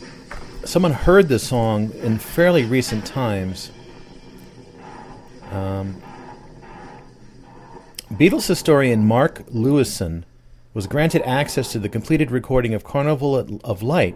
[0.64, 3.70] someone heard the song in fairly recent times.
[5.50, 6.00] Um,
[8.12, 10.24] Beatles historian Mark Lewisohn
[10.74, 14.14] was granted access to the completed recording of Carnival of Light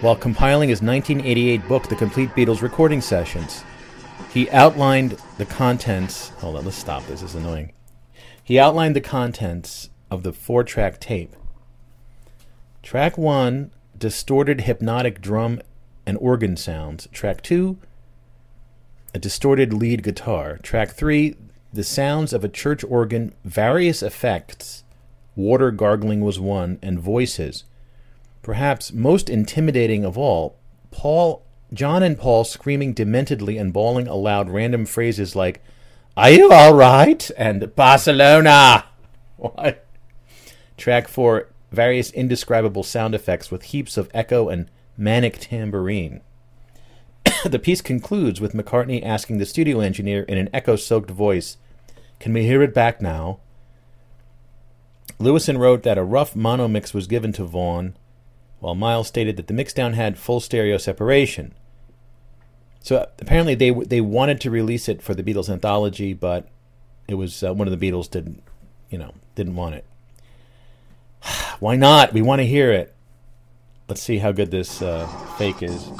[0.00, 3.64] while compiling his 1988 book, The Complete Beatles Recording Sessions.
[4.32, 6.28] He outlined the contents.
[6.38, 7.22] Hold on, let's stop this.
[7.22, 7.72] Is annoying.
[8.42, 11.34] He outlined the contents of the four track tape.
[12.82, 15.60] Track one distorted hypnotic drum
[16.06, 17.08] and organ sounds.
[17.12, 17.78] Track two,
[19.14, 20.58] a distorted lead guitar.
[20.58, 21.36] Track three,
[21.72, 24.84] the sounds of a church organ, various effects.
[25.36, 27.64] Water gargling was one, and voices.
[28.42, 30.56] Perhaps most intimidating of all,
[30.90, 35.62] Paul, John and Paul screaming dementedly and bawling aloud random phrases like,
[36.16, 37.30] Are you all right?
[37.36, 38.86] and Barcelona.
[39.36, 39.86] What?
[40.76, 46.20] Track four, various indescribable sound effects with heaps of echo and manic tambourine.
[47.44, 51.56] the piece concludes with McCartney asking the studio engineer in an echo soaked voice,
[52.18, 53.40] Can we hear it back now?
[55.18, 57.96] Lewisohn wrote that a rough mono mix was given to Vaughan,
[58.58, 61.54] while Miles stated that the mixdown had full stereo separation.
[62.82, 66.48] So apparently they they wanted to release it for the Beatles anthology, but
[67.08, 68.42] it was uh, one of the Beatles didn't,
[68.88, 69.84] you know, didn't want it.
[71.60, 72.12] Why not?
[72.12, 72.94] We want to hear it.
[73.88, 75.90] Let's see how good this uh, fake is.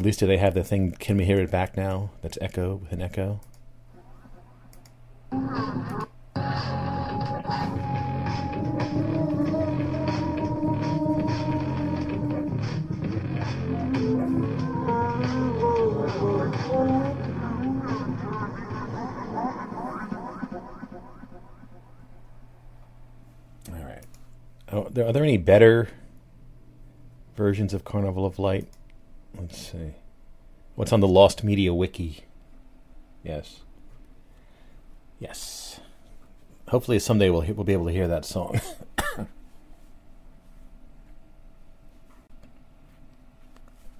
[0.00, 0.92] At least do they have the thing?
[0.92, 2.08] Can we hear it back now?
[2.22, 3.42] That's echo with an echo.
[23.68, 24.06] All right.
[24.72, 25.90] Oh, are there any better
[27.36, 28.66] versions of Carnival of Light?
[29.38, 29.94] Let's see.
[30.74, 32.24] What's on the Lost Media Wiki?
[33.22, 33.60] Yes.
[35.18, 35.80] Yes.
[36.68, 38.60] Hopefully someday we'll we'll be able to hear that song.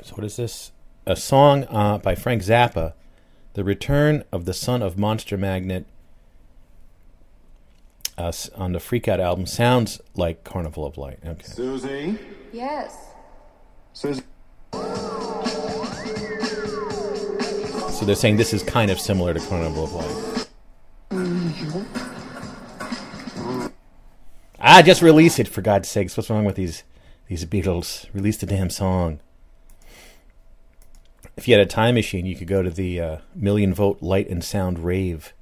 [0.03, 0.73] so what is this?
[1.07, 2.95] A song uh, by Frank Zappa,
[3.55, 5.87] "The Return of the Son of Monster Magnet."
[8.17, 11.19] Uh, on the Freak Out album sounds like Carnival of Light.
[11.27, 11.43] Okay.
[11.43, 12.19] Susie?
[12.53, 12.95] Yes.
[13.95, 14.23] Susie?
[17.93, 20.31] So they're saying this is kind of similar to Carnival of Life.
[24.59, 26.17] Ah, just release it for God's sakes.
[26.17, 26.85] What's wrong with these
[27.29, 28.07] these Beatles?
[28.15, 29.21] Release the damn song.
[31.37, 34.29] If you had a time machine, you could go to the uh, Million Volt Light
[34.29, 35.33] and Sound Rave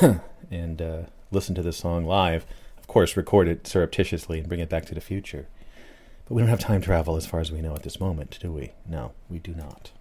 [0.50, 2.44] and uh, listen to the song live.
[2.78, 5.48] Of course, record it surreptitiously and bring it back to the future.
[6.28, 8.52] But we don't have time travel as far as we know at this moment, do
[8.52, 8.72] we?
[8.86, 9.92] No, we do not.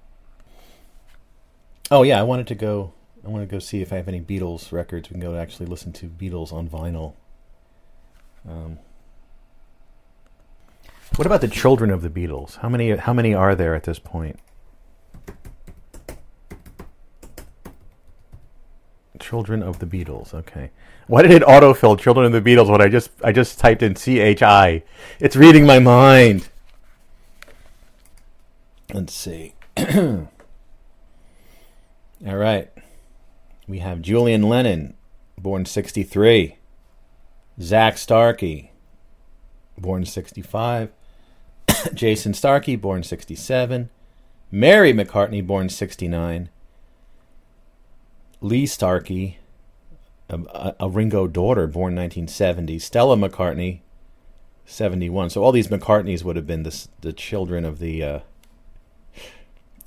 [1.89, 2.93] Oh yeah, I wanted to go.
[3.25, 5.09] I want to go see if I have any Beatles records.
[5.09, 7.13] We can go actually listen to Beatles on vinyl.
[8.47, 8.79] Um,
[11.15, 12.57] what about the children of the Beatles?
[12.57, 12.93] How many?
[12.97, 14.37] How many are there at this point?
[19.27, 20.33] Children of the Beatles.
[20.33, 20.71] Okay.
[21.07, 23.97] Why did it autofill Children of the Beatles when I just I just typed in
[23.97, 24.83] C H I?
[25.19, 26.47] It's reading my mind.
[28.93, 29.53] Let's see.
[29.77, 30.29] All
[32.21, 32.71] right.
[33.67, 34.95] We have Julian Lennon,
[35.37, 36.55] born 63.
[37.61, 38.71] Zak Starkey,
[39.77, 40.89] born 65.
[41.93, 43.89] Jason Starkey, born 67.
[44.51, 46.47] Mary McCartney, born 69.
[48.41, 49.37] Lee Starkey,
[50.29, 52.79] a, a, Ringo daughter, born 1970.
[52.79, 53.79] Stella McCartney,
[54.65, 55.31] 71.
[55.31, 58.19] So all these McCartneys would have been the, the children of the uh,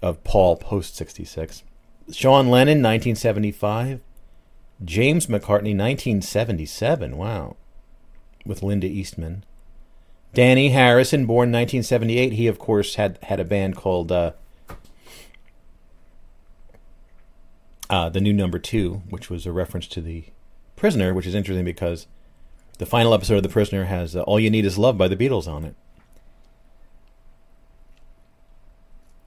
[0.03, 1.63] of Paul post 66.
[2.11, 4.01] Sean Lennon, 1975.
[4.85, 7.17] James McCartney, 1977.
[7.17, 7.57] Wow.
[8.45, 9.45] With Linda Eastman.
[10.35, 12.33] Dhani Harrison, born 1978.
[12.33, 14.33] He, of course, had, had a band called uh,
[17.91, 20.25] uh, The New Number Two, which was a reference to The
[20.77, 22.07] Prisoner, which is interesting because
[22.79, 25.17] the final episode of The Prisoner has uh, All You Need Is Love by the
[25.17, 25.75] Beatles on it.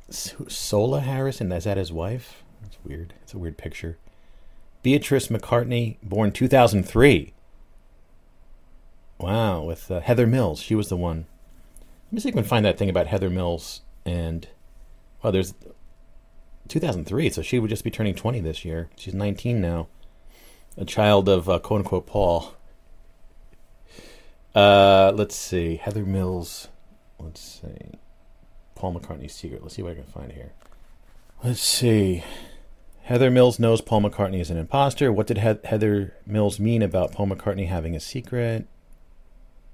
[0.10, 2.44] Sola Harrison, is that his wife?
[2.62, 3.14] That's weird.
[3.24, 3.98] It's a weird picture.
[4.82, 7.34] Beatrice McCartney, born 2003.
[9.20, 10.60] Wow, with uh, Heather Mills.
[10.60, 11.26] She was the one.
[12.08, 14.48] Let me see if I can find that thing about Heather Mills and.
[15.22, 15.54] Well, there's
[16.68, 18.90] 2003, so she would just be turning 20 this year.
[18.96, 19.88] She's 19 now.
[20.78, 22.54] a child of uh, quote unquote Paul.
[24.56, 25.78] Uh, let's see.
[25.78, 26.68] Heather Mills.
[27.20, 27.98] Let's see.
[28.76, 29.62] Paul McCartney's secret.
[29.62, 30.52] Let's see what I can find here.
[31.44, 32.24] Let's see.
[33.04, 35.12] Heather Mills knows Paul McCartney is an imposter.
[35.12, 38.68] What did he- Heather Mills mean about Paul McCartney having a secret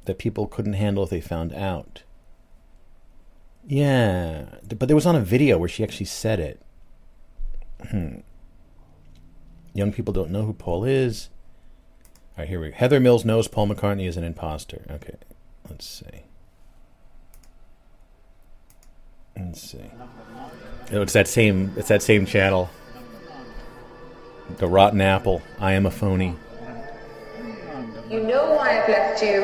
[0.06, 2.04] that people couldn't handle if they found out?
[3.68, 4.46] Yeah,
[4.78, 6.60] but there was on a video where she actually said it.
[7.88, 8.18] Hmm.
[9.74, 11.30] Young people don't know who Paul is.
[12.38, 12.76] All right, here we go.
[12.76, 14.86] Heather Mills knows Paul McCartney is an imposter.
[14.90, 15.16] Okay,
[15.70, 16.24] let's see.
[19.38, 19.92] Let's see.
[20.92, 21.74] Oh, it's that same.
[21.78, 22.70] It's that same channel.
[24.58, 25.42] The Rotten Apple.
[25.60, 26.36] I am a phony.
[28.10, 29.42] You know why I've left you.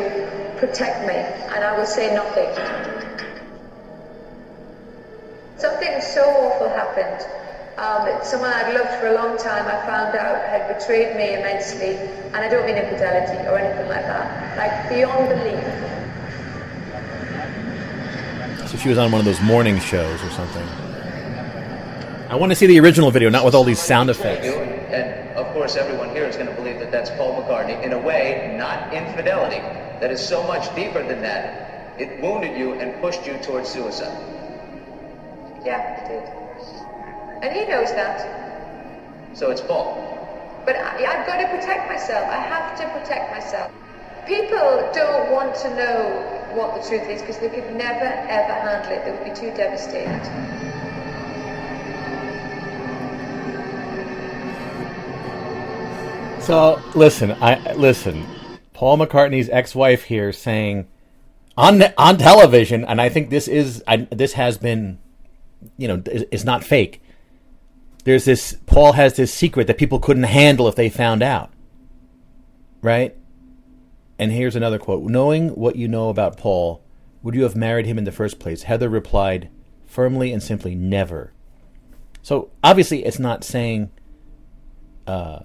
[0.57, 2.49] Protect me, and I will say nothing.
[5.57, 7.44] Something so awful happened.
[7.77, 11.97] Um, someone I'd loved for a long time, I found out had betrayed me immensely,
[11.97, 14.57] and I don't mean infidelity or anything like that.
[14.57, 15.61] Like beyond belief.
[18.69, 20.65] So she was on one of those morning shows or something.
[22.29, 24.47] I want to see the original video, not with all these sound effects.
[24.47, 27.83] And of course, everyone here is going to believe that that's Paul McCartney.
[27.83, 29.59] In a way, not infidelity.
[29.99, 31.99] That is so much deeper than that.
[31.99, 34.17] It wounded you and pushed you towards suicide.
[35.65, 36.44] Yeah, it did.
[37.41, 39.35] And he knows that.
[39.35, 40.01] So it's Paul.
[40.65, 42.27] But I, I've got to protect myself.
[42.29, 43.71] I have to protect myself.
[44.25, 48.91] People don't want to know what the truth is because they could never ever handle
[48.91, 49.05] it.
[49.05, 50.23] They would be too devastated.
[56.41, 58.25] So listen, I listen.
[58.73, 60.87] Paul McCartney's ex-wife here saying
[61.57, 64.99] on on television, and I think this is I, this has been,
[65.77, 67.01] you know, is, is not fake.
[68.05, 71.51] There's this Paul has this secret that people couldn't handle if they found out,
[72.81, 73.15] right?
[74.17, 76.83] And here's another quote: "Knowing what you know about Paul,
[77.23, 79.49] would you have married him in the first place?" Heather replied
[79.85, 81.33] firmly and simply, "Never."
[82.21, 83.89] So obviously, it's not saying.
[85.07, 85.39] Uh,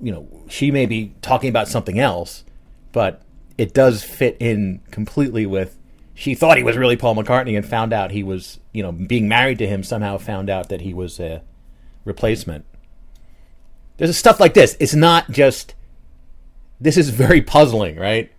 [0.00, 2.44] you know, she may be talking about something else,
[2.90, 3.22] but
[3.56, 5.78] it does fit in completely with
[6.14, 9.28] she thought he was really Paul McCartney and found out he was, you know, being
[9.28, 11.42] married to him somehow found out that he was a
[12.04, 12.64] replacement.
[13.96, 14.76] There's stuff like this.
[14.80, 15.74] It's not just
[16.80, 18.32] this is very puzzling, right?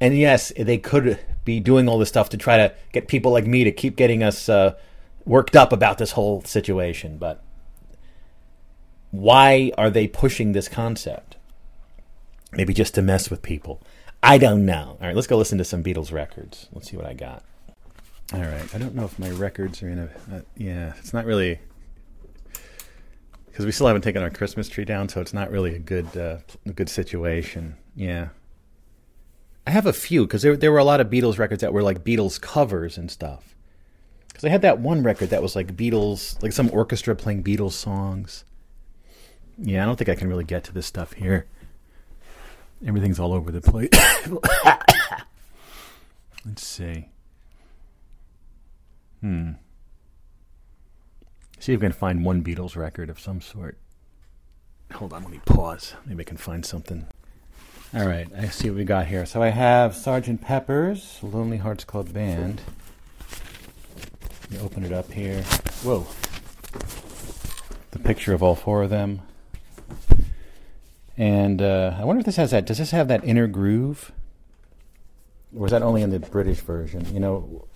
[0.00, 3.46] And yes, they could be doing all this stuff to try to get people like
[3.46, 4.74] me to keep getting us uh,
[5.24, 7.42] worked up about this whole situation, but
[9.10, 11.36] why are they pushing this concept?
[12.52, 13.80] Maybe just to mess with people.
[14.22, 14.96] I don't know.
[15.00, 16.68] All right, let's go listen to some Beatles records.
[16.72, 17.44] Let's see what I got.
[18.32, 20.34] All right, I don't know if my records are in a.
[20.34, 21.60] Uh, yeah, it's not really
[23.54, 26.16] because we still haven't taken our Christmas tree down, so it's not really a good
[26.16, 26.38] uh,
[26.74, 27.76] good situation.
[27.94, 28.30] Yeah,
[29.64, 31.84] I have a few because there there were a lot of Beatles records that were
[31.84, 33.54] like Beatles covers and stuff.
[34.26, 37.74] Because I had that one record that was like Beatles, like some orchestra playing Beatles
[37.74, 38.44] songs.
[39.56, 41.46] Yeah, I don't think I can really get to this stuff here.
[42.84, 43.88] Everything's all over the place.
[46.44, 47.08] Let's see.
[49.20, 49.52] Hmm.
[51.64, 53.78] See if we can find one Beatles record of some sort.
[54.92, 55.94] Hold on, let me pause.
[56.04, 57.06] Maybe I can find something.
[57.94, 59.24] All right, I see what we got here.
[59.24, 62.60] So I have Sergeant Pepper's Lonely Hearts Club Band.
[64.42, 65.40] Let me open it up here.
[65.82, 66.06] Whoa.
[67.92, 69.22] The picture of all four of them.
[71.16, 72.66] And uh, I wonder if this has that.
[72.66, 74.12] Does this have that inner groove?
[75.56, 77.06] Or is that only in the British version?
[77.14, 77.68] You know,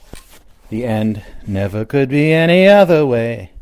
[0.68, 3.52] the end never could be any other way.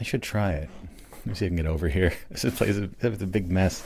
[0.00, 0.70] I should try it.
[1.12, 2.12] Let me see if I can get over here.
[2.30, 3.84] This place is a big mess.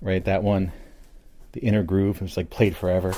[0.00, 0.72] Right, that one.
[1.52, 3.14] The inner groove was like played forever.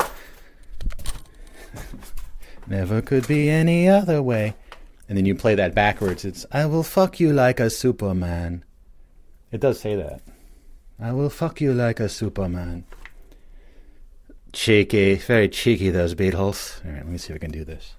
[2.66, 4.54] never could be any other way.
[5.08, 6.24] And then you play that backwards.
[6.24, 8.64] It's I will fuck you like a Superman.
[9.52, 10.22] It does say that.
[10.98, 12.84] I will fuck you like a Superman.
[14.52, 16.84] Cheeky, very cheeky, those Beatles.
[16.84, 17.94] All right, let me see if I can do this.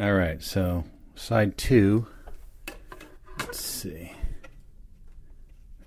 [0.00, 2.06] All right, so side two.
[3.38, 4.12] Let's see.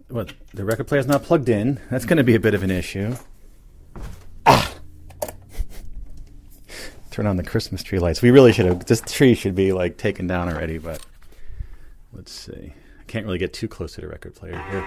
[0.10, 1.80] What the record player's not plugged in.
[1.90, 3.16] That's going to be a bit of an issue.
[4.46, 4.74] Ah!
[7.12, 8.22] Turn on the Christmas tree lights.
[8.22, 8.86] We really should have.
[8.86, 11.04] This tree should be like taken down already, but
[12.14, 12.74] let's see.
[13.00, 14.86] I can't really get too close to the record player here.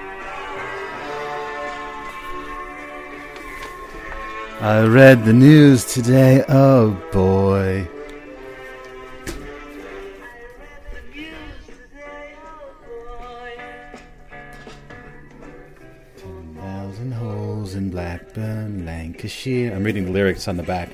[4.60, 6.44] I read the news today.
[6.48, 7.88] Oh boy.
[17.98, 19.74] Blackburn, Lancashire.
[19.74, 20.88] I'm reading the lyrics on the back.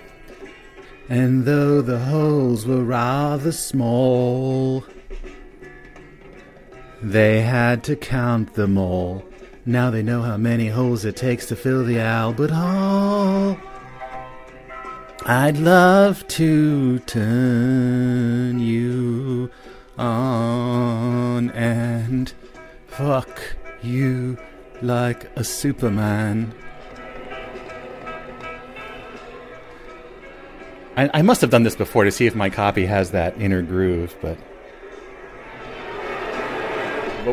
[1.10, 4.86] And though the holes were rather small,
[7.02, 9.22] they had to count them all.
[9.66, 13.58] Now they know how many holes it takes to fill the Albert Hall.
[15.26, 19.50] I'd love to turn you
[19.98, 22.32] on and
[22.86, 23.42] fuck
[23.82, 24.38] you
[24.80, 26.54] like a Superman.
[30.96, 33.62] I, I must have done this before to see if my copy has that inner
[33.62, 34.36] groove, but.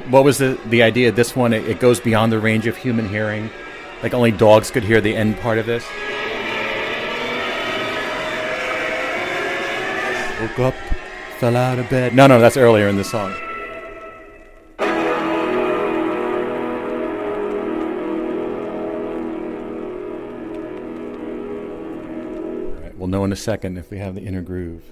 [0.09, 1.11] What- was the, the idea?
[1.11, 3.49] This one, it, it goes beyond the range of human hearing.
[4.01, 5.83] Like only dogs could hear the end part of this.
[10.41, 10.73] Woke up,
[11.37, 12.15] fell out of bed.
[12.15, 13.31] No, no, that's earlier in the song.
[23.11, 24.83] Know in a second if we have the inner groove.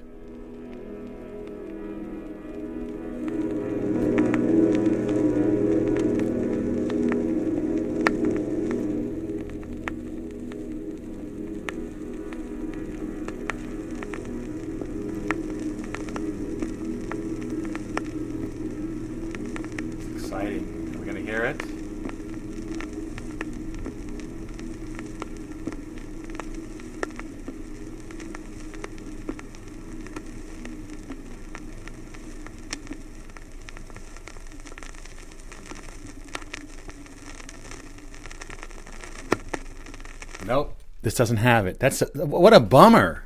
[41.10, 41.80] This doesn't have it.
[41.80, 43.24] That's a, what a bummer.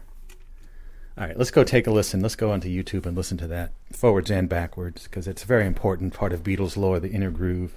[1.18, 2.22] All right, let's go take a listen.
[2.22, 5.68] Let's go onto YouTube and listen to that forwards and backwards because it's a very
[5.68, 7.74] important part of Beatles lore, the inner groove.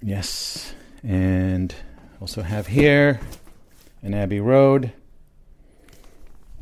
[0.03, 1.75] Yes, and
[2.21, 3.19] also have here
[4.03, 4.93] an Abbey Road.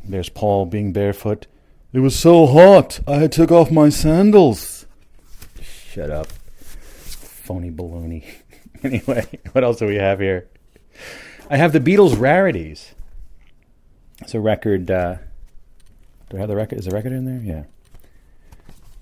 [0.03, 1.47] There's Paul being barefoot.
[1.93, 4.85] It was so hot, I took off my sandals.
[5.61, 6.27] Shut up.
[6.27, 8.23] Phony baloney.
[8.83, 10.47] anyway, what else do we have here?
[11.49, 12.95] I have the Beatles rarities.
[14.21, 14.89] It's a record.
[14.89, 15.17] Uh,
[16.29, 16.79] do I have the record?
[16.79, 17.65] Is the record in there?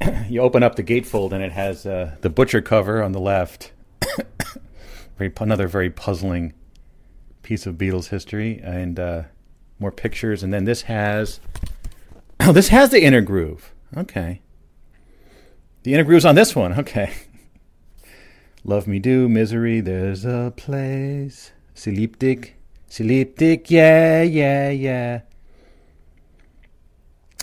[0.02, 0.26] Yeah.
[0.30, 3.72] you open up the gatefold and it has uh, the butcher cover on the left.
[5.18, 6.54] very another very puzzling
[7.44, 9.24] piece of Beatles history, and uh,
[9.80, 10.44] more pictures.
[10.44, 11.40] And then this has
[12.40, 13.74] oh, this has the inner groove.
[13.96, 14.42] Okay,
[15.84, 16.78] the inner groove's on this one.
[16.80, 17.14] Okay,
[18.64, 19.82] love me do misery.
[19.82, 21.52] There's a place.
[21.74, 22.56] Sie Liebt Dich,
[22.90, 23.70] Siliptic.
[23.70, 25.22] Yeah, yeah, yeah.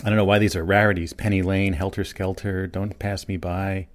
[0.03, 1.13] I don't know why these are rarities.
[1.13, 3.87] Penny Lane, Helter Skelter, Don't Pass Me By.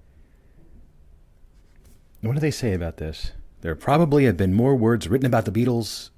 [2.19, 3.31] What do they say about this?
[3.61, 6.09] There probably have been more words written about the Beatles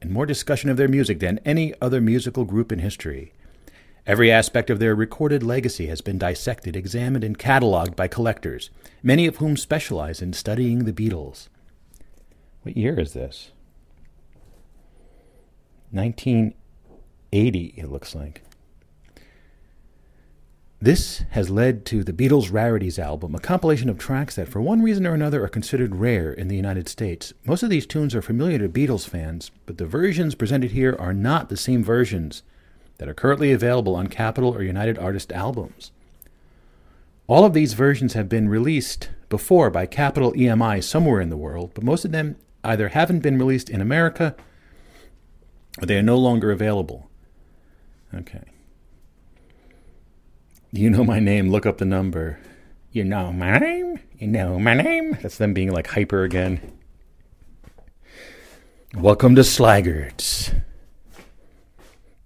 [0.00, 3.32] and more discussion of their music than any other musical group in history.
[4.06, 8.70] Every aspect of their recorded legacy has been dissected, examined, and cataloged by collectors,
[9.02, 11.48] many of whom specialize in studying the Beatles.
[12.62, 13.50] What year is this?
[15.90, 18.42] 1980, it looks like.
[20.82, 24.80] This has led to the Beatles Rarities album, a compilation of tracks that, for one
[24.80, 27.34] reason or another, are considered rare in the United States.
[27.44, 31.12] Most of these tunes are familiar to Beatles fans, but the versions presented here are
[31.12, 32.42] not the same versions
[32.96, 35.92] that are currently available on Capitol or United Artists albums.
[37.26, 41.72] All of these versions have been released before by Capitol EMI somewhere in the world,
[41.74, 44.34] but most of them either haven't been released in America
[45.78, 47.10] or they are no longer available.
[48.14, 48.49] Okay.
[50.72, 52.38] You know my name, look up the number.
[52.92, 53.98] You know my name?
[54.18, 55.18] You know my name?
[55.20, 56.60] That's them being like hyper again.
[58.94, 60.60] Welcome to Slaggers.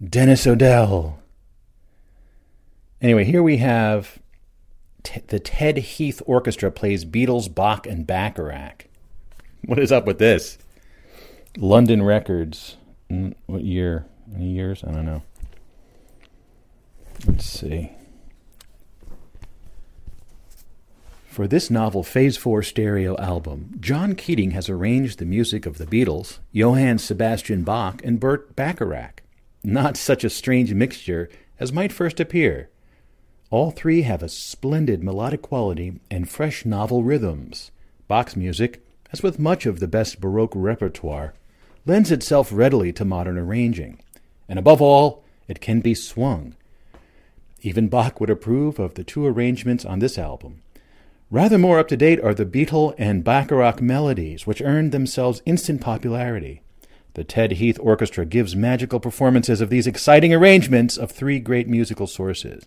[0.02, 1.18] Dennis O'Dell.
[3.00, 4.18] Anyway, here we have
[5.02, 8.86] t- the Ted Heath Orchestra plays Beatles, Bach, and Bacharach.
[9.64, 10.58] What is up with this?
[11.56, 12.76] London Records.
[13.10, 14.06] Mm, What year?
[14.34, 14.82] Any years?
[14.86, 15.22] I don't know.
[17.26, 17.92] Let's see.
[21.34, 25.84] For this novel Phase 4 stereo album, John Keating has arranged the music of the
[25.84, 29.20] Beatles, Johann Sebastian Bach, and Burt Bacharach.
[29.64, 31.28] Not such a strange mixture
[31.58, 32.70] as might first appear.
[33.50, 37.72] All three have a splendid melodic quality and fresh novel rhythms.
[38.06, 41.34] Bach's music, as with much of the best Baroque repertoire,
[41.84, 44.00] lends itself readily to modern arranging,
[44.48, 46.54] and above all, it can be swung.
[47.60, 50.60] Even Bach would approve of the two arrangements on this album.
[51.30, 55.80] Rather more up to date are the Beatle and Bacharach melodies, which earned themselves instant
[55.80, 56.60] popularity.
[57.14, 62.06] The Ted Heath Orchestra gives magical performances of these exciting arrangements of three great musical
[62.06, 62.66] sources.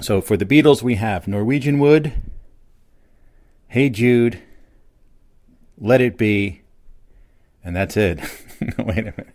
[0.00, 2.14] So for the Beatles, we have Norwegian Wood,
[3.68, 4.40] Hey Jude,
[5.78, 6.62] Let It Be,
[7.62, 8.20] and that's it.
[8.78, 9.34] Wait a minute.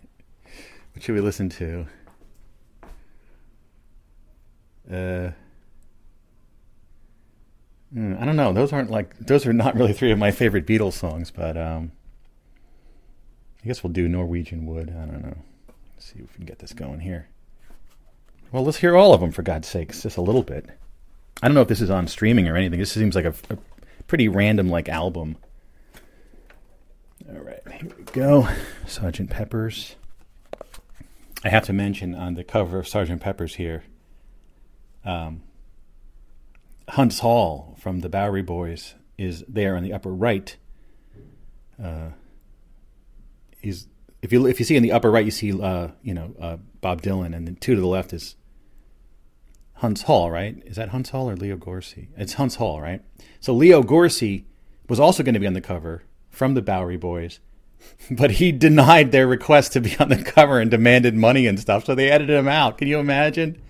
[0.94, 1.86] What should we listen to?
[4.92, 5.32] Uh,
[7.96, 8.54] hmm, I don't know.
[8.54, 11.92] Those aren't like those are not really three of my favorite Beatles songs, but um,
[13.64, 14.90] I guess we'll do Norwegian Wood.
[14.90, 15.38] I don't know.
[15.96, 17.30] Let's see if we can get this going here.
[18.52, 20.68] Well, let's hear all of them for God's sakes, just a little bit.
[21.42, 22.80] I don't know if this is on streaming or anything.
[22.80, 23.58] This seems like a, a
[24.08, 25.38] pretty random like album.
[27.28, 28.48] All right, here we go.
[28.86, 29.96] Sergeant Pepper's.
[31.44, 33.84] I have to mention on the cover of Sergeant Pepper's here,
[35.04, 35.44] um,
[36.90, 40.56] Huntz Hall from the Bowery Boys is there on the upper right.
[41.82, 42.10] Uh,
[43.62, 46.58] if you if you see in the upper right, you see uh, you know uh,
[46.82, 48.36] Bob Dylan, and then two to the left is
[49.82, 50.62] Huntz Hall, right?
[50.66, 52.10] Is that Huntz Hall or Leo Gorcey?
[52.18, 53.02] It's Huntz Hall, right?
[53.40, 54.46] So Leo Gorcey
[54.88, 57.40] was also going to be on the cover from the Bowery Boys,
[58.12, 61.86] but he denied their request to be on the cover and demanded money and stuff,
[61.86, 62.78] so they edited him out.
[62.78, 63.62] Can you imagine?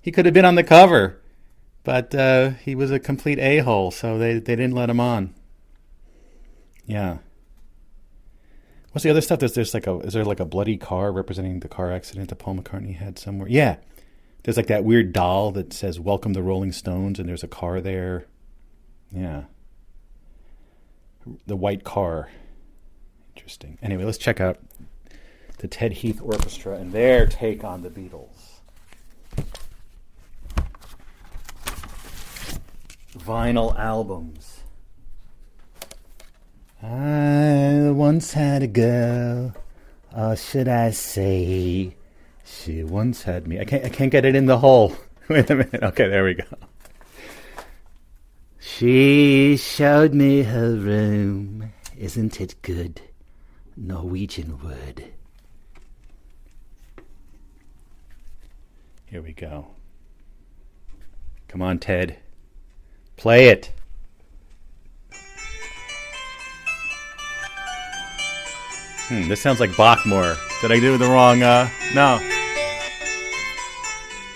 [0.00, 1.20] He could have been on the cover,
[1.84, 5.34] but uh, he was a complete a hole, so they, they didn't let him on.
[6.86, 7.18] Yeah.
[8.92, 9.40] What's the other stuff?
[9.40, 12.36] There's there's like a is there like a bloody car representing the car accident that
[12.36, 13.48] Paul McCartney had somewhere?
[13.48, 13.76] Yeah.
[14.42, 17.80] There's like that weird doll that says "Welcome the Rolling Stones" and there's a car
[17.80, 18.26] there.
[19.10, 19.44] Yeah.
[21.46, 22.30] The white car.
[23.34, 23.78] Interesting.
[23.82, 24.58] Anyway, let's check out
[25.58, 28.33] the Ted Heath Orchestra and their take on the Beatles.
[33.16, 34.60] Vinyl albums.
[36.82, 39.54] I once had a girl,
[40.14, 41.96] or should I say,
[42.44, 43.58] she once had me.
[43.58, 43.84] I can't.
[43.84, 44.94] I can't get it in the hole.
[45.28, 45.82] Wait a minute.
[45.82, 46.44] Okay, there we go.
[48.58, 51.72] She showed me her room.
[51.96, 53.00] Isn't it good?
[53.76, 55.12] Norwegian wood.
[59.06, 59.68] Here we go.
[61.48, 62.18] Come on, Ted.
[63.16, 63.70] Play it.
[69.08, 70.36] Hmm, this sounds like Bachmore.
[70.60, 71.42] Did I do the wrong?
[71.42, 72.18] Uh, no.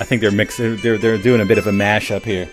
[0.00, 0.76] I think they're mixing.
[0.76, 2.48] They're they're doing a bit of a mashup here.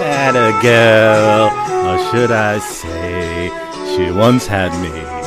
[0.00, 1.50] Had a girl,
[1.86, 3.50] or should I say,
[3.94, 5.21] she once had me.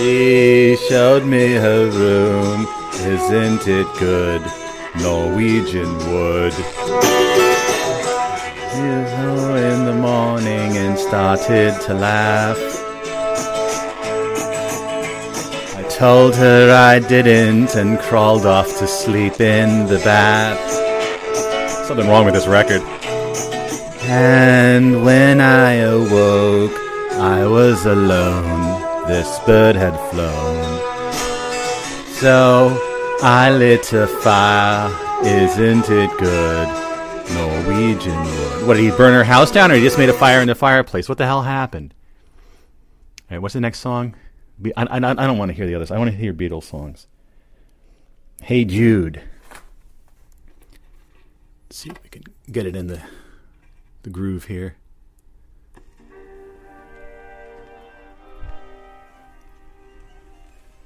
[0.00, 2.66] She showed me her room.
[2.94, 4.40] Isn't it good?
[5.02, 6.54] Norwegian wood.
[9.60, 12.56] In the morning and started to laugh.
[15.76, 20.58] I told her I didn't and crawled off to sleep in the bath.
[21.86, 22.80] Something wrong with this record.
[24.08, 26.72] And when I awoke,
[27.18, 28.69] I was alone.
[29.06, 30.78] This bird had flown.
[32.14, 32.78] So
[33.22, 34.90] I lit a fire.
[35.24, 36.68] Isn't it good?
[37.34, 38.66] Norwegian wood.
[38.66, 40.54] What did he burn her house down, or he just made a fire in the
[40.54, 41.08] fireplace?
[41.08, 41.94] What the hell happened?
[43.30, 44.14] All right, what's the next song?
[44.76, 45.90] I, I, I don't want to hear the others.
[45.90, 47.06] I want to hear Beatles songs.
[48.42, 49.22] Hey Jude.
[51.68, 53.00] Let's see if we can get it in the
[54.02, 54.76] the groove here.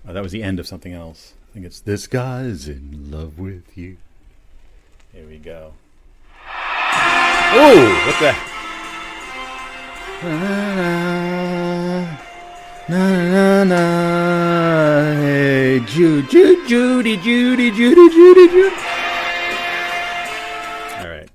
[0.06, 1.32] Oh, that was the end of something else.
[1.50, 3.96] I think it's This Guy's in Love with You.
[5.12, 5.72] Here we go.
[7.56, 8.34] Oh, what the?
[12.86, 12.98] Na,
[13.30, 18.76] na, na, hey, Jude, Jude, Judy, Judy, Judy, Judy, Judy.
[20.98, 21.30] All right.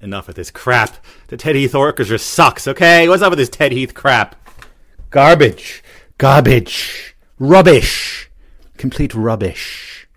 [0.00, 1.04] Enough of this crap.
[1.26, 3.08] The Ted Heath Orchestra sucks, okay?
[3.08, 4.36] What's up with this Ted Heath crap?
[5.10, 5.82] Garbage.
[6.16, 7.16] Garbage.
[7.38, 8.30] Rubbish.
[8.78, 10.08] Complete rubbish.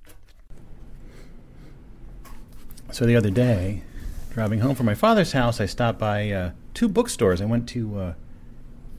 [2.91, 3.83] So the other day,
[4.31, 7.39] driving home from my father's house, I stopped by uh, two bookstores.
[7.39, 8.13] I went to uh,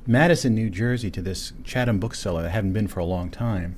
[0.07, 3.75] Madison, New Jersey, to this Chatham bookseller I hadn't been for a long time.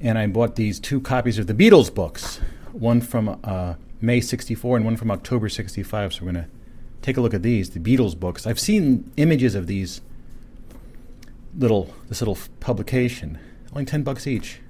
[0.00, 2.40] And I bought these two copies of the Beatles books,
[2.72, 6.14] one from uh, May 64 and one from October 65.
[6.14, 6.50] So we're going to
[7.02, 8.46] take a look at these, the Beatles books.
[8.46, 10.00] I've seen images of these
[11.58, 13.38] little, this little publication,
[13.72, 14.60] only 10 bucks each.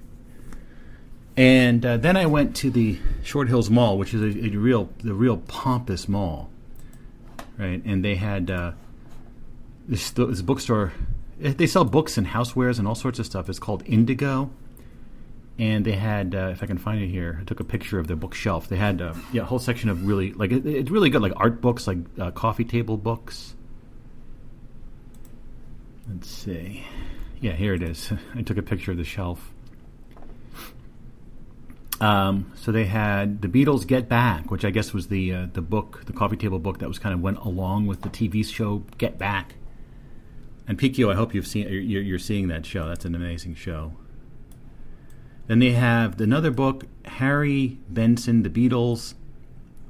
[1.37, 4.89] And uh, then I went to the Short Hills Mall, which is a, a real,
[5.03, 6.49] the real pompous mall,
[7.57, 7.81] right?
[7.85, 8.71] And they had uh,
[9.87, 10.91] this, this bookstore.
[11.41, 13.47] eh, They sell books and housewares and all sorts of stuff.
[13.47, 14.49] It's called Indigo,
[15.57, 18.07] and they had, uh, if I can find it here, I took a picture of
[18.07, 18.67] their bookshelf.
[18.67, 21.33] They had uh, yeah, a whole section of really like it, it's really good, like
[21.37, 23.55] art books, like uh, coffee table books.
[26.11, 26.83] Let's see.
[27.39, 28.11] Yeah, here it is.
[28.35, 29.51] I took a picture of the shelf.
[32.01, 35.61] Um, so they had the Beatles Get Back, which I guess was the uh, the
[35.61, 38.83] book, the coffee table book that was kind of went along with the TV show
[38.97, 39.55] Get Back.
[40.65, 42.87] And PQ, I hope you've seen you're, you're seeing that show.
[42.87, 43.93] That's an amazing show.
[45.47, 49.15] Then they have another book, Harry Benson, The Beatles,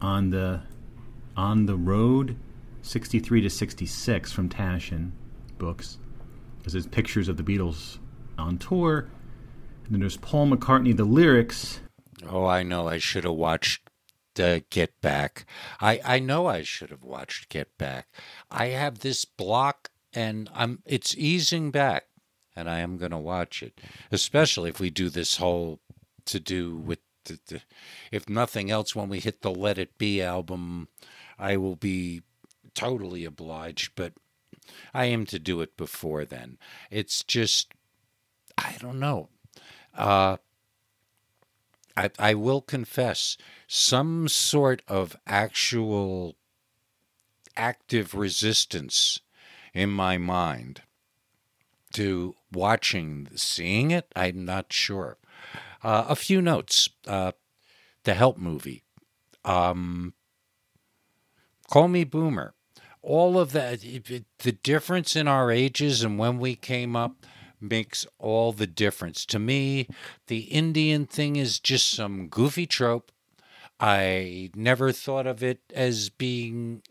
[0.01, 0.61] on the
[1.37, 2.37] on the road,
[2.81, 5.11] sixty three to sixty six from Taschen
[5.59, 5.99] Books.
[6.69, 7.97] Because there's pictures of the Beatles
[8.37, 9.07] on tour.
[9.85, 11.79] And then there's Paul McCartney, the lyrics.
[12.29, 12.87] Oh, I know.
[12.87, 13.89] I should have watched
[14.39, 15.47] uh, Get Back.
[15.81, 18.07] I I know I should have watched Get Back.
[18.51, 22.03] I have this block, and I'm it's easing back,
[22.55, 23.81] and I am going to watch it,
[24.11, 25.79] especially if we do this whole
[26.25, 27.61] to do with the, the
[28.11, 30.87] if nothing else when we hit the Let It Be album,
[31.39, 32.21] I will be
[32.75, 34.13] totally obliged, but
[34.93, 36.57] I aim to do it before then.
[36.89, 37.73] It's just
[38.57, 39.29] I don't know.
[39.95, 40.37] Uh
[41.97, 43.35] I, I will confess
[43.67, 46.37] some sort of actual
[47.57, 49.19] active resistance
[49.73, 50.83] in my mind
[51.93, 54.11] to watching, seeing it.
[54.15, 55.17] I'm not sure.
[55.83, 56.89] Uh, a few notes.
[57.05, 57.33] Uh,
[58.03, 58.83] the Help movie.
[59.43, 60.13] Um,
[61.69, 62.53] Call Me Boomer.
[63.01, 63.83] All of that.
[63.83, 67.25] it- The difference in our ages and when we came up
[67.59, 69.25] makes all the difference.
[69.27, 69.87] To me,
[70.27, 73.11] the Indian thing is just some goofy trope.
[73.79, 76.83] I never thought of it as being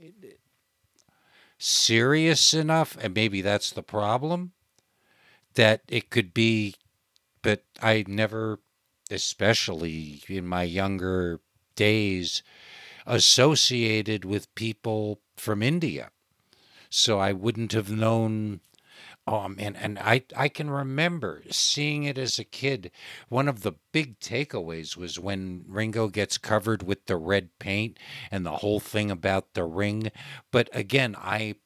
[1.59, 4.52] serious enough, and maybe that's the problem
[5.55, 6.74] that it could be,
[7.43, 8.60] but I never,
[9.10, 11.40] especially in my younger
[11.74, 12.43] days,
[13.09, 16.10] associated with people from India.
[16.90, 18.60] So I wouldn't have known
[19.26, 22.90] um, Oh man, and I I can remember seeing it as a kid.
[23.28, 27.98] One of the big takeaways was when Ringo gets covered with the red paint
[28.30, 30.10] and the whole thing about the ring.
[30.51, 31.56] But again, I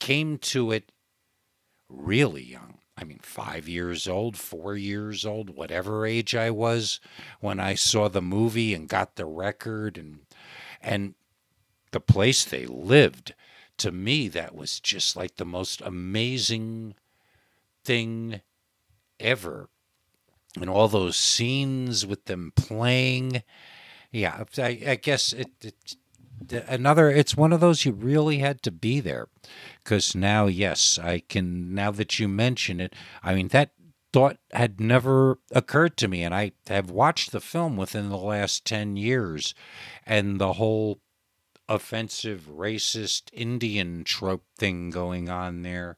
[0.00, 0.90] came to it
[1.88, 2.78] really young.
[2.96, 7.00] I mean, five years old, four years old, whatever age I was
[7.40, 10.20] when I saw the movie and got the record and
[10.84, 11.14] and
[11.92, 13.34] the place they lived
[13.78, 16.94] to me that was just like the most amazing
[17.84, 18.40] thing
[19.18, 19.68] ever.
[20.60, 23.42] And all those scenes with them playing
[24.14, 25.96] yeah i, I guess it, it
[26.68, 29.28] another it's one of those you really had to be there.
[29.82, 33.72] Because now yes i can now that you mention it i mean that
[34.12, 38.64] thought had never occurred to me and i have watched the film within the last
[38.64, 39.54] 10 years
[40.06, 41.00] and the whole
[41.68, 45.96] offensive racist indian trope thing going on there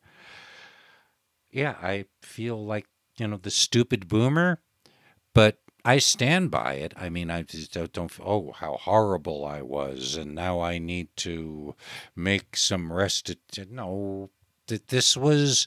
[1.50, 2.86] yeah i feel like
[3.18, 4.60] you know the stupid boomer
[5.34, 6.94] but I stand by it.
[6.96, 8.10] I mean, I just don't.
[8.18, 11.76] Oh, how horrible I was, and now I need to
[12.16, 13.76] make some restitution.
[13.76, 14.30] No,
[14.66, 15.66] that this was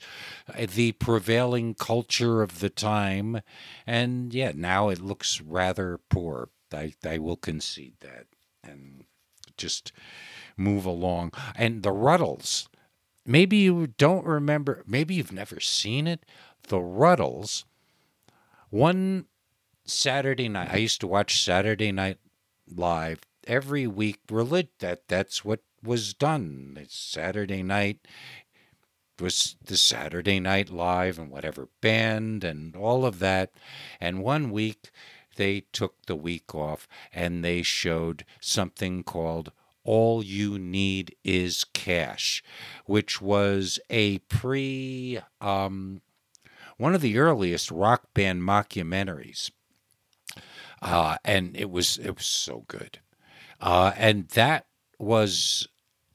[0.53, 3.41] uh, the prevailing culture of the time,
[3.87, 6.49] and yeah, now it looks rather poor.
[6.73, 8.25] I I will concede that,
[8.63, 9.03] and
[9.57, 9.91] just
[10.57, 11.33] move along.
[11.55, 12.67] And the Rutles.
[13.25, 14.83] Maybe you don't remember.
[14.87, 16.25] Maybe you've never seen it.
[16.67, 17.65] The Rutles.
[18.69, 19.25] One
[19.85, 20.69] Saturday night.
[20.71, 22.17] I used to watch Saturday Night
[22.67, 24.19] Live every week.
[24.29, 26.77] Relig- that that's what was done.
[26.79, 27.99] It's Saturday night
[29.19, 33.51] was the Saturday Night Live and whatever band and all of that.
[33.99, 34.91] And one week
[35.39, 39.51] they took the week off and they showed something called
[39.83, 42.43] All You Need Is Cash,
[42.85, 46.01] which was a pre um,
[46.77, 49.49] one of the earliest rock band mockumentaries
[50.81, 52.99] uh, and it was it was so good.
[53.59, 54.65] Uh, and that
[54.97, 55.67] was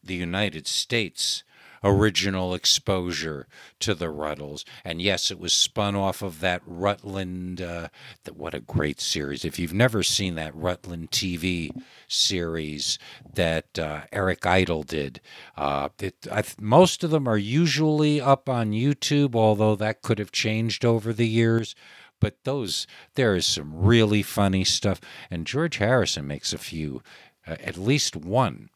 [0.02, 1.44] the United States
[1.84, 3.46] original exposure
[3.78, 4.64] to the Rutles.
[4.84, 7.60] And yes, it was spun off of that Rutland.
[7.60, 7.88] Uh,
[8.32, 9.44] what a great series!
[9.44, 11.70] If you've never seen that Rutland TV
[12.08, 12.98] series
[13.34, 15.20] that uh, Eric Idle did,
[15.56, 16.26] uh, it,
[16.60, 21.28] most of them are usually up on YouTube, although that could have changed over the
[21.28, 21.74] years
[22.20, 22.86] but those
[23.16, 25.00] there is some really funny stuff
[25.30, 27.02] and george harrison makes a few
[27.46, 28.70] uh, at least one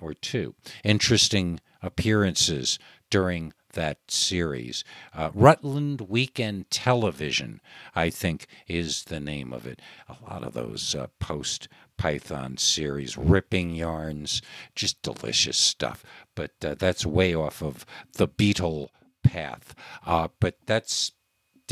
[0.00, 2.78] or two interesting appearances
[3.10, 4.84] during that series
[5.14, 7.60] uh, rutland weekend television
[7.94, 13.16] i think is the name of it a lot of those uh, post python series
[13.16, 14.42] ripping yarns
[14.74, 16.04] just delicious stuff
[16.34, 18.88] but uh, that's way off of the Beatle
[19.22, 19.74] path
[20.06, 21.12] uh, but that's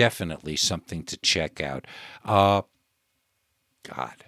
[0.01, 1.87] definitely something to check out.
[2.25, 2.63] Uh,
[3.83, 4.25] God.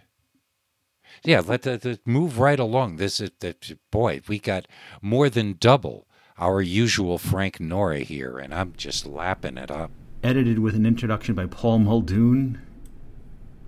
[1.24, 2.97] Yeah, let the move right along.
[2.97, 4.66] This is that boy, we got
[5.01, 9.93] more than double our usual Frank Nora here, and I'm just lapping it up.
[10.24, 12.61] Edited with an introduction by Paul Muldoon.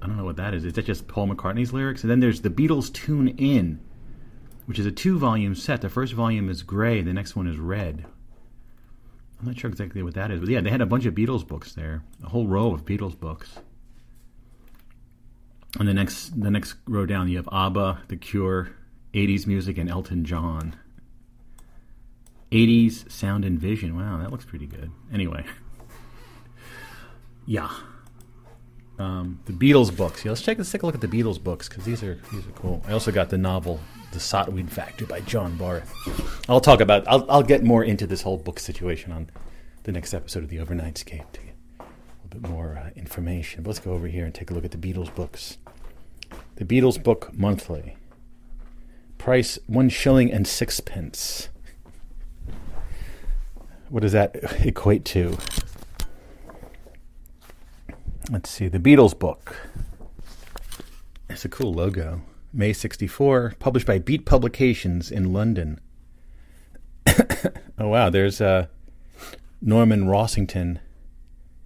[0.03, 0.65] I don't know what that is.
[0.65, 2.03] Is that just Paul McCartney's lyrics?
[2.03, 3.81] And then there's the Beatles Tune In,
[4.67, 5.81] which is a two volume set.
[5.81, 8.05] The first volume is gray, the next one is red.
[9.39, 11.47] I'm not sure exactly what that is, but yeah, they had a bunch of Beatles
[11.47, 13.59] books there, a whole row of Beatles books.
[15.79, 18.71] And the next, the next row down, you have ABBA, The Cure,
[19.13, 20.77] 80s music, and Elton John.
[22.53, 23.97] 80s sound and vision.
[23.97, 24.91] Wow, that looks pretty good.
[25.13, 25.45] Anyway,
[27.47, 27.71] yeah.
[28.97, 30.25] Um, the Beatles books.
[30.25, 32.47] Yeah, let's take let's take a look at the Beatles books because these are these
[32.47, 32.81] are cool.
[32.87, 33.81] I also got the novel
[34.13, 35.93] The Sot-Weed Factor by John Barth.
[36.49, 37.07] I'll talk about.
[37.09, 39.31] I'll I'll get more into this whole book situation on
[39.83, 41.83] the next episode of the Overnightscape to get a
[42.23, 43.65] little bit more uh, information.
[43.65, 45.59] But let's go over here and take a look at the Beatles books.
[46.56, 47.97] The Beatles book monthly.
[49.19, 51.48] Price one shilling and sixpence.
[53.89, 55.39] What does that equate to?
[58.31, 59.56] Let's see, the Beatles book.
[61.28, 62.23] It's a cool logo.
[62.52, 65.81] May 64, published by Beat Publications in London.
[67.78, 68.69] oh, wow, there's uh,
[69.61, 70.78] Norman Rossington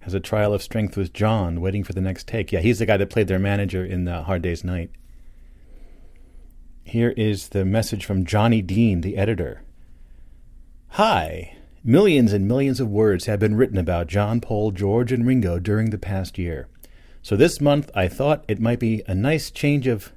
[0.09, 2.51] has a trial of strength with John, waiting for the next take.
[2.51, 4.89] Yeah, he's the guy that played their manager in uh, Hard Day's Night.
[6.83, 9.61] Here is the message from Johnny Dean, the editor.
[10.93, 11.55] Hi.
[11.83, 15.91] Millions and millions of words have been written about John, Paul, George, and Ringo during
[15.91, 16.67] the past year.
[17.21, 20.11] So this month I thought it might be a nice change of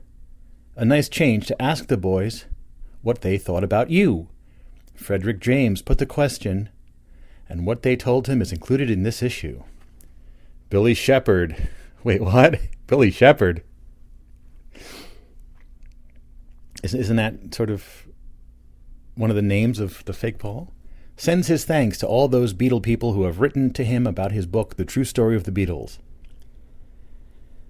[0.74, 2.46] a nice change to ask the boys
[3.02, 4.30] what they thought about you.
[4.94, 6.70] Frederick James put the question,
[7.46, 9.64] and what they told him is included in this issue.
[10.72, 11.68] Billy Shepherd.
[12.02, 12.58] Wait, what?
[12.86, 13.62] Billy Shepherd.
[16.82, 18.06] Isn't, that sort of
[19.14, 20.72] one of the names of the fake Paul?
[21.14, 24.46] Sends his thanks to all those Beatle people who have written to him about his
[24.46, 25.98] book, The True Story of the Beatles.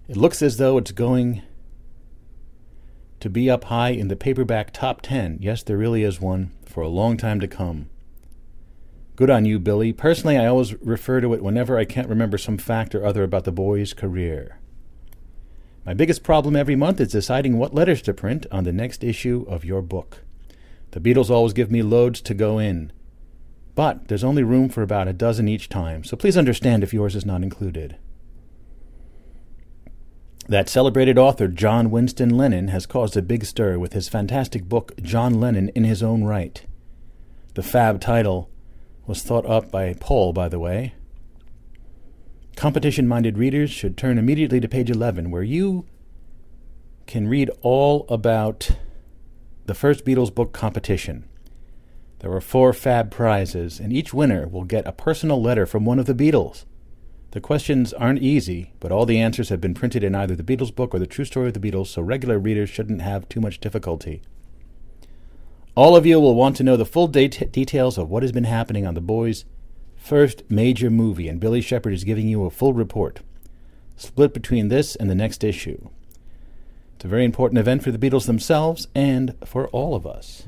[0.07, 1.43] It looks as though it's going
[3.19, 5.39] to be up high in the paperback top 10.
[5.41, 7.91] Yes, there really is one for a long time to come.
[9.23, 9.93] Good on you, Billy.
[9.93, 13.44] Personally, I always refer to it whenever I can't remember some fact or other about
[13.44, 14.59] the boy's career.
[15.86, 19.47] My biggest problem every month is deciding what letters to print on the next issue
[19.49, 20.24] of your book.
[20.90, 22.90] The Beatles always give me loads to go in,
[23.77, 27.15] but there's only room for about a dozen each time, so please understand if yours
[27.15, 27.99] is not included.
[30.49, 35.01] That celebrated author John Winston Lennon has caused a big stir with his fantastic book,
[35.01, 36.66] John Lennon in His Own Right.
[37.55, 38.49] The fab title
[39.07, 40.95] was thought up by Paul, by the way.
[42.57, 45.87] Competition minded readers should turn immediately to page 11, where you
[47.07, 48.70] can read all about
[49.66, 51.24] the first Beatles book competition.
[52.20, 55.99] There were four fab prizes, and each winner will get a personal letter from one
[55.99, 56.65] of the Beatles.
[57.33, 60.74] The questions aren't easy, but all the answers have been printed in either the Beatles
[60.74, 63.59] book or the true story of the Beatles, so regular readers shouldn't have too much
[63.59, 64.23] difficulty.
[65.74, 68.44] All of you will want to know the full det- details of what has been
[68.44, 69.47] happening on the boys'
[69.97, 73.20] first major movie, and Billy Shepherd is giving you a full report,
[73.97, 75.89] split between this and the next issue.
[76.97, 80.47] It's a very important event for the Beatles themselves and for all of us.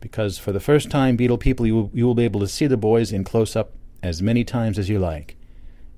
[0.00, 2.66] Because for the first time, Beatle people, you will, you will be able to see
[2.66, 5.36] the boys in close up as many times as you like,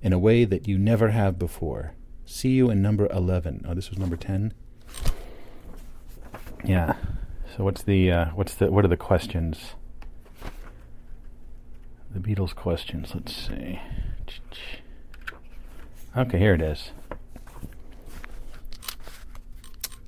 [0.03, 1.95] in a way that you never have before.
[2.27, 3.65] See you in number 11.
[3.69, 4.53] Oh, this was number 10?
[6.65, 6.95] Yeah.
[7.57, 9.75] So what's the uh, what's the what are the questions?
[12.11, 13.13] The Beatles questions.
[13.15, 13.79] Let's see.
[16.17, 16.93] Okay, here it is.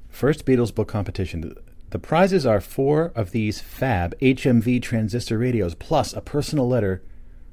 [0.09, 1.55] First Beatles book competition.
[1.91, 7.03] The prizes are four of these fab HMV transistor radios plus a personal letter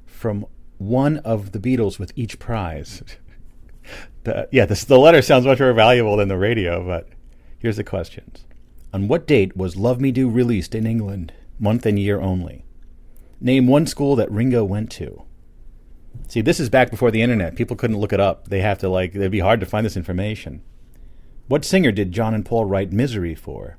[0.06, 0.46] from
[0.78, 3.02] one of the Beatles with each prize.
[4.24, 7.08] the, yeah, this, the letter sounds much more valuable than the radio, but
[7.58, 8.44] here's the questions.
[8.94, 11.32] On what date was Love Me Do released in England?
[11.58, 12.66] Month and year only.
[13.40, 15.22] Name one school that Ringo went to.
[16.28, 17.56] See, this is back before the internet.
[17.56, 18.48] People couldn't look it up.
[18.48, 20.62] They have to like it'd be hard to find this information.
[21.48, 23.78] What singer did John and Paul write Misery for?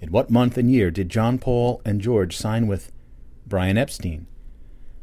[0.00, 2.90] In what month and year did John, Paul, and George sign with
[3.46, 4.26] Brian Epstein?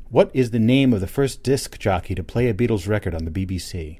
[0.09, 3.23] What is the name of the first disc jockey to play a Beatles record on
[3.23, 3.99] the BBC?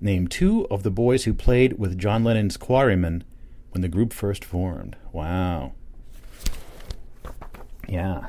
[0.00, 3.24] Name two of the boys who played with John Lennon's Quarrymen
[3.72, 4.96] when the group first formed.
[5.12, 5.72] Wow.
[7.88, 8.26] Yeah.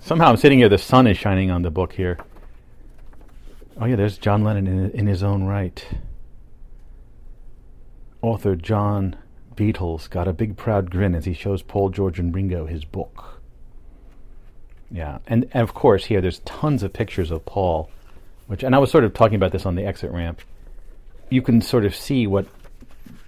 [0.00, 2.18] Somehow I'm sitting here, the sun is shining on the book here.
[3.80, 5.86] Oh, yeah, there's John Lennon in, in his own right.
[8.20, 9.16] Author John
[9.54, 13.40] Beatles got a big proud grin as he shows Paul, George, and Ringo his book.
[14.90, 17.90] Yeah, and, and of course here there's tons of pictures of Paul,
[18.48, 20.40] which and I was sort of talking about this on the exit ramp.
[21.28, 22.46] You can sort of see what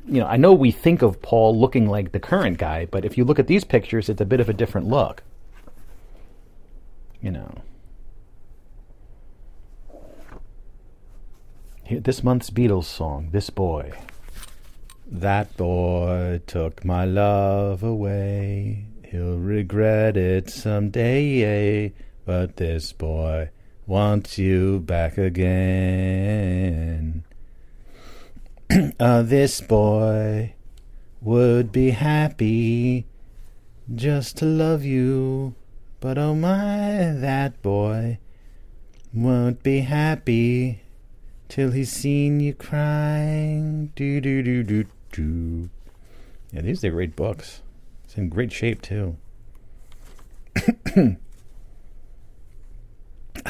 [0.06, 0.26] you know.
[0.26, 3.38] I know we think of Paul looking like the current guy, but if you look
[3.38, 5.22] at these pictures, it's a bit of a different look.
[7.20, 7.62] You know.
[11.90, 13.92] This month's Beatles song, "This Boy."
[15.06, 18.86] That boy took my love away.
[19.04, 21.42] He'll regret it someday.
[21.42, 21.90] Eh?
[22.24, 23.50] But this boy
[23.86, 26.32] wants you back again.
[29.00, 30.54] uh, this boy
[31.20, 33.06] would be happy
[33.94, 35.54] just to love you.
[36.00, 38.18] But oh my, that boy
[39.12, 40.82] won't be happy
[41.48, 43.92] till he's seen you crying.
[43.94, 45.70] Do do do do do.
[46.50, 47.62] Yeah, these are great books.
[48.04, 49.16] It's in great shape too.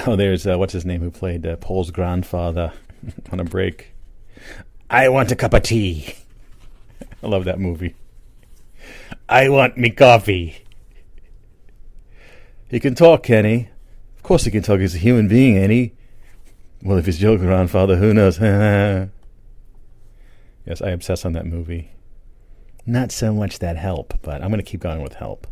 [0.07, 2.73] oh, there's uh, what's his name who played uh, Paul's grandfather
[3.32, 3.91] on a break.
[4.93, 6.14] I want a cup of tea.
[7.23, 7.94] I love that movie.
[9.27, 10.66] I want me coffee.
[12.69, 13.70] He can talk, Kenny.
[14.19, 14.81] Of course he can talk.
[14.81, 15.94] He's a human being, ain't he?
[16.82, 18.39] Well, if he's your grandfather, who knows?
[18.40, 19.09] yes,
[20.82, 21.93] I obsess on that movie.
[22.85, 25.47] Not so much that help, but I'm going to keep going with help.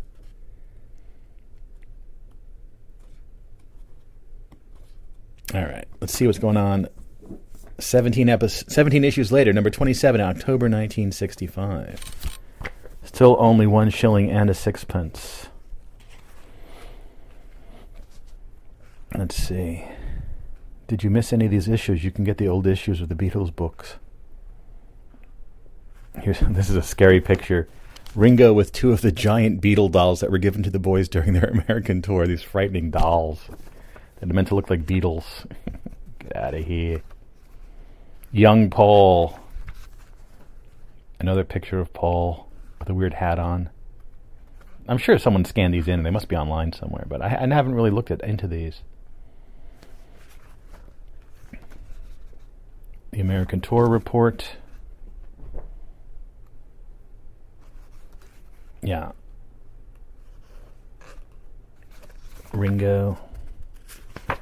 [5.55, 6.89] All right, let's see what's going on.
[7.81, 12.39] 17, episodes, 17 issues later, number 27, October 1965.
[13.03, 15.49] Still only one shilling and a sixpence.
[19.17, 19.85] Let's see.
[20.87, 22.05] Did you miss any of these issues?
[22.05, 23.97] You can get the old issues of the Beatles books.
[26.21, 27.69] Here's this is a scary picture.
[28.15, 31.33] Ringo with two of the giant Beatle dolls that were given to the boys during
[31.33, 32.27] their American tour.
[32.27, 33.49] These frightening dolls
[34.19, 35.47] that are meant to look like Beatles.
[36.19, 37.03] Get out of here.
[38.33, 39.39] Young Paul.
[41.19, 42.49] Another picture of Paul
[42.79, 43.71] with a weird hat on.
[44.89, 46.03] I'm sure someone scanned these in.
[46.03, 48.81] They must be online somewhere, but I, I haven't really looked at, into these.
[53.11, 54.57] The American Tour Report.
[58.83, 59.13] Yeah.
[62.53, 63.19] Ringo.
[64.29, 64.37] I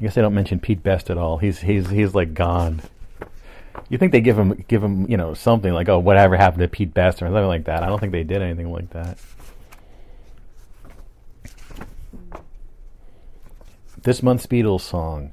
[0.00, 1.38] guess they don't mention Pete Best at all.
[1.38, 2.82] He's he's he's like gone.
[3.88, 6.68] You think they give him give him you know something like oh whatever happened to
[6.68, 7.82] Pete Best or something like that?
[7.82, 9.18] I don't think they did anything like that.
[14.02, 15.32] This month's Beatles song.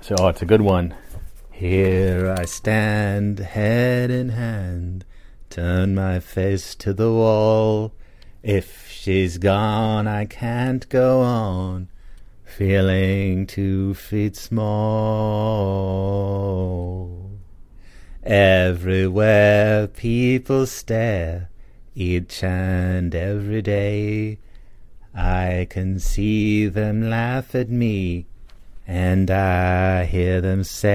[0.00, 0.94] So oh, it's a good one.
[1.50, 5.04] Here I stand, head in hand,
[5.50, 7.92] turn my face to the wall.
[8.42, 11.88] If she's gone, I can't go on,
[12.44, 14.70] feeling two feet small.
[18.22, 21.48] Everywhere people stare,
[21.94, 24.36] each and every day.
[25.14, 28.26] I can see them laugh at me,
[28.86, 30.90] and I hear them say,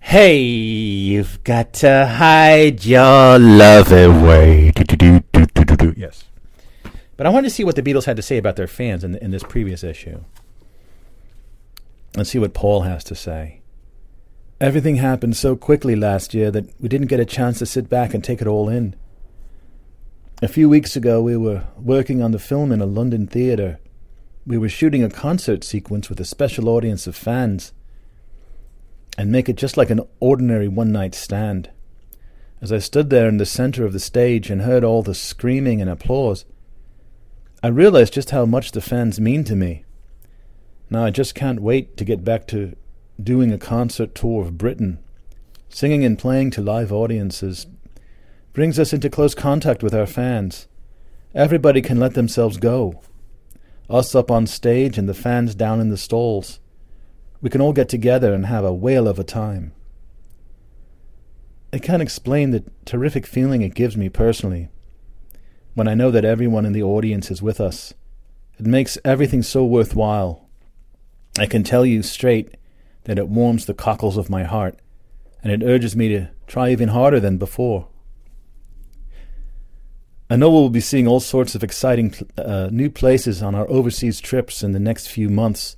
[0.00, 4.72] Hey, you've got to hide your love away.
[5.96, 6.24] Yes.
[7.18, 9.14] But I wanted to see what the Beatles had to say about their fans in,
[9.16, 10.24] in this previous issue.
[12.16, 13.62] Let's see what Paul has to say.
[14.60, 18.14] Everything happened so quickly last year that we didn't get a chance to sit back
[18.14, 18.94] and take it all in.
[20.42, 23.78] A few weeks ago, we were working on the film in a London theatre.
[24.46, 27.72] We were shooting a concert sequence with a special audience of fans
[29.16, 31.70] and make it just like an ordinary one night stand.
[32.60, 35.80] As I stood there in the center of the stage and heard all the screaming
[35.80, 36.44] and applause,
[37.62, 39.84] I realized just how much the fans mean to me.
[40.92, 42.76] Now I just can't wait to get back to
[43.18, 44.98] doing a concert tour of Britain.
[45.70, 47.66] Singing and playing to live audiences
[48.52, 50.68] brings us into close contact with our fans.
[51.34, 53.00] Everybody can let themselves go.
[53.88, 56.60] Us up on stage and the fans down in the stalls.
[57.40, 59.72] We can all get together and have a whale of a time.
[61.72, 64.68] I can't explain the terrific feeling it gives me personally
[65.72, 67.94] when I know that everyone in the audience is with us.
[68.58, 70.41] It makes everything so worthwhile.
[71.38, 72.56] I can tell you straight
[73.04, 74.78] that it warms the cockles of my heart,
[75.42, 77.88] and it urges me to try even harder than before.
[80.28, 84.20] I know we'll be seeing all sorts of exciting uh, new places on our overseas
[84.20, 85.76] trips in the next few months,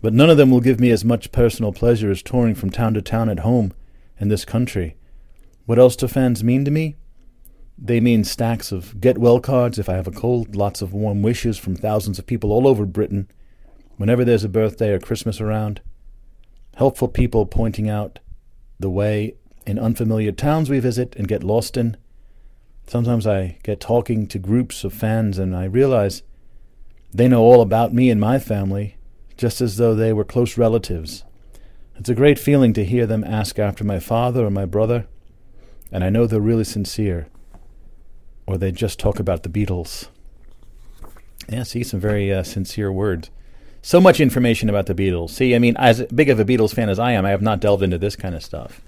[0.00, 2.94] but none of them will give me as much personal pleasure as touring from town
[2.94, 3.72] to town at home
[4.20, 4.96] in this country.
[5.66, 6.96] What else do fans mean to me?
[7.76, 11.22] They mean stacks of get well cards if I have a cold, lots of warm
[11.22, 13.28] wishes from thousands of people all over Britain
[13.98, 15.82] whenever there's a birthday or Christmas around,
[16.76, 18.20] helpful people pointing out
[18.80, 19.34] the way
[19.66, 21.96] in unfamiliar towns we visit and get lost in.
[22.86, 26.22] Sometimes I get talking to groups of fans and I realize
[27.12, 28.96] they know all about me and my family,
[29.36, 31.24] just as though they were close relatives.
[31.96, 35.06] It's a great feeling to hear them ask after my father or my brother,
[35.90, 37.28] and I know they're really sincere,
[38.46, 40.08] or they just talk about the Beatles.
[41.48, 43.30] Yeah, see, some very uh, sincere words.
[43.82, 45.30] So much information about the Beatles.
[45.30, 47.60] See, I mean, as big of a Beatles fan as I am, I have not
[47.60, 48.80] delved into this kind of stuff.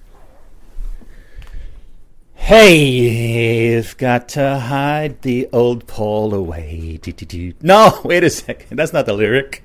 [2.34, 6.98] Hey, you've got to hide the old Paul away.
[7.00, 7.54] Do-do-do.
[7.62, 8.76] No, wait a second.
[8.76, 9.62] That's not the lyric.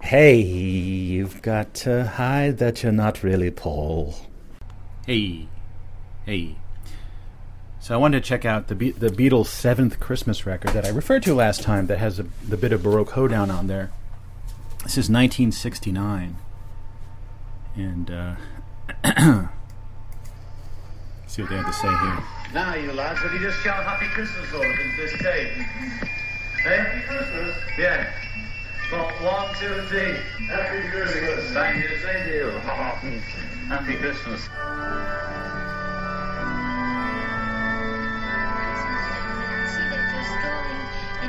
[0.00, 4.14] Hey, you've got to hide that you're not really Paul.
[5.06, 5.46] Hey,
[6.24, 6.56] hey.
[7.80, 10.88] So I wanted to check out the Be- the Beatles' seventh Christmas record that I
[10.90, 11.86] referred to last time.
[11.86, 13.90] That has a, the bit of Baroque hoedown on there.
[14.82, 16.36] This is 1969,
[17.76, 18.34] and uh,
[21.26, 22.18] see what they have to say here.
[22.54, 25.12] Now, you lads, will you just shout Happy Christmas us into this?
[25.20, 25.50] Hey?
[26.64, 27.56] Happy Christmas?
[27.78, 28.10] Yeah.
[28.90, 30.16] Well, one, two, three.
[30.46, 31.50] Happy Christmas.
[31.52, 32.50] Thank you, to you.
[33.68, 34.48] Happy Christmas.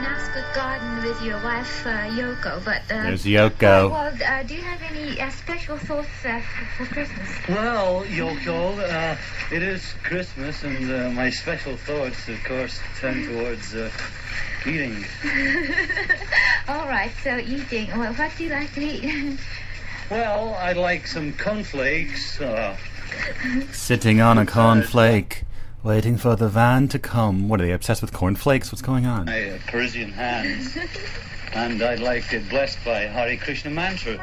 [0.02, 3.92] In Ascot Garden with your wife uh, Yoko, but uh, There's Yoko.
[3.92, 7.30] Well, uh, do you have any uh, special thoughts uh, for, for Christmas?
[7.48, 9.16] Well, Yoko, uh,
[9.56, 13.92] it is Christmas, and uh, my special thoughts, of course, tend towards uh,
[14.66, 15.06] eating.
[16.68, 17.88] All right, so eating.
[17.96, 19.40] Well, what do you like to eat?
[20.10, 22.42] Well, I'd like some cornflakes.
[22.42, 22.76] Uh,
[23.72, 25.44] Sitting on a cornflake,
[25.84, 27.50] waiting for the van to come.
[27.50, 28.72] What are they obsessed with cornflakes?
[28.72, 29.26] What's going on?
[29.26, 30.78] my uh, Parisian hands.
[31.54, 34.18] and I'd like it blessed by Hare Krishna mantra.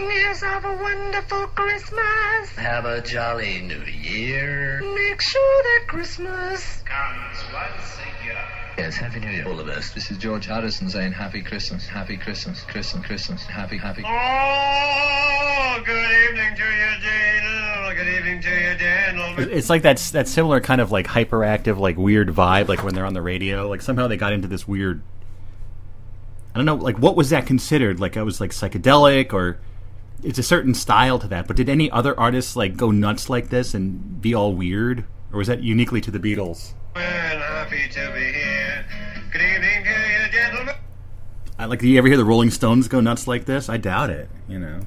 [0.00, 2.50] We're have a wonderful Christmas.
[2.56, 4.80] Have a jolly new year.
[4.80, 8.67] Make sure that Christmas Comes once a year.
[8.78, 9.90] Yes, Happy New Year, all of us.
[9.90, 14.04] This is George Harrison saying Happy Christmas, Happy Christmas, Christmas, Christmas, Happy, Happy.
[14.06, 17.42] Oh, good evening to you, Jane.
[17.42, 19.48] Oh, good evening to you, gentlemen.
[19.50, 23.04] It's like that that similar kind of like hyperactive, like weird vibe, like when they're
[23.04, 23.68] on the radio.
[23.68, 25.02] Like somehow they got into this weird.
[26.54, 27.98] I don't know, like what was that considered?
[27.98, 29.58] Like I was like psychedelic, or
[30.22, 31.48] it's a certain style to that.
[31.48, 35.38] But did any other artists like go nuts like this and be all weird, or
[35.38, 36.74] was that uniquely to the Beatles?
[36.96, 38.84] And happy to be here.
[39.32, 40.74] Good evening to you, gentlemen.
[41.58, 41.80] I like.
[41.80, 43.68] Do you ever hear the Rolling Stones go nuts like this?
[43.68, 44.28] I doubt it.
[44.48, 44.80] You know.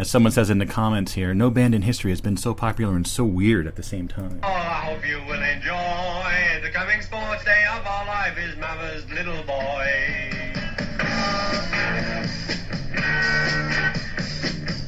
[0.00, 2.96] As someone says in the comments here, no band in history has been so popular
[2.96, 4.40] and so weird at the same time.
[4.42, 9.04] Oh, I hope you will enjoy the coming sports day of our life is Mama's
[9.10, 9.90] little boy.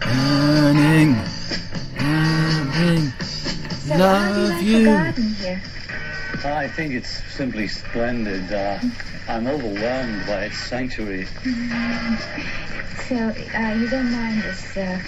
[0.06, 1.16] Running,
[3.96, 5.62] So, how do you like garden here?
[6.44, 8.52] I think it's simply splendid.
[8.52, 8.78] Uh,
[9.28, 11.26] I'm overwhelmed by its sanctuary.
[13.06, 14.98] So, uh, you don't mind this uh,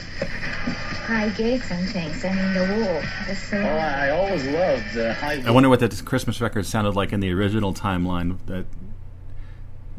[1.05, 4.97] high gates and things, I mean the wall, the so Oh, I, I always loved
[4.97, 5.43] uh, high.
[5.47, 8.67] I wonder what that Christmas record sounded like in the original timeline that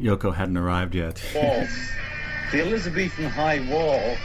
[0.00, 1.22] Yoko hadn't arrived yet.
[1.34, 1.68] walls.
[2.52, 4.16] The Elizabethan high wall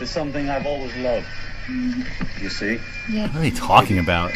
[0.00, 1.26] is something I've always loved.
[1.68, 2.78] You see?
[3.10, 3.26] Yeah.
[3.28, 4.32] What are they talking about?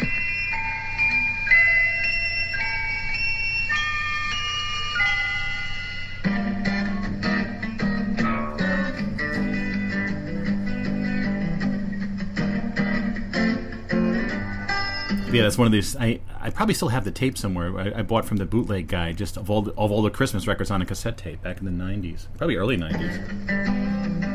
[15.35, 15.97] Yeah, that's one of these.
[15.97, 17.77] I, I probably still have the tape somewhere.
[17.77, 20.47] I, I bought from the bootleg guy, just of all the, of all the Christmas
[20.47, 24.34] records on a cassette tape back in the '90s, probably early '90s.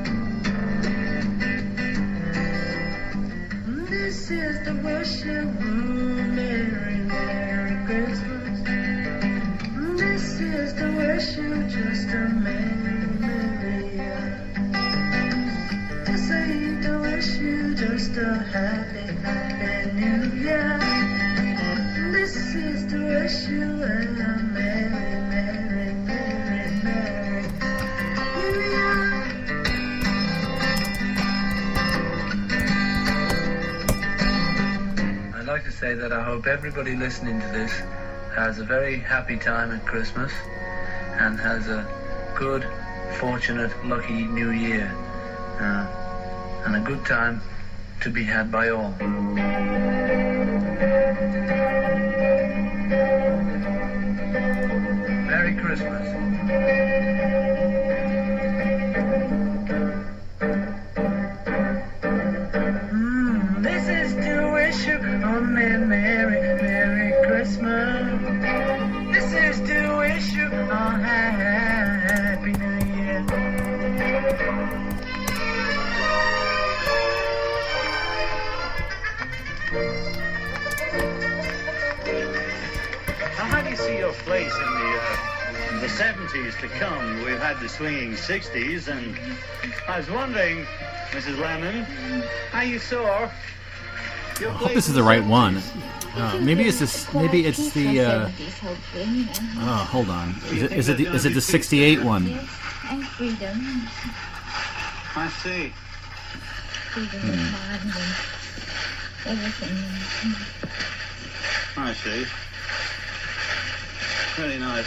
[4.10, 6.34] This is the worship room.
[6.34, 8.58] Merry, Merry Christmas.
[10.00, 12.26] This is the worship, just a
[13.94, 14.22] year.
[16.06, 20.80] This ain't the worship, just a Happy, Happy New Year.
[22.10, 24.59] This is the worship, and a
[35.50, 37.72] like to say that I hope everybody listening to this
[38.36, 40.30] has a very happy time at Christmas
[41.18, 41.84] and has a
[42.36, 42.64] good,
[43.14, 44.86] fortunate, lucky new year.
[45.58, 47.42] Uh, and a good time
[48.00, 48.94] to be had by all.
[55.26, 56.19] Merry Christmas.
[85.80, 87.24] The 70s to come?
[87.24, 89.16] We've had the swinging 60s, and
[89.88, 90.66] I was wondering,
[91.10, 91.38] Mrs.
[91.38, 91.84] Lemon,
[92.50, 93.30] how you saw
[94.40, 95.60] I hope this is the right one.
[96.14, 97.12] Uh, maybe it's this.
[97.12, 98.00] Maybe it's the.
[98.00, 99.26] Uh, hopefully,
[99.58, 100.34] oh, hold on.
[100.50, 102.26] Is it, is it the, is it the '68 one?
[102.90, 103.86] And freedom,
[105.14, 105.72] I see.
[106.90, 107.90] freedom Hmm.
[107.90, 109.76] of everything.
[111.76, 112.26] I see.
[114.40, 114.86] Very nice.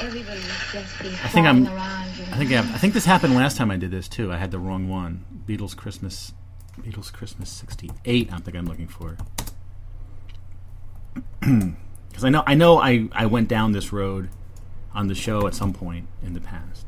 [0.00, 1.64] Everybody's just been I think I'm.
[1.66, 2.16] flying around.
[2.16, 4.32] you I think I, I think this happened last time I did this too.
[4.32, 5.24] I had the wrong one.
[5.46, 6.32] Beatles Christmas.
[6.80, 8.32] Beatles Christmas '68.
[8.32, 9.16] I think I'm looking for.
[12.08, 14.30] Because I know I know I, I went down this road
[14.92, 16.84] on the show at some point in the past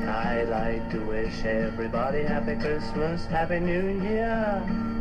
[0.08, 4.93] I'd like to wish everybody happy Christmas, happy New Year.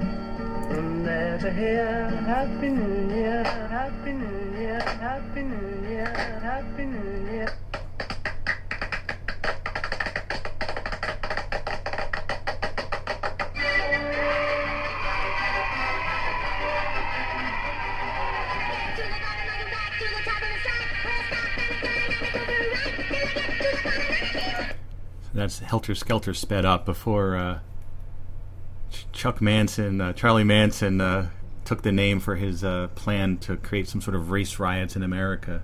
[1.43, 6.07] Here, happy New Year, happy New Year, happy New Year,
[6.41, 7.53] happy New Year.
[25.35, 27.59] That's Helter Skelter sped up before uh,
[29.23, 31.29] Chuck Manson, uh, Charlie Manson, uh,
[31.65, 35.05] took the name for his uh, plan to create some sort of race riots in
[35.05, 35.63] America.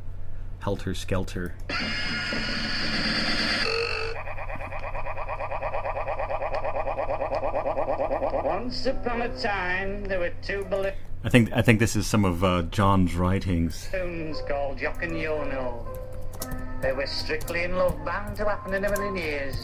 [0.61, 1.57] Helter Skelter.
[8.45, 10.65] Once upon a time, there were two
[11.25, 13.89] I think I think this is some of uh, John's writings.
[13.91, 15.85] balloons called Jock and Yono.
[16.81, 19.57] They were strictly in love, bound to happen in a million years.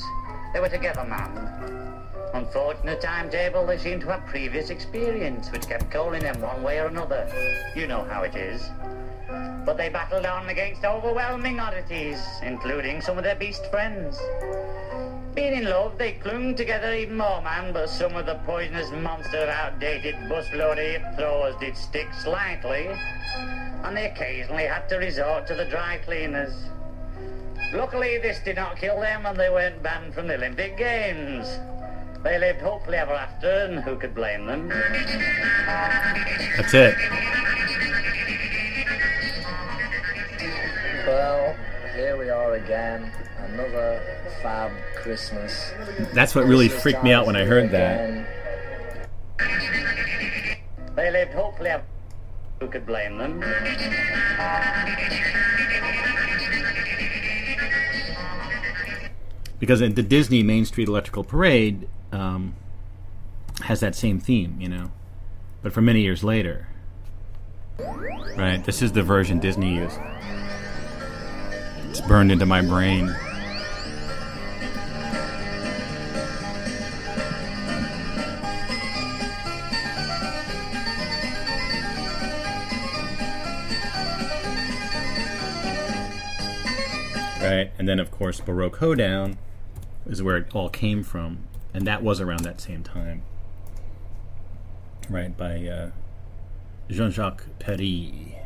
[0.53, 1.94] They were together, man.
[2.35, 6.87] Unfortunate timetable, they seemed to have previous experience, which kept calling them one way or
[6.87, 7.31] another.
[7.77, 8.71] You know how it is.
[9.65, 14.21] But they battled on against overwhelming oddities, including some of their beast friends.
[15.37, 19.49] Being in love, they clung together even more, man, but some of the poisonous monster
[19.49, 22.89] outdated busload of throwers did stick slightly,
[23.85, 26.67] and they occasionally had to resort to the dry cleaners.
[27.73, 31.61] Luckily, this did not kill them, and they weren't banned from the Olympic Games.
[32.25, 34.69] They lived hopefully ever after, and who could blame them?
[36.57, 36.95] That's it.
[41.07, 41.55] Well,
[41.95, 43.13] here we are again.
[43.49, 44.01] Another
[44.43, 45.71] fab Christmas.
[46.15, 48.27] That's what really Christmas freaked me out when I here heard that.
[50.97, 51.83] They lived hopefully ever.
[51.83, 53.45] after, Who could blame them?
[59.59, 62.55] because at the Disney Main Street Electrical Parade um,
[63.63, 64.93] has that same theme, you know,
[65.63, 66.69] but for many years later.
[67.79, 69.99] Right, this is the version Disney used.
[71.91, 73.15] It's burned into my brain.
[87.41, 89.37] Right, and then of course Baroque Hoedown
[90.07, 91.45] is where it all came from,
[91.75, 93.23] and that was around that same time.
[95.11, 95.91] Right, by uh,
[96.89, 98.39] Jean Jacques Perrey.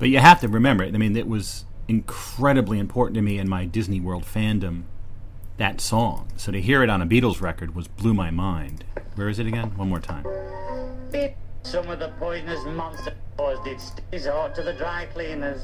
[0.00, 0.94] But you have to remember it.
[0.94, 4.84] I mean, it was incredibly important to me in my Disney World fandom.
[5.58, 6.28] That song.
[6.38, 8.82] So to hear it on a Beatles record was blew my mind.
[9.14, 9.76] Where is it again?
[9.76, 10.24] One more time.
[11.62, 13.14] Some of the poisonous monster
[13.62, 13.78] did
[14.10, 15.60] resort to the dry cleaners.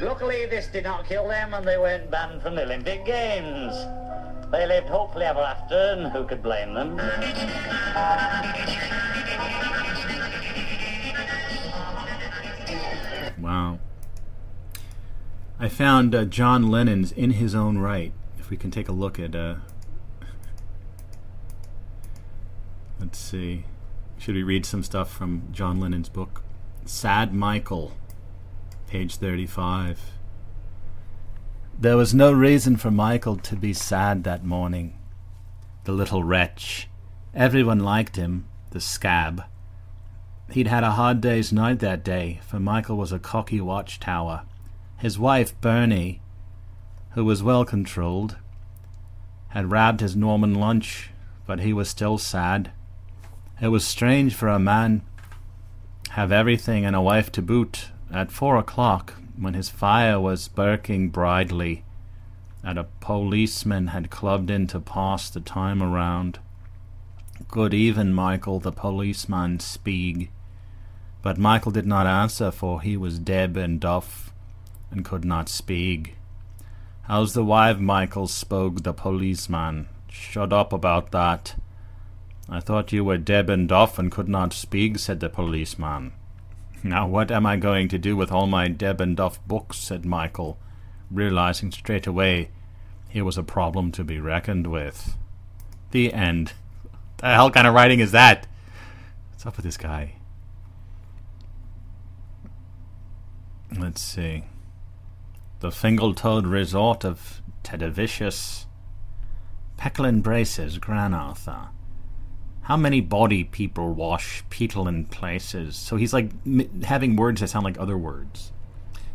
[0.00, 3.74] Luckily, this did not kill them, and they weren't banned from the Olympic Games.
[4.50, 6.96] They lived hopefully ever after, and who could blame them?
[13.40, 13.78] Wow.
[15.58, 18.12] I found uh, John Lennon's In His Own Write.
[18.38, 19.34] If we can take a look at.
[19.34, 19.56] Uh,
[22.98, 23.64] let's see.
[24.18, 26.42] Should we read some stuff from John Lennon's book?
[26.84, 27.92] Sad Michael,
[28.86, 30.00] page 35.
[31.78, 34.98] There was no reason for Michael to be sad that morning.
[35.84, 36.88] The little wretch.
[37.34, 39.44] Everyone liked him, the scab.
[40.52, 44.42] He'd had a hard day's night that day, for Michael was a cocky watchtower.
[44.98, 46.20] His wife, Bernie,
[47.10, 48.36] who was well controlled,
[49.48, 51.10] had robbed his Norman lunch,
[51.46, 52.72] but he was still sad.
[53.60, 55.02] It was strange for a man
[56.10, 61.08] have everything and a wife to boot at four o'clock when his fire was barking
[61.08, 61.84] brightly
[62.64, 66.40] and a policeman had clubbed in to pass the time around.
[67.48, 70.30] Good even, Michael, the policeman speak.
[71.22, 74.32] But Michael did not answer, for he was dead and duff,
[74.90, 76.16] and could not speak.
[77.02, 78.26] How's the wife, Michael?
[78.26, 79.88] spoke the policeman.
[80.08, 81.56] Shut up about that.
[82.48, 86.12] I thought you were dead and duff and could not speak, said the policeman.
[86.82, 89.78] Now what am I going to do with all my Deb and Duff books?
[89.78, 90.58] said Michael,
[91.10, 92.48] realizing straight away
[93.08, 95.16] here was a problem to be reckoned with.
[95.90, 96.52] The end.
[97.18, 98.46] The hell kind of writing is that?
[99.30, 100.14] What's up with this guy?
[103.78, 104.44] Let's see.
[105.60, 108.66] The Fingletoad Resort of Tedavicious.
[109.78, 111.68] Pecklin Braces, Gran Arthur.
[112.62, 115.76] How many body people wash petal in places?
[115.76, 118.52] So he's like m- having words that sound like other words.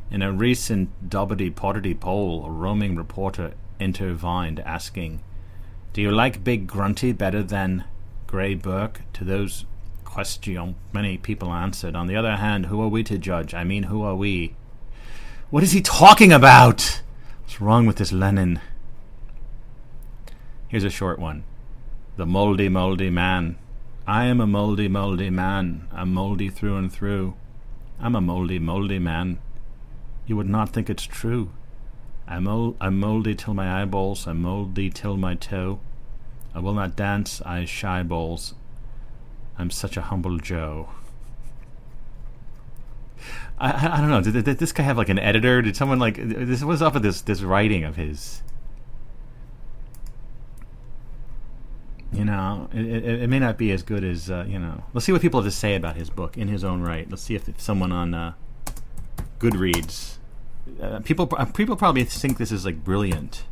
[0.09, 5.21] In a recent Dobbity Potterty poll, a roaming reporter intervened, asking,
[5.93, 7.85] Do you like Big Grunty better than
[8.27, 9.01] Grey Burke?
[9.13, 9.65] To those
[10.15, 11.93] question, many people answered.
[11.93, 13.53] On the other hand, who are we to judge?
[13.53, 14.55] I mean, who are we?
[15.49, 17.01] What is he talking about?
[17.41, 18.61] What's wrong with this Lenin?
[20.69, 21.43] Here's a short one.
[22.15, 23.57] The moldy, moldy man.
[24.07, 25.85] I am a moldy, moldy man.
[25.91, 27.33] I'm moldy through and through.
[27.99, 29.39] I'm a moldy, moldy man.
[30.25, 31.51] You would not think it's true.
[32.25, 32.47] I'm,
[32.79, 35.81] I'm moldy till my eyeballs, I'm moldy till my toe.
[36.53, 38.53] I will not dance, I shy balls.
[39.57, 40.89] I'm such a humble Joe.
[43.57, 44.21] I, I, don't know.
[44.21, 45.61] Did, did this guy have like an editor?
[45.61, 46.63] Did someone like this?
[46.63, 48.41] What's up with this this writing of his?
[52.11, 54.83] You know, it, it, it may not be as good as uh, you know.
[54.93, 57.09] Let's see what people have to say about his book in his own write.
[57.09, 58.33] Let's see if, if someone on uh,
[59.39, 60.17] Goodreads.
[60.81, 63.45] Uh, people uh, people probably think this is like brilliant.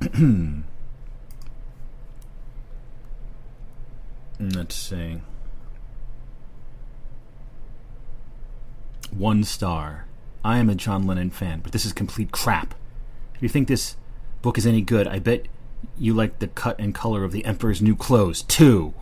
[4.40, 5.20] Let's see.
[9.10, 10.06] One star.
[10.44, 12.74] I am a John Lennon fan, but this is complete crap.
[13.34, 13.96] If you think this
[14.42, 15.46] book is any good, I bet
[15.98, 18.42] you like the cut and color of the Emperor's New Clothes.
[18.42, 18.94] Two.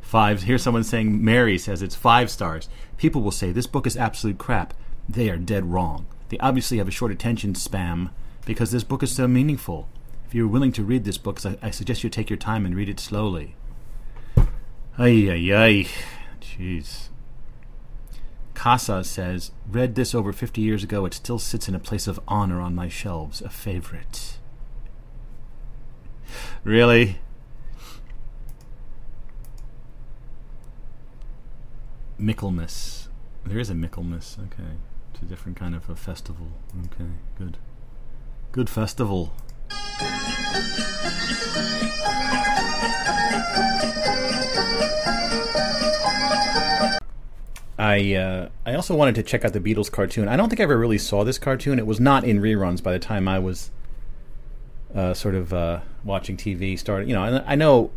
[0.00, 0.42] Five.
[0.42, 2.68] Here's someone saying Mary says it's five stars.
[2.96, 4.74] People will say this book is absolute crap.
[5.08, 6.06] They are dead wrong.
[6.28, 8.10] They obviously have a short attention span
[8.46, 9.88] because this book is so meaningful.
[10.32, 12.74] If you're willing to read this book, I, I suggest you take your time and
[12.74, 13.54] read it slowly.
[14.96, 15.86] Ay, ay, ay.
[16.40, 17.10] Jeez.
[18.54, 21.04] Casa says, read this over 50 years ago.
[21.04, 23.42] It still sits in a place of honor on my shelves.
[23.42, 24.38] A favorite.
[26.64, 27.18] Really?
[32.16, 33.10] Michaelmas.
[33.44, 34.38] There is a Michaelmas.
[34.44, 34.78] Okay.
[35.12, 36.46] It's a different kind of a festival.
[36.86, 37.58] Okay, good.
[38.50, 39.34] Good festival.
[47.82, 50.28] I uh, I also wanted to check out the Beatles cartoon.
[50.28, 51.78] I don't think I ever really saw this cartoon.
[51.78, 53.70] It was not in reruns by the time I was
[54.94, 56.78] uh, sort of uh, watching TV.
[56.78, 57.90] Started, you know, and I know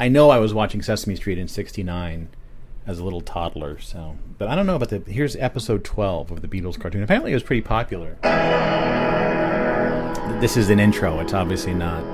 [0.00, 2.28] I know I was watching Sesame Street in '69
[2.86, 3.78] as a little toddler.
[3.78, 4.98] So, but I don't know about the.
[5.06, 7.02] Here's episode 12 of the Beatles cartoon.
[7.02, 8.18] Apparently, it was pretty popular.
[10.40, 11.18] This is an intro.
[11.20, 12.04] It's obviously not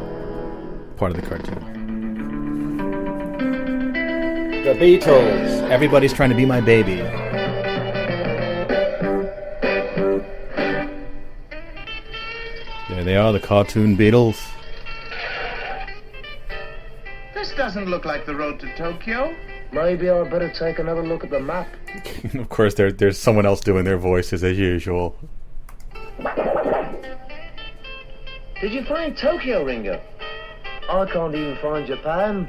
[0.96, 1.74] part of the cartoon.
[4.64, 5.68] The Beatles.
[5.68, 6.96] Everybody's trying to be my baby.
[12.88, 14.42] There they are, the cartoon Beatles.
[17.34, 19.34] This doesn't look like the road to Tokyo.
[19.70, 21.68] Maybe I'd better take another look at the map.
[22.34, 25.14] of course, there, there's someone else doing their voices as usual.
[28.64, 30.00] Did you find Tokyo, Ringo?
[30.88, 32.48] I can't even find Japan.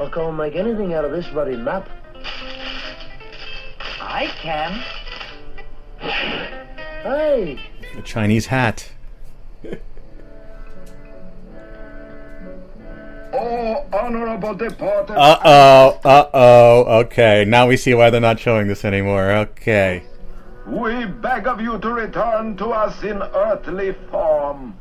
[0.00, 1.88] I can't make anything out of this bloody map.
[4.00, 4.84] I can.
[5.98, 7.58] Hey!
[7.96, 8.88] A Chinese hat.
[13.30, 15.16] Oh, honorable departed.
[15.16, 17.00] Uh oh, uh oh.
[17.00, 19.32] Okay, now we see why they're not showing this anymore.
[19.32, 20.02] Okay.
[20.66, 24.78] We beg of you to return to us in earthly form.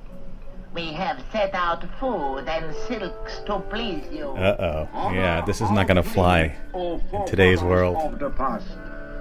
[0.77, 4.27] We have set out food and silks to please you.
[4.27, 5.11] Uh oh.
[5.11, 7.97] Yeah, this is not gonna fly in today's world.
[7.97, 8.67] Of the past.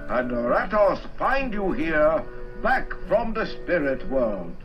[0.07, 2.23] And us find you here,
[2.61, 4.55] back from the spirit world.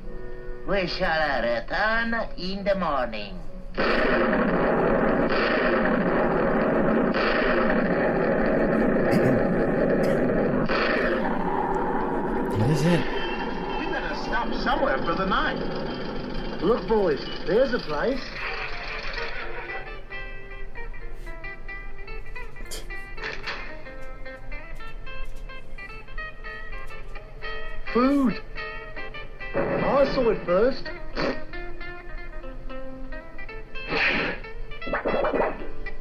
[0.69, 3.39] We shall return in the morning.
[12.59, 13.01] What is it?
[13.81, 16.02] We better stop somewhere for the night.
[16.63, 18.21] Look, boys, there's a place.
[27.93, 28.41] Food.
[29.57, 30.85] I saw it first.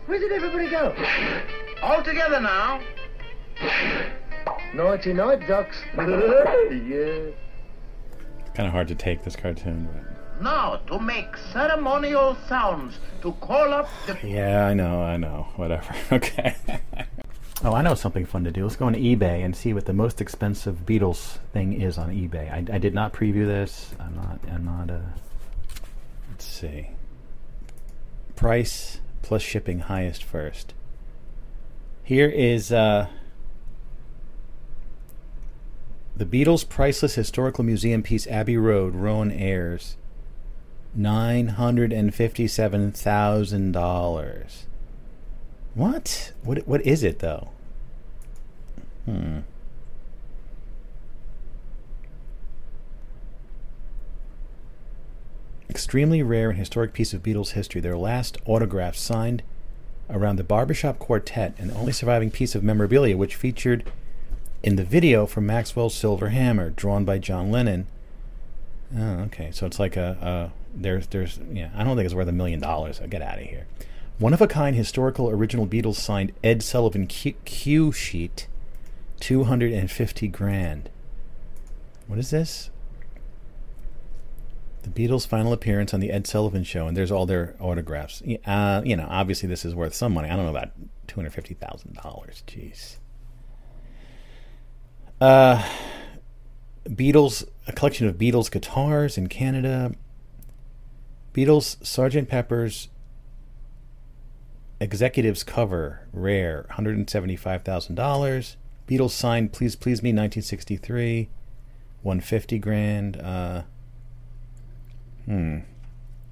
[0.06, 0.96] Where did everybody go?
[1.82, 2.82] All together now.
[4.76, 5.82] Nighty night, ducks.
[5.98, 7.32] yeah.
[8.40, 10.11] It's kind of hard to take this cartoon, but
[10.42, 15.48] Now, to make ceremonial sounds, to call up the yeah, I know, I know.
[15.56, 15.94] Whatever.
[16.12, 16.56] Okay.
[17.64, 18.64] oh, I know something fun to do.
[18.64, 22.52] Let's go on eBay and see what the most expensive Beatles thing is on eBay.
[22.52, 23.94] I, I did not preview this.
[24.00, 24.40] I'm not.
[24.52, 24.90] I'm not.
[24.90, 25.00] Uh,
[26.32, 26.90] let's see.
[28.36, 30.74] Price plus shipping highest first.
[32.04, 33.08] Here is uh,
[36.16, 39.98] the Beatles' priceless historical museum piece, Abbey Road, Rowan Ayres.
[40.94, 44.66] Nine hundred and fifty-seven thousand dollars.
[45.74, 46.34] What?
[46.44, 46.68] What?
[46.68, 47.50] What is it though?
[49.06, 49.40] Hmm.
[55.70, 57.80] Extremely rare and historic piece of Beatles history.
[57.80, 59.42] Their last autograph signed
[60.10, 63.90] around the barbershop quartet, and the only surviving piece of memorabilia, which featured
[64.62, 67.88] in the video from Maxwell's Silver Hammer, drawn by John Lennon.
[68.94, 69.52] Oh, okay.
[69.52, 71.70] So it's like a, a there's there's yeah.
[71.76, 73.00] I don't think it's worth a million dollars.
[73.10, 73.68] Get out of here.
[74.20, 78.48] One of a kind historical original Beatles signed Ed Sullivan Q, Q sheet,
[79.20, 80.90] two hundred and fifty grand.
[82.08, 82.70] What is this?
[84.84, 88.22] The Beatles' final appearance on the Ed Sullivan Show, and there's all their autographs.
[88.46, 90.28] Uh, you know, obviously this is worth some money.
[90.30, 90.72] I don't know about
[91.08, 92.44] two hundred fifty thousand dollars.
[92.48, 92.98] Jeez.
[95.20, 95.64] Uh,
[96.86, 99.94] Beatles, a collection of Beatles guitars in Canada.
[101.34, 102.28] Beatles Sgt.
[102.28, 102.90] Pepper's
[104.82, 108.56] Executives cover, rare, $175,000.
[108.88, 111.30] Beatles signed Please Please Me 1963,
[112.02, 113.18] 150 grand.
[113.18, 113.62] Uh,
[115.26, 115.60] hmm.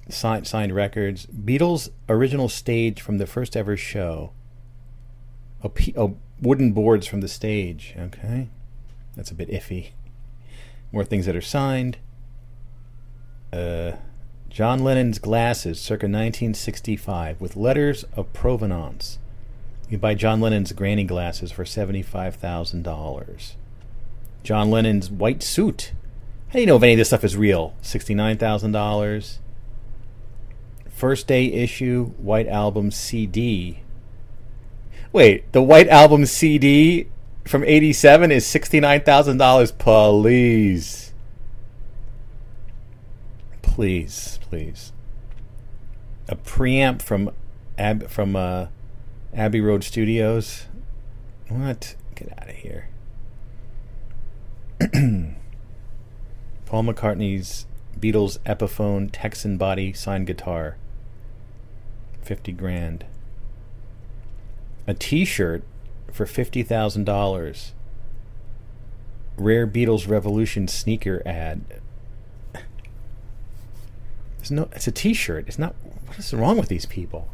[0.08, 1.26] Signed, signed records.
[1.26, 4.32] Beatles original stage from the first ever show.
[5.96, 7.94] Oh, wooden boards from the stage.
[7.96, 8.48] Okay.
[9.14, 9.90] That's a bit iffy.
[10.90, 11.98] More things that are signed.
[13.52, 13.92] Uh,
[14.50, 19.20] John Lennon's glasses, circa 1965, with letters of provenance.
[19.88, 23.52] You buy John Lennon's granny glasses for $75,000.
[24.42, 25.92] John Lennon's white suit.
[26.48, 27.74] How do you know if any of this stuff is real?
[27.84, 29.38] $69,000.
[30.88, 33.82] First day issue, White Album CD.
[35.12, 37.06] Wait, the White Album CD
[37.46, 39.78] from 87 is $69,000.
[39.78, 41.09] Please.
[43.70, 44.92] Please, please.
[46.28, 47.30] A preamp from
[47.78, 48.66] Ab- from uh,
[49.32, 50.66] Abbey Road Studios.
[51.48, 51.94] What?
[52.16, 52.88] Get out of here.
[56.66, 57.66] Paul McCartney's
[57.98, 60.76] Beatles Epiphone Texan body signed guitar.
[62.22, 63.04] 50 grand.
[64.88, 65.62] A t-shirt
[66.12, 67.70] for $50,000.
[69.38, 71.80] Rare Beatles Revolution sneaker ad.
[74.50, 75.46] It's no it's a t-shirt.
[75.46, 77.28] It's not what is wrong with these people?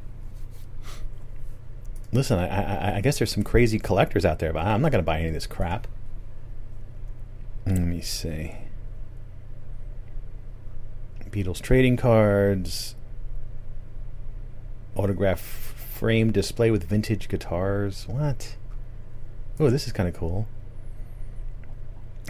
[2.13, 5.03] Listen, I, I, I guess there's some crazy collectors out there, but I'm not going
[5.03, 5.87] to buy any of this crap.
[7.67, 8.55] Let me see.
[11.31, 12.95] Beatles trading cards,
[14.95, 18.07] autograph frame display with vintage guitars.
[18.07, 18.57] What?
[19.59, 20.47] Oh, this is kind of cool.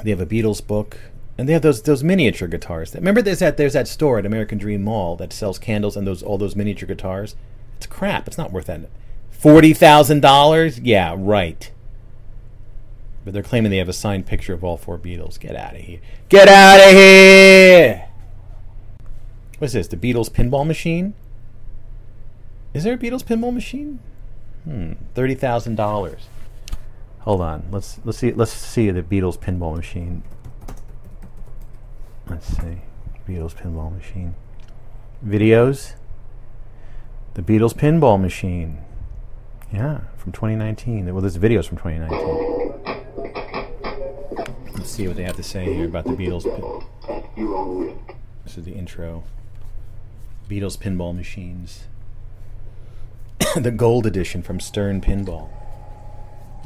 [0.03, 0.99] They have a Beatles book,
[1.39, 2.95] and they have those those miniature guitars.
[2.95, 6.23] Remember, there's that there's that store at American Dream Mall that sells candles and those
[6.23, 7.37] all those miniature guitars.
[7.77, 8.27] It's crap.
[8.27, 8.89] It's not worth that.
[9.31, 10.79] Forty thousand dollars?
[10.81, 11.71] Yeah, right.
[13.25, 15.39] But they're claiming they have a signed picture of all four Beatles.
[15.39, 16.01] Get out of here.
[16.29, 18.09] Get out of here!
[19.59, 19.89] What's this?
[19.89, 21.15] The Beatles pinball machine?
[22.73, 23.99] Is there a Beatles pinball machine?
[24.65, 24.93] Hmm.
[25.15, 26.29] Thirty thousand dollars.
[27.21, 27.65] Hold on.
[27.71, 30.23] Let's let's see let's see the Beatles pinball machine.
[32.29, 32.83] Let's see.
[33.29, 34.35] Beatles pinball machine.
[35.25, 35.95] videos.
[37.35, 38.79] The Beatles pinball machine.
[39.73, 41.13] Yeah, from 2019.
[41.13, 42.67] Well, this video's from 2019.
[44.75, 46.45] Let's see what they have to say here about the Beatles.
[48.45, 49.25] This is the intro.
[50.49, 51.85] Beatles pinball machines.
[53.57, 55.49] the gold edition from Stern Pinball.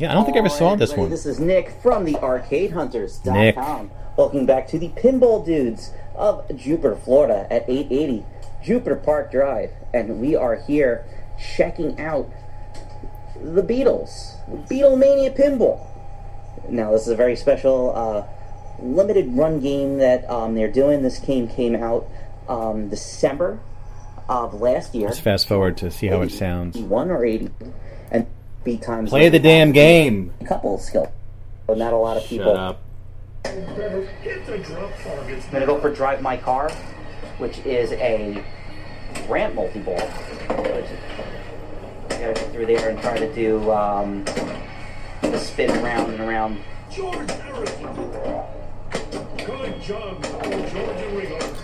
[0.01, 1.11] Yeah, I don't think I ever saw this one.
[1.11, 3.35] This is Nick from the ArcadeHunters.com.
[3.35, 4.17] Nick.
[4.17, 8.25] Welcome back to the Pinball Dudes of Jupiter, Florida at 880
[8.65, 9.71] Jupiter Park Drive.
[9.93, 11.05] And we are here
[11.55, 12.31] checking out
[13.35, 14.39] the Beatles,
[14.71, 15.87] Beatlemania Pinball.
[16.71, 18.27] Now, this is a very special uh,
[18.83, 21.03] limited run game that um, they're doing.
[21.03, 22.09] This game came out
[22.49, 23.61] um, December
[24.31, 25.09] of last year.
[25.09, 26.75] Let's fast forward to see how it sounds.
[26.75, 27.51] 81 or 80.
[28.61, 29.11] And beat times.
[29.11, 30.33] Play the damn game.
[30.41, 31.13] A Couple skill.
[31.67, 32.47] But not a lot of people.
[32.47, 32.83] Shut up.
[33.45, 33.65] I'm
[35.53, 36.71] gonna go for Drive My Car,
[37.39, 38.45] which is a
[39.29, 40.01] ramp multi-ball.
[40.49, 40.57] I
[42.09, 44.25] gotta go through there and try to do um,
[45.23, 46.59] the spin around and around.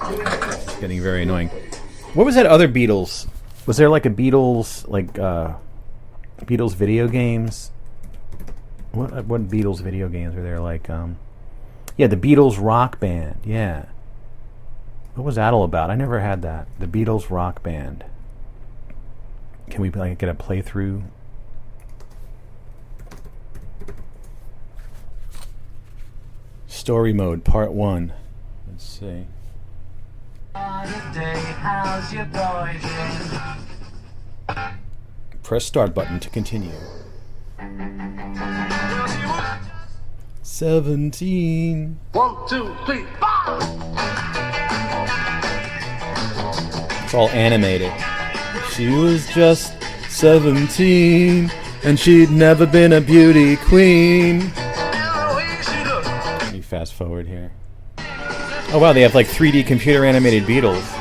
[0.09, 1.49] It's getting very annoying.
[2.15, 3.27] What was that other Beatles?
[3.67, 5.55] Was there like a Beatles like uh
[6.45, 7.71] Beatles video games?
[8.93, 11.17] What what Beatles video games were there like um
[11.97, 13.41] Yeah, the Beatles rock band.
[13.45, 13.87] Yeah.
[15.15, 15.91] What was that all about?
[15.91, 16.69] I never had that.
[16.79, 18.05] The Beatles rock band.
[19.71, 21.03] Can we like get a playthrough?
[26.67, 28.13] Story mode part 1.
[28.69, 29.27] Let's see.
[30.55, 33.41] How's your boy doing?
[35.47, 36.73] Press start button to continue.
[40.43, 42.01] 17.
[42.15, 43.59] One, two, three, four.
[47.05, 47.93] It's all animated.
[48.73, 49.73] She was just
[50.09, 51.53] 17
[51.85, 54.51] and she'd never been a beauty queen.
[56.41, 57.53] Let me fast forward here.
[58.73, 60.96] Oh wow, they have like 3D computer animated Beatles.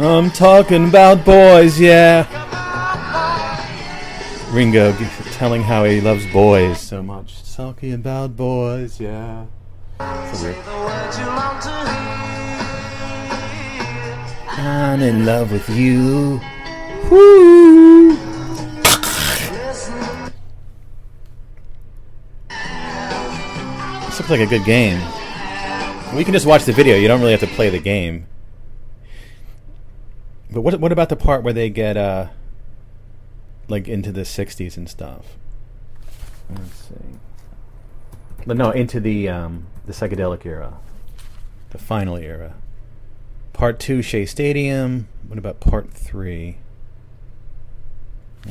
[0.00, 2.24] I'm talking about boys, yeah.
[4.52, 4.92] Ringo
[5.32, 7.52] telling how he loves boys so much.
[7.56, 9.46] Talking about boys, yeah.
[9.98, 10.54] So.
[14.56, 16.40] I'm in love with you.
[17.10, 18.16] Woo!
[24.06, 25.00] This looks like a good game.
[26.14, 26.94] We can just watch the video.
[26.94, 28.28] You don't really have to play the game.
[30.50, 32.28] But what what about the part where they get uh
[33.68, 35.36] like into the 60s and stuff?
[36.50, 37.18] Let's see.
[38.46, 40.78] But no, into the um the psychedelic era.
[41.70, 42.54] The final era.
[43.52, 45.08] Part 2 Shea Stadium.
[45.26, 46.56] What about part 3?
[48.44, 48.50] Hmm.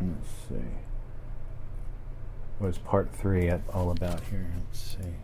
[0.00, 0.54] Let's see.
[2.58, 4.46] What is part 3 all about here?
[4.56, 5.14] Let's see.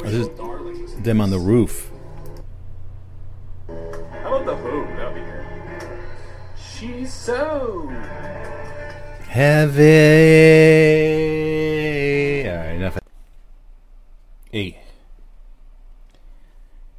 [0.00, 0.28] Oh, this is
[1.02, 1.90] them on the roof.
[3.66, 4.86] How about the Who?
[4.96, 5.46] That'd be good.
[6.56, 7.88] She's so.
[9.28, 9.84] Heavy.
[12.48, 12.98] All right, enough.
[14.52, 14.74] E.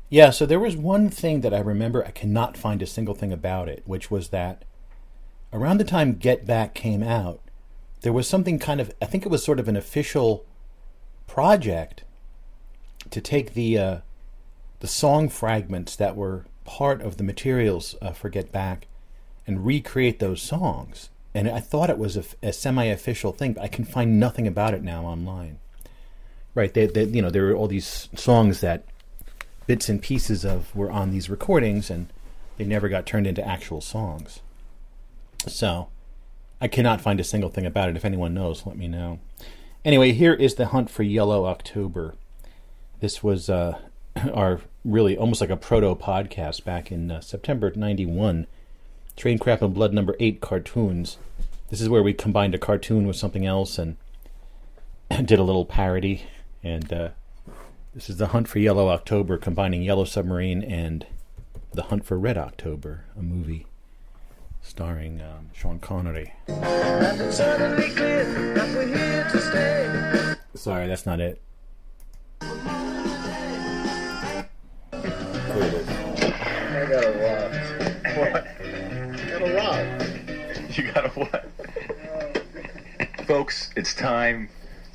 [0.10, 2.06] Yeah, so there was one thing that I remember.
[2.06, 4.66] I cannot find a single thing about it, which was that
[5.54, 7.40] around the time Get Back came out,
[8.02, 8.92] there was something kind of.
[9.02, 10.46] I think it was sort of an official
[11.30, 12.04] project
[13.10, 13.98] to take the uh,
[14.80, 18.88] the song fragments that were part of the materials uh, for Get Back
[19.48, 21.10] and recreate those songs.
[21.34, 24.74] And I thought it was a, a semi-official thing, but I can find nothing about
[24.74, 25.60] it now online.
[26.56, 26.74] Right?
[26.74, 28.84] They, they, you know, there were all these songs that
[29.68, 32.08] bits and pieces of were on these recordings, and
[32.58, 34.40] they never got turned into actual songs.
[35.48, 35.90] So
[36.60, 37.96] I cannot find a single thing about it.
[37.96, 39.20] If anyone knows, let me know.
[39.86, 42.16] Anyway, here is the hunt for Yellow October.
[43.00, 43.80] This was uh,
[44.34, 48.46] our really almost like a proto podcast back in uh, September '91.
[49.16, 51.18] Train Crap and Blood number eight cartoons.
[51.70, 53.96] This is where we combined a cartoon with something else and
[55.26, 56.24] did a little parody.
[56.62, 57.10] And uh,
[57.94, 61.06] this is the Hunt for Yellow October, combining Yellow Submarine and
[61.74, 63.66] the Hunt for Red October, a movie
[64.62, 66.34] starring um, Sean Connery.
[70.60, 71.42] Sorry, that's not it.
[72.42, 72.46] I
[76.90, 77.54] got a what?
[78.18, 78.44] What?
[79.30, 80.78] got a what?
[80.78, 81.46] You got a what?
[83.26, 84.50] Folks, it's time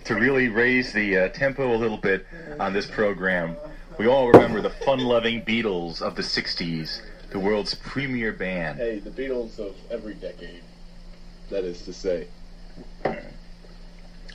[0.05, 2.27] to really raise the uh, tempo a little bit
[2.61, 3.57] on this program.
[3.99, 8.77] We all remember the fun-loving Beatles of the '60s, the world's premier band.
[8.77, 10.61] Hey, the Beatles of every decade.
[11.49, 12.29] That is to say.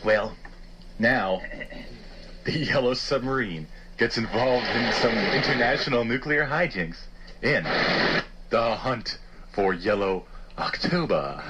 [0.04, 0.34] Well,
[1.00, 1.42] now
[2.44, 6.98] the Yellow Submarine gets involved in some international nuclear hijinks
[7.42, 7.64] in
[8.50, 9.18] the hunt
[9.52, 10.26] for Yellow
[10.58, 11.44] October.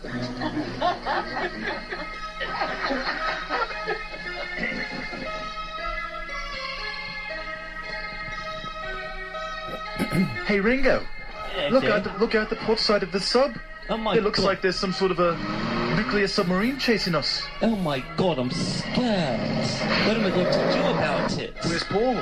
[10.46, 11.06] Hey Ringo,
[11.70, 12.02] look out!
[12.02, 13.56] The, look out the port side of the sub.
[13.90, 14.46] Oh my It looks God.
[14.46, 15.36] like there's some sort of a
[15.96, 17.42] nuclear submarine chasing us.
[17.60, 19.40] Oh my god, I'm scared.
[20.06, 21.54] What am I going to do about it?
[21.64, 22.14] Where's Paul?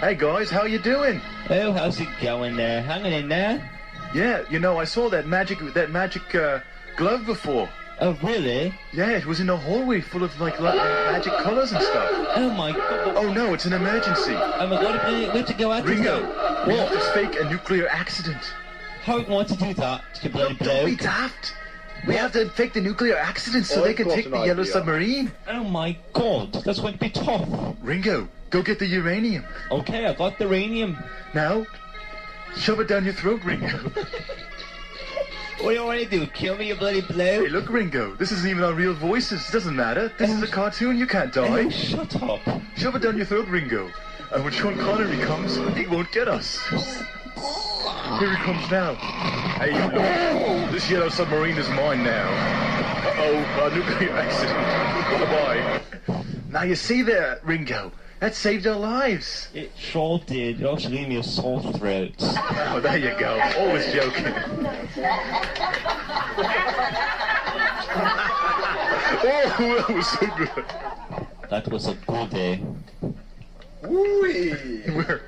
[0.00, 1.22] Hey guys, how are you doing?
[1.48, 2.82] Oh, how's it going there?
[2.82, 3.70] Hanging in there?
[4.14, 6.60] Yeah, you know, I saw that magic that magic uh,
[6.96, 7.68] glove before.
[7.98, 8.74] Oh, really?
[8.92, 12.10] Yeah, it was in a hallway full of like, like magic colors and stuff.
[12.36, 13.16] Oh my god.
[13.16, 14.34] Oh no, it's an emergency.
[14.34, 17.48] Oh my god, we have to go out Ringo, to we have to fake a
[17.48, 18.52] nuclear accident.
[19.06, 21.54] How are we going to do that, you bloody Don't be daft.
[22.08, 24.64] We have to fake the nuclear accident so Oh, they can take an the yellow
[24.64, 25.30] submarine.
[25.46, 27.48] Oh my god, that's going to be tough.
[27.82, 29.44] Ringo, go get the uranium.
[29.70, 30.98] Okay, I got the uranium.
[31.34, 31.64] Now,
[32.56, 33.92] shove it down your throat, Ringo.
[35.60, 36.26] What do you want to do?
[36.26, 37.46] Kill me, you bloody bloke?
[37.46, 39.48] Hey, look, Ringo, this isn't even our real voices.
[39.48, 40.12] It doesn't matter.
[40.18, 40.50] This is a oh.
[40.50, 40.98] cartoon.
[40.98, 41.64] You can't die.
[41.64, 42.40] Oh, shut up.
[42.76, 43.90] Shove it down your throat, Ringo.
[44.32, 46.58] And when Sean Connery comes, he won't get us.
[47.36, 48.94] Here he comes now.
[48.94, 50.70] Hey, look.
[50.70, 52.28] This yellow submarine is mine now.
[53.06, 54.56] Uh-oh, a nuclear accident.
[55.20, 55.80] Bye-bye.
[56.50, 57.92] Now you see there, Ringo.
[58.20, 59.48] That saved our lives.
[59.52, 60.62] It sure did.
[60.62, 62.14] It also gave me a sore throat.
[62.20, 63.38] Oh, there you go.
[63.58, 64.26] Always joking.
[69.18, 69.22] Oh,
[69.58, 70.64] that was so good.
[71.50, 72.62] That was a good day.
[73.82, 74.82] Woo-wee.
[74.88, 75.22] We're,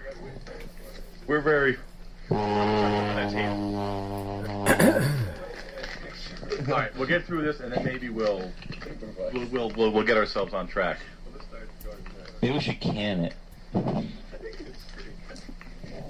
[1.26, 1.76] we're very...
[2.30, 2.36] All
[6.66, 8.50] right, we'll get through this, and then maybe we'll
[9.32, 10.98] we'll we'll, we'll, we'll get ourselves on track.
[12.42, 13.34] Maybe we should can it.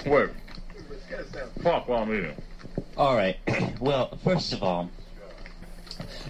[0.05, 0.31] Wait.
[1.63, 2.35] Fuck while I'm eating.
[2.97, 3.37] Alright,
[3.81, 4.91] well, first of all,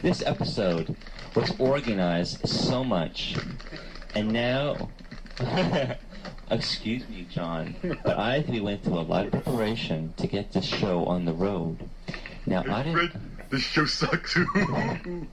[0.03, 0.95] this episode
[1.35, 3.37] was organized so much,
[4.15, 4.91] and now.
[6.51, 10.53] Excuse me, John, but I think we went through a lot of preparation to get
[10.53, 11.79] this show on the road.
[12.47, 13.13] Now, I didn't.
[13.51, 14.35] This show sucks.
[14.35, 14.47] Too.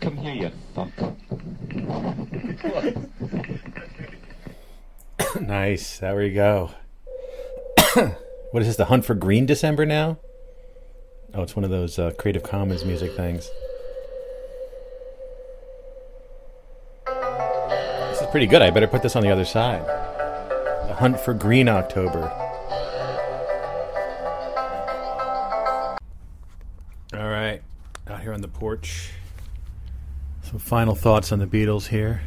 [0.00, 0.88] Come here, you fuck.
[5.40, 5.98] nice.
[5.98, 6.70] There we go.
[7.94, 8.76] what is this?
[8.76, 10.18] The Hunt for Green December now?
[11.34, 13.50] Oh, it's one of those uh, Creative Commons music things.
[18.30, 18.62] Pretty good.
[18.62, 19.84] I better put this on the other side.
[20.88, 22.30] The Hunt for Green October.
[27.12, 27.60] All right,
[28.06, 29.10] out here on the porch.
[30.42, 32.22] Some final thoughts on the Beatles here.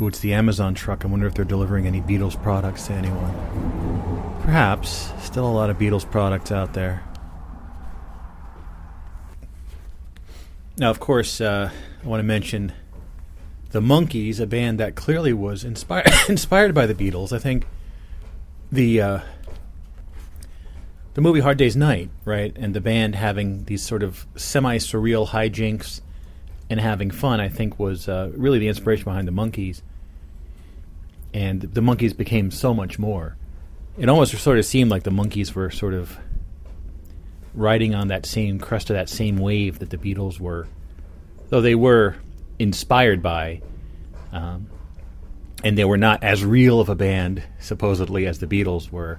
[0.00, 1.04] Ooh, it's the Amazon truck.
[1.04, 3.32] I wonder if they're delivering any Beatles products to anyone.
[4.42, 5.12] Perhaps.
[5.20, 7.04] Still a lot of Beatles products out there.
[10.78, 11.70] Now, of course, uh,
[12.02, 12.72] I want to mention
[13.72, 17.32] the Monkees, a band that clearly was inspired inspired by the Beatles.
[17.32, 17.66] I think
[18.70, 19.20] the uh,
[21.14, 25.28] the movie Hard Day's Night, right, and the band having these sort of semi surreal
[25.28, 26.02] hijinks
[26.70, 29.82] and having fun, I think, was uh, really the inspiration behind the Monkees.
[31.34, 33.36] And the Monkees became so much more.
[33.98, 36.18] It almost sort of seemed like the Monkees were sort of
[37.54, 40.66] riding on that same crest of that same wave that the Beatles were,
[41.48, 42.16] though they were
[42.62, 43.60] inspired by,
[44.30, 44.68] um,
[45.64, 49.18] and they were not as real of a band supposedly as the Beatles were,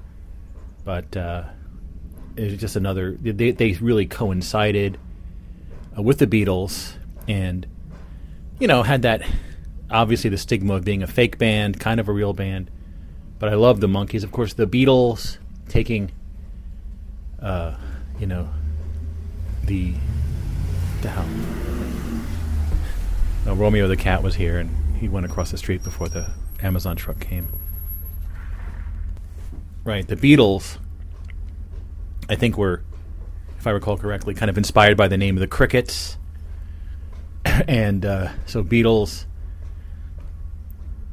[0.85, 1.43] but uh,
[2.37, 3.17] it was just another.
[3.21, 4.97] They they really coincided
[5.97, 6.93] uh, with the Beatles,
[7.27, 7.67] and
[8.59, 9.23] you know had that
[9.91, 12.71] obviously the stigma of being a fake band, kind of a real band.
[13.39, 14.23] But I love the Monkees.
[14.23, 16.13] Of course, the Beatles taking,
[17.41, 17.75] uh,
[18.19, 18.47] you know,
[19.65, 19.93] the
[21.01, 21.92] the hell.
[23.45, 26.29] No, Romeo the cat was here, and he went across the street before the
[26.61, 27.49] Amazon truck came.
[29.83, 30.77] Right, the Beatles.
[32.29, 32.83] I think were,
[33.57, 36.17] if I recall correctly, kind of inspired by the name of the Crickets,
[37.45, 39.25] and uh, so Beatles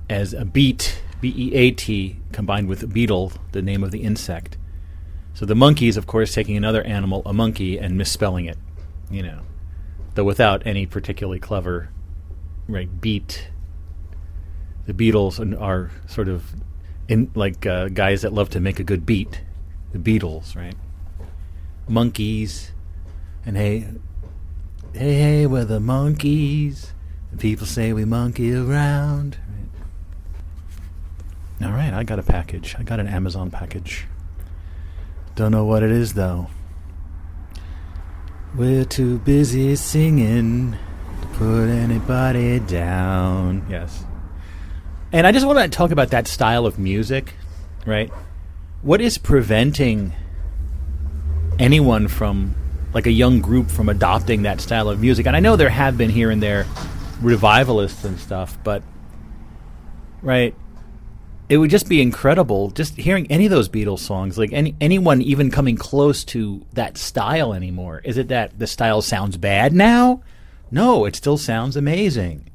[0.08, 4.56] as a beat, B E A T, combined with beetle, the name of the insect.
[5.34, 8.58] So the Monkees, of course, taking another animal, a monkey, and misspelling it,
[9.10, 9.40] you know,
[10.14, 11.90] though without any particularly clever,
[12.70, 13.48] right, beat.
[14.86, 16.54] The Beatles and are sort of
[17.08, 19.42] in like uh, guys that love to make a good beat.
[19.92, 20.74] The Beatles, right?
[21.88, 22.70] Monkees,
[23.44, 23.88] and hey,
[24.94, 26.92] hey, hey, we're the Monkees.
[27.30, 29.38] And people say we monkey around.
[31.62, 32.74] All right, I got a package.
[32.78, 34.06] I got an Amazon package.
[35.34, 36.48] Don't know what it is though.
[38.56, 40.76] We're too busy singing
[41.40, 43.66] put anybody down.
[43.70, 44.04] Yes.
[45.10, 47.32] And I just want to talk about that style of music,
[47.86, 48.10] right?
[48.82, 50.12] What is preventing
[51.58, 52.54] anyone from,
[52.92, 55.24] like a young group, from adopting that style of music?
[55.26, 56.66] And I know there have been here and there
[57.22, 58.82] revivalists and stuff, but,
[60.20, 60.54] right?
[61.48, 65.22] It would just be incredible just hearing any of those Beatles songs, like any anyone
[65.22, 68.02] even coming close to that style anymore.
[68.04, 70.20] Is it that the style sounds bad now?
[70.70, 72.50] No, it still sounds amazing.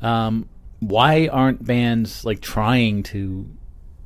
[0.00, 0.48] Um,
[0.80, 3.48] why aren't bands like trying to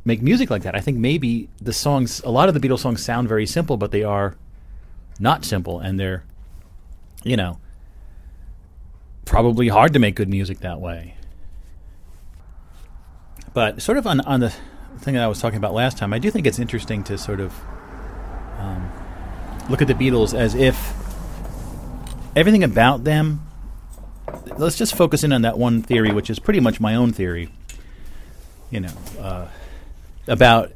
[0.04, 0.74] make music like that?
[0.74, 3.92] I think maybe the songs, a lot of the Beatles songs sound very simple, but
[3.92, 4.36] they are
[5.20, 6.24] not simple, and they're,
[7.22, 7.58] you know,
[9.24, 11.16] probably hard to make good music that way.
[13.52, 14.52] But sort of on on the
[14.98, 17.38] thing that I was talking about last time, I do think it's interesting to sort
[17.38, 17.54] of
[18.58, 18.90] um,
[19.70, 20.92] look at the Beatles as if
[22.36, 23.46] everything about them.
[24.56, 27.50] Let's just focus in on that one theory, which is pretty much my own theory.
[28.70, 29.48] You know, uh,
[30.26, 30.72] about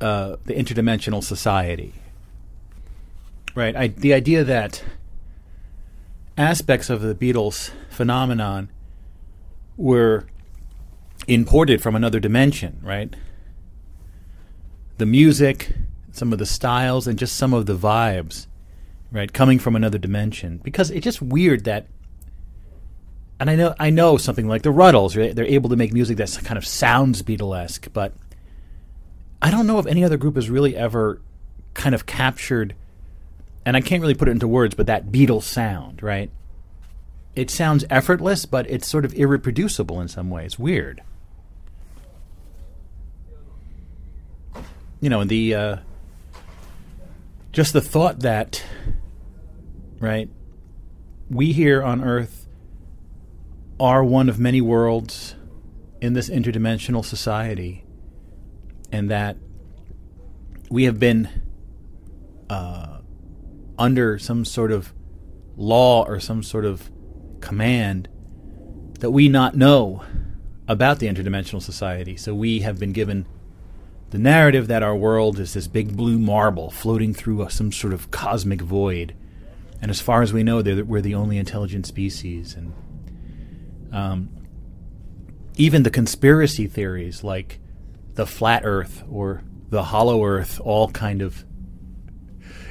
[0.00, 1.92] uh, the interdimensional society,
[3.54, 3.76] right?
[3.76, 4.82] I, the idea that
[6.38, 8.70] aspects of the Beatles phenomenon
[9.76, 10.26] were
[11.26, 13.14] imported from another dimension, right?
[14.98, 15.72] The music,
[16.12, 18.46] some of the styles, and just some of the vibes,
[19.10, 20.60] right, coming from another dimension.
[20.62, 21.86] Because it's just weird that,
[23.38, 25.34] and I know I know something like the Rutles, right?
[25.34, 28.12] They're able to make music that's kind of sounds Beatlesque, but
[29.42, 31.20] I don't know if any other group has really ever
[31.74, 32.74] kind of captured,
[33.64, 36.30] and I can't really put it into words, but that Beatles sound, right?
[37.34, 40.58] It sounds effortless, but it's sort of irreproducible in some ways.
[40.58, 41.02] Weird.
[45.00, 45.76] you know, in the uh,
[47.56, 48.62] just the thought that,
[49.98, 50.28] right,
[51.30, 52.46] we here on Earth
[53.80, 55.34] are one of many worlds
[56.02, 57.82] in this interdimensional society,
[58.92, 59.38] and that
[60.68, 61.30] we have been
[62.50, 62.98] uh,
[63.78, 64.92] under some sort of
[65.56, 66.90] law or some sort of
[67.40, 68.06] command
[69.00, 70.04] that we not know
[70.68, 72.18] about the interdimensional society.
[72.18, 73.26] So we have been given
[74.16, 78.10] the narrative that our world is this big blue marble floating through some sort of
[78.10, 79.14] cosmic void,
[79.82, 82.54] and as far as we know, we're the only intelligent species.
[82.54, 82.72] And
[83.92, 84.30] um,
[85.56, 87.60] even the conspiracy theories, like
[88.14, 91.44] the flat Earth or the hollow Earth, all kind of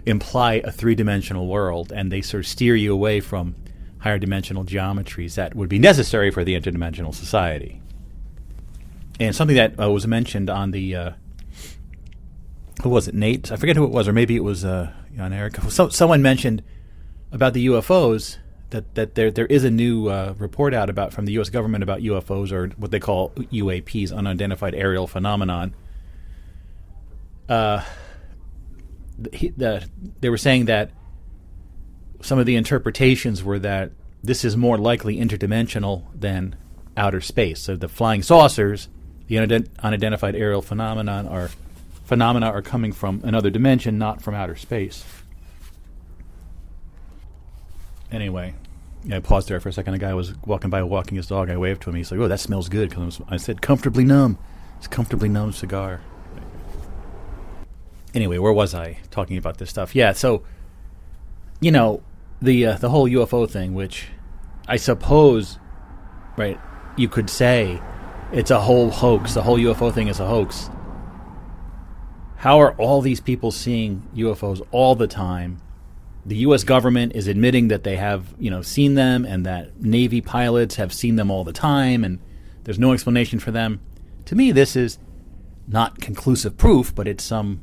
[0.08, 3.56] imply a three-dimensional world, and they sort of steer you away from
[4.00, 7.84] higher dimensional geometries that would be necessary for the interdimensional society.
[9.20, 11.12] And something that uh, was mentioned on the uh,
[12.84, 13.16] who was it?
[13.16, 13.52] Nate?
[13.52, 15.56] I forget who it was, or maybe it was uh, Jan Eric.
[15.70, 16.64] So, someone mentioned
[17.32, 18.38] about the UFOs
[18.70, 21.50] that that there there is a new uh, report out about from the U.S.
[21.50, 25.74] government about UFOs or what they call UAPs, unidentified aerial phenomenon.
[27.48, 27.84] Uh,
[29.18, 29.90] the, the,
[30.20, 30.92] they were saying that
[32.22, 33.92] some of the interpretations were that
[34.24, 36.56] this is more likely interdimensional than
[36.98, 37.62] outer space.
[37.62, 38.90] So the flying saucers,
[39.28, 39.38] the
[39.80, 41.50] unidentified aerial phenomenon, are
[42.06, 45.04] phenomena are coming from another dimension, not from outer space.
[48.12, 48.54] Anyway,
[49.12, 49.96] I paused there for a second.
[49.96, 51.50] A guy was walking by, walking his dog.
[51.50, 51.96] I waved to him.
[51.96, 54.38] He's like, "Oh, that smells good." Because I said, "Comfortably numb."
[54.78, 56.02] It's a comfortably numb cigar.
[58.14, 59.96] Anyway, where was I talking about this stuff?
[59.96, 60.44] Yeah, so
[61.60, 62.02] you know
[62.42, 64.08] the uh, the whole UFO thing, which
[64.68, 65.60] I suppose,
[66.38, 66.60] right?
[66.98, 67.82] You could say
[68.32, 69.34] it's a whole hoax.
[69.34, 70.70] The whole UFO thing is a hoax.
[72.46, 75.64] How are all these people seeing UFOs all the time?
[76.28, 76.64] The U.S.
[76.64, 80.94] government is admitting that they have, you know, seen them, and that Navy pilots have
[80.94, 82.20] seen them all the time, and
[82.64, 83.82] there's no explanation for them.
[84.26, 85.00] To me, this is
[85.68, 87.62] not conclusive proof, but it's some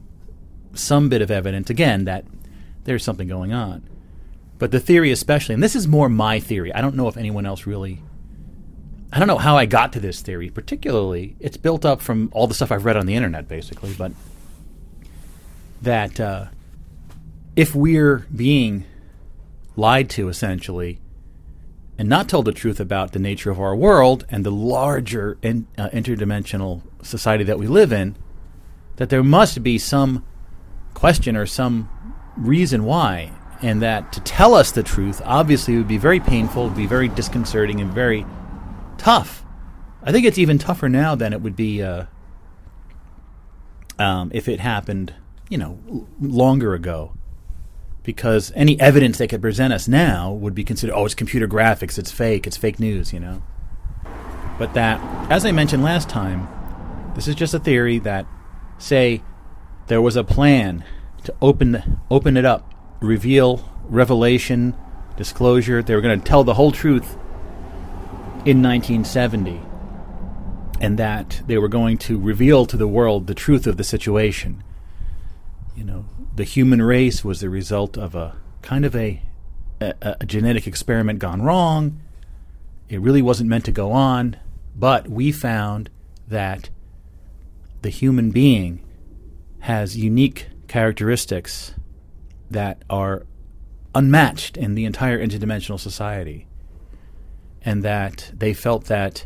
[0.74, 2.24] some bit of evidence again that
[2.82, 3.88] there's something going on.
[4.58, 6.74] But the theory, especially, and this is more my theory.
[6.74, 8.02] I don't know if anyone else really
[9.12, 10.50] I don't know how I got to this theory.
[10.50, 13.94] Particularly, it's built up from all the stuff I've read on the internet, basically.
[13.94, 14.10] But
[15.82, 16.46] that uh,
[17.56, 18.84] if we're being
[19.76, 20.98] lied to, essentially,
[21.98, 25.66] and not told the truth about the nature of our world and the larger in,
[25.76, 28.16] uh, interdimensional society that we live in,
[28.96, 30.24] that there must be some
[30.94, 31.88] question or some
[32.36, 36.76] reason why, and that to tell us the truth obviously would be very painful, would
[36.76, 38.24] be very disconcerting, and very
[38.98, 39.44] tough.
[40.02, 42.06] I think it's even tougher now than it would be uh,
[43.98, 45.14] um, if it happened,
[45.52, 45.78] you know,
[46.18, 47.12] longer ago.
[48.02, 51.98] Because any evidence they could present us now would be considered, oh, it's computer graphics,
[51.98, 53.42] it's fake, it's fake news, you know.
[54.58, 54.98] But that,
[55.30, 56.48] as I mentioned last time,
[57.14, 58.26] this is just a theory that,
[58.78, 59.22] say,
[59.88, 60.86] there was a plan
[61.24, 64.74] to open open it up, reveal revelation,
[65.18, 65.82] disclosure.
[65.82, 67.12] They were going to tell the whole truth
[68.46, 69.60] in 1970,
[70.80, 74.64] and that they were going to reveal to the world the truth of the situation.
[75.74, 79.22] You know, the human race was the result of a kind of a,
[79.80, 82.00] a, a genetic experiment gone wrong.
[82.88, 84.36] It really wasn't meant to go on,
[84.76, 85.90] but we found
[86.28, 86.70] that
[87.80, 88.84] the human being
[89.60, 91.74] has unique characteristics
[92.50, 93.26] that are
[93.94, 96.46] unmatched in the entire interdimensional society.
[97.64, 99.24] And that they felt that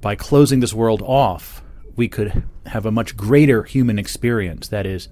[0.00, 1.62] by closing this world off,
[1.96, 4.68] we could have a much greater human experience.
[4.68, 5.08] That is,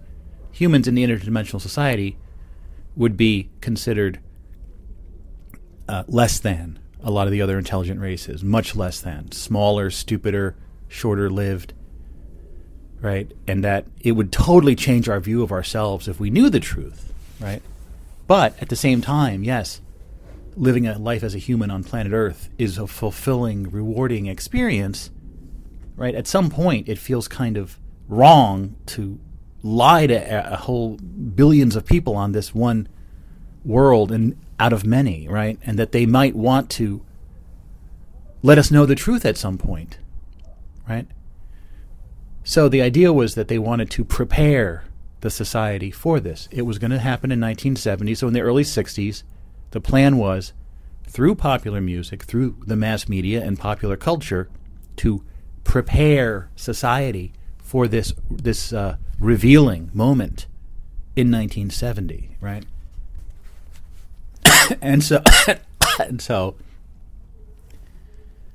[0.55, 2.17] humans in the interdimensional society
[2.95, 4.21] would be considered
[5.89, 10.57] uh, less than a lot of the other intelligent races, much less than, smaller, stupider,
[10.87, 11.75] shorter lived,
[13.01, 13.31] right?
[13.49, 17.13] And that it would totally change our view of ourselves if we knew the truth,
[17.41, 17.61] right?
[18.29, 19.81] But at the same time, yes,
[20.57, 25.11] living a life as a human on planet Earth is a fulfilling, rewarding experience,
[25.97, 26.15] right?
[26.15, 29.19] At some point, it feels kind of wrong to
[29.65, 32.87] lie to a, whole billions of people on this one
[33.65, 35.59] world and out of many, right?
[35.65, 37.03] And that they might want to
[38.43, 39.99] let us know the truth at some point,
[40.87, 41.09] right?
[42.45, 44.85] So the idea was that they wanted to prepare
[45.23, 46.47] the society for this.
[46.53, 48.15] It was going to happen in 1970.
[48.17, 49.23] So in the early 60s,
[49.71, 50.53] the plan was
[51.09, 54.51] through popular music, through the mass media and popular culture,
[54.97, 55.25] to
[55.65, 57.33] prepare society
[57.75, 60.47] for this this uh, revealing moment
[61.17, 62.65] in 1970, right?
[64.81, 65.21] and so,
[65.99, 66.55] and so,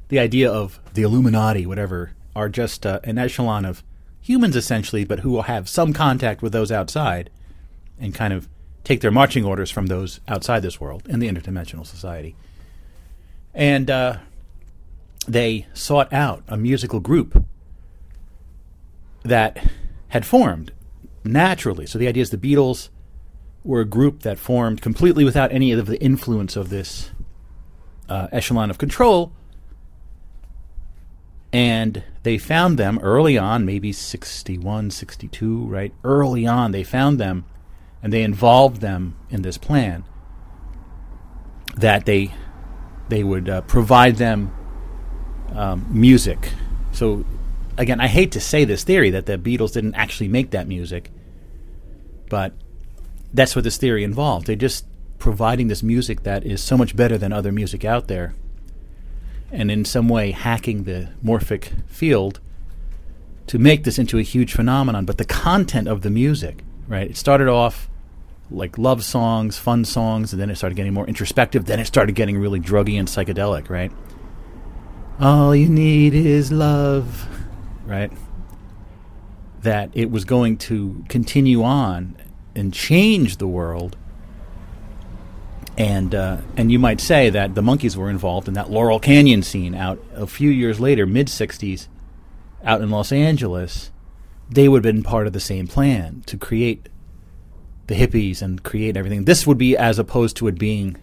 [0.08, 3.84] the idea of the Illuminati, whatever, are just uh, an echelon of
[4.22, 7.30] humans essentially, but who will have some contact with those outside,
[8.00, 8.48] and kind of
[8.86, 12.38] take their marching orders from those outside this world in the interdimensional society.
[13.54, 14.20] And uh,
[15.28, 17.44] they sought out a musical group
[19.24, 19.66] that
[20.10, 20.72] had formed
[21.24, 21.86] naturally.
[21.86, 22.90] So the idea is the Beatles
[23.64, 27.12] were a group that formed completely without any of the influence of this
[28.08, 29.32] uh, echelon of control.
[31.52, 35.94] And they found them early on, maybe 61, 62, right?
[36.04, 37.46] Early on, they found them
[38.02, 40.06] and they involved them in this plan
[41.76, 42.34] that they
[43.10, 44.54] they would uh, provide them
[45.54, 46.54] um, music.
[46.92, 47.26] So
[47.80, 51.10] again, I hate to say this theory that the Beatles didn't actually make that music,
[52.30, 52.54] but
[53.34, 54.46] that's what this theory involved.
[54.46, 54.86] They're just
[55.18, 58.36] providing this music that is so much better than other music out there,
[59.52, 62.40] and in some way hacking the morphic field
[63.48, 65.06] to make this into a huge phenomenon.
[65.06, 67.10] But the content of the music, right?
[67.10, 67.90] It started off
[68.52, 71.66] like love songs, fun songs, and then it started getting more introspective.
[71.66, 73.92] Then it started getting really druggy and psychedelic, right?
[75.20, 77.28] All you need is love,
[77.90, 78.12] right?
[79.64, 82.16] That it was going to continue on
[82.56, 83.98] and change the world.
[85.78, 89.44] And uh, and you might say that the Monkees were involved in that Laurel Canyon
[89.44, 91.88] scene out a few years later, mid '60s,
[92.64, 93.92] out in Los Angeles.
[94.50, 96.90] They would have been part of the same plan to create
[97.88, 99.26] the hippies and create everything.
[99.26, 100.98] This would be as opposed to it being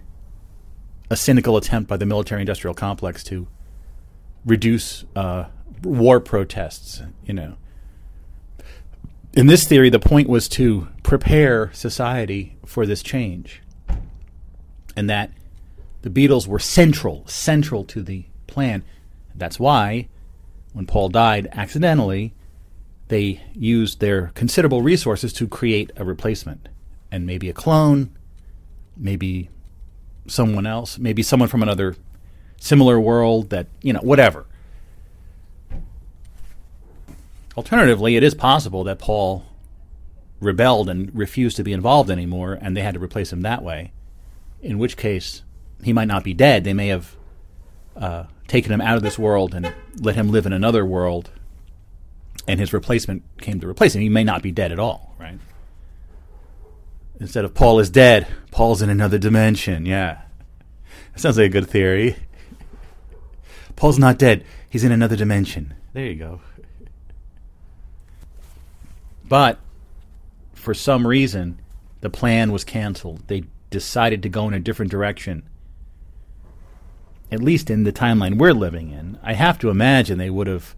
[1.10, 3.46] a cynical attempt by the military industrial complex to
[4.44, 5.46] reduce uh,
[5.82, 7.56] war protests, you know.
[9.34, 13.62] In this theory, the point was to prepare society for this change.
[14.96, 15.30] And that
[16.02, 18.82] the Beatles were central, central to the plan.
[19.34, 20.08] That's why,
[20.72, 22.32] when Paul died accidentally,
[23.08, 26.68] they used their considerable resources to create a replacement
[27.12, 28.10] and maybe a clone,
[28.96, 29.50] maybe
[30.26, 31.96] someone else, maybe someone from another
[32.58, 34.46] similar world that you know whatever.
[37.56, 39.44] Alternatively, it is possible that Paul
[40.40, 43.92] rebelled and refused to be involved anymore, and they had to replace him that way.
[44.60, 45.42] In which case,
[45.82, 46.64] he might not be dead.
[46.64, 47.16] They may have
[47.96, 51.30] uh, taken him out of this world and let him live in another world,
[52.46, 54.02] and his replacement came to replace him.
[54.02, 55.38] He may not be dead at all, right?
[57.18, 59.86] Instead of Paul is dead, Paul's in another dimension.
[59.86, 60.20] Yeah.
[61.12, 62.16] That sounds like a good theory.
[63.74, 64.44] Paul's not dead.
[64.68, 65.74] He's in another dimension.
[65.94, 66.40] There you go.
[69.28, 69.58] But
[70.52, 71.60] for some reason,
[72.00, 73.26] the plan was canceled.
[73.26, 75.42] They decided to go in a different direction.
[77.30, 79.18] At least in the timeline we're living in.
[79.22, 80.76] I have to imagine they would have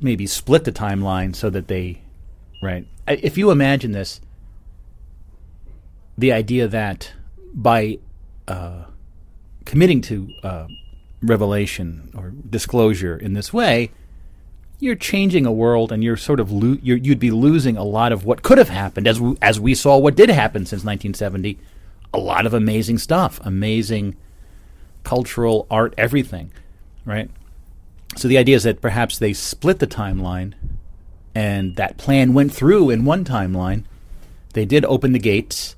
[0.00, 2.02] maybe split the timeline so that they.
[2.62, 2.86] Right.
[3.06, 4.20] If you imagine this,
[6.16, 7.12] the idea that
[7.52, 7.98] by
[8.48, 8.84] uh,
[9.66, 10.66] committing to uh,
[11.22, 13.90] revelation or disclosure in this way,
[14.78, 18.12] you're changing a world, and you're sort of lo- you're, you'd be losing a lot
[18.12, 21.58] of what could have happened, as we, as we saw what did happen since 1970.
[22.14, 24.16] A lot of amazing stuff, amazing
[25.02, 26.50] cultural art, everything,
[27.04, 27.30] right?
[28.16, 30.54] So the idea is that perhaps they split the timeline,
[31.34, 33.84] and that plan went through in one timeline.
[34.52, 35.76] They did open the gates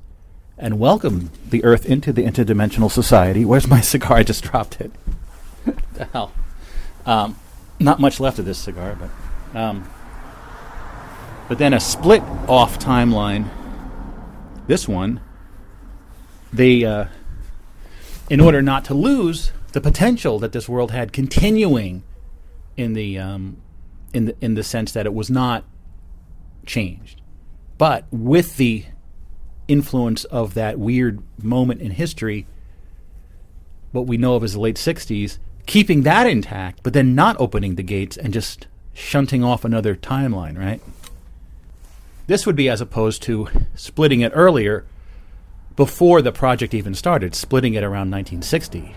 [0.56, 3.44] and welcome the Earth into the interdimensional society.
[3.44, 4.18] Where's my cigar?
[4.18, 4.92] I just dropped it.
[5.94, 6.32] the hell.
[7.06, 7.36] Um,
[7.80, 9.88] not much left of this cigar, but um,
[11.48, 13.48] but then a split off timeline.
[14.66, 15.20] This one,
[16.52, 17.06] they, uh,
[18.28, 22.02] in order not to lose the potential that this world had, continuing
[22.76, 23.56] in the um,
[24.12, 25.64] in the in the sense that it was not
[26.66, 27.22] changed,
[27.78, 28.84] but with the
[29.68, 32.46] influence of that weird moment in history,
[33.92, 35.38] what we know of as the late 60s,
[35.68, 40.58] keeping that intact, but then not opening the gates and just shunting off another timeline,
[40.58, 40.80] right?
[42.26, 44.84] This would be as opposed to splitting it earlier
[45.76, 48.96] before the project even started, splitting it around 1960,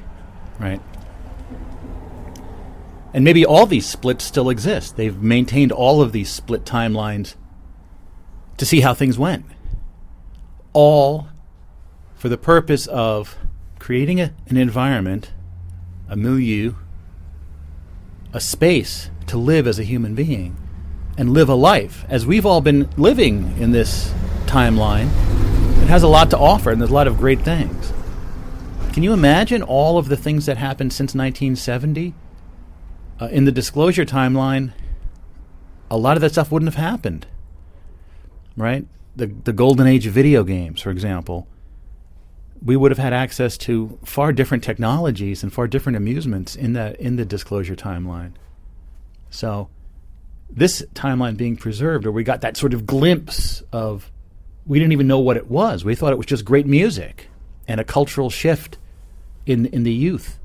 [0.59, 0.81] right?
[3.13, 4.95] And maybe all these splits still exist.
[4.95, 7.35] They've maintained all of these split timelines
[8.57, 9.45] to see how things went
[10.73, 11.27] all
[12.15, 13.37] for the purpose of
[13.79, 15.31] creating a, an environment,
[16.11, 16.75] a milieu,
[18.31, 20.55] a space to live as a human being
[21.17, 24.13] and live a life as we've all been living in this
[24.45, 25.07] timeline.
[25.81, 27.91] It has a lot to offer and there's a lot of great things.
[28.93, 32.13] Can you imagine all of the things that happened since 1970?
[33.19, 34.73] Uh, in the disclosure timeline,
[35.89, 37.25] a lot of that stuff wouldn't have happened.
[38.55, 38.85] Right?
[39.15, 41.47] the the golden age of video games, for example,
[42.63, 46.99] we would have had access to far different technologies and far different amusements in the
[47.01, 48.33] in the disclosure timeline.
[49.29, 49.69] So,
[50.49, 54.11] this timeline being preserved, or we got that sort of glimpse of,
[54.65, 55.83] we didn't even know what it was.
[55.83, 57.29] We thought it was just great music
[57.67, 58.77] and a cultural shift
[59.45, 60.37] in in the youth.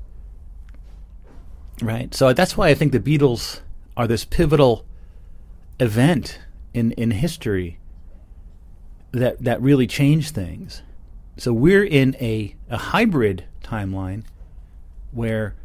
[1.81, 2.13] Right.
[2.15, 3.61] So that's why I think the Beatles
[3.95, 4.85] are this pivotal
[5.79, 6.39] event
[6.73, 7.77] in in history
[9.11, 10.81] that that really changed things.
[11.37, 14.23] So we're in a, a hybrid timeline
[15.11, 15.55] where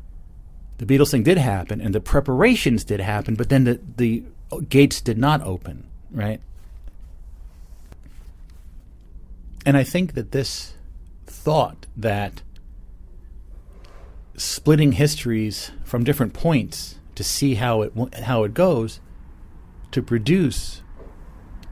[0.78, 4.24] the Beatles thing did happen and the preparations did happen, but then the, the
[4.68, 6.40] gates did not open, right?
[9.64, 10.74] And I think that this
[11.26, 12.42] thought that
[14.36, 17.92] splitting histories from different points to see how it
[18.24, 19.00] how it goes
[19.92, 20.82] to produce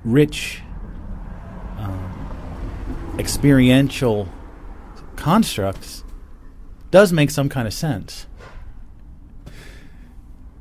[0.04, 0.62] rich
[1.78, 2.19] um,
[3.18, 4.28] experiential
[5.16, 6.04] constructs
[6.90, 8.26] does make some kind of sense.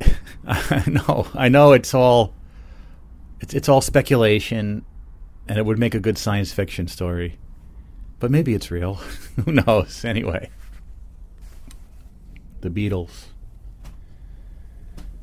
[0.46, 2.34] I know, I know, it's all
[3.40, 4.84] it's it's all speculation,
[5.48, 7.38] and it would make a good science fiction story,
[8.18, 8.94] but maybe it's real.
[9.44, 10.04] Who knows?
[10.04, 10.50] Anyway,
[12.60, 13.26] the Beatles.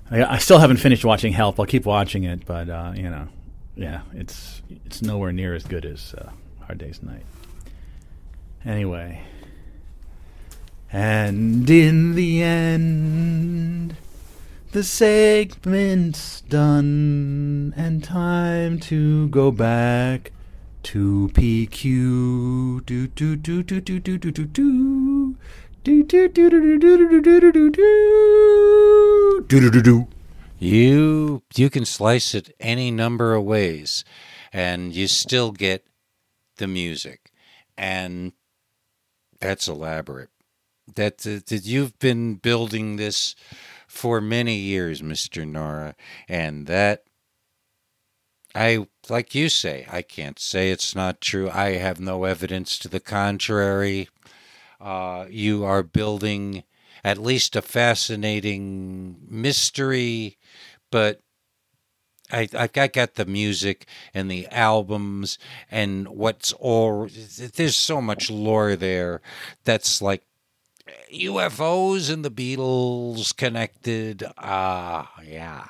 [0.09, 1.59] I, I still haven't finished watching Help.
[1.59, 3.27] I'll keep watching it, but uh, you know,
[3.75, 6.31] yeah, it's it's nowhere near as good as uh,
[6.67, 7.23] Hard Day's Night.
[8.65, 9.23] Anyway,
[10.91, 13.95] and in the end,
[14.73, 20.33] the segment's done, and time to go back
[20.83, 22.85] to PQ.
[22.85, 25.35] Do do do do do do do do do.
[25.85, 27.71] Do do do do do do do do do do
[29.47, 30.07] do do do do.
[30.59, 34.03] You you can slice it any number of ways,
[34.51, 35.85] and you still get
[36.57, 37.31] the music,
[37.77, 38.33] and
[39.39, 40.29] that's elaborate.
[40.95, 43.35] that uh, that you've been building this
[43.87, 45.95] for many years, Mister Nora,
[46.29, 47.03] and that
[48.55, 51.49] I like you say, I can't say it's not true.
[51.49, 54.09] I have no evidence to the contrary.
[54.81, 56.63] Uh, you are building
[57.03, 60.37] at least a fascinating mystery,
[60.91, 61.21] but
[62.31, 65.37] I, I got the music and the albums
[65.71, 67.07] and what's all
[67.55, 69.21] there's so much lore there
[69.63, 70.23] that's like
[71.13, 74.23] UFOs and the Beatles connected.
[74.37, 75.67] Ah, yeah.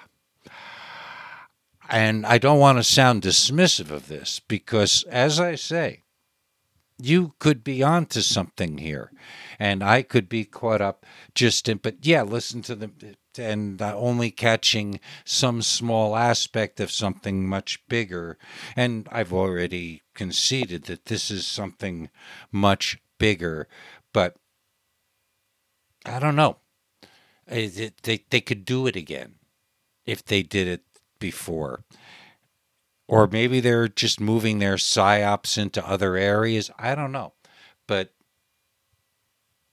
[1.90, 6.03] And I don't want to sound dismissive of this because, as I say,
[7.02, 9.11] you could be onto something here,
[9.60, 11.77] and I could be caught up just in.
[11.77, 12.92] But yeah, listen to the
[13.40, 18.38] and uh, only catching some small aspect of something much bigger.
[18.76, 22.10] And I've already conceded that this is something
[22.52, 23.68] much bigger,
[24.14, 24.36] but
[26.06, 26.58] I don't know.
[27.46, 29.36] They they could do it again
[30.06, 30.84] if they did it
[31.20, 31.84] before.
[33.08, 36.70] Or maybe they're just moving their psyops into other areas.
[36.78, 37.34] I don't know.
[37.88, 38.14] But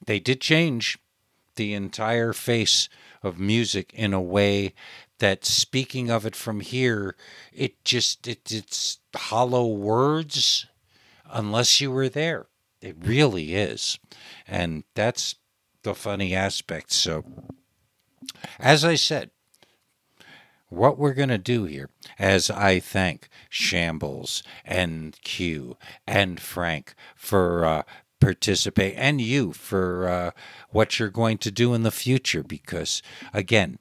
[0.07, 0.99] they did change
[1.57, 2.89] the entire face
[3.25, 4.75] of music in a way
[5.19, 7.17] that speaking of it from here,
[7.53, 10.67] it just it, it's hollow words
[11.31, 12.47] unless you were there.
[12.81, 13.99] It really is.
[14.47, 15.37] And that's
[15.83, 16.93] the funny aspect.
[16.93, 17.25] So
[18.59, 19.31] as I said,
[20.69, 21.89] what we're going to do here,
[22.19, 27.83] as I thank Shambles and Q and Frank for uh,
[28.25, 30.31] participate, and you for uh,
[30.71, 33.79] what you're going to do in the future, because again,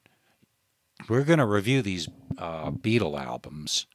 [1.07, 3.87] we're going to review these uh, Beatle albums,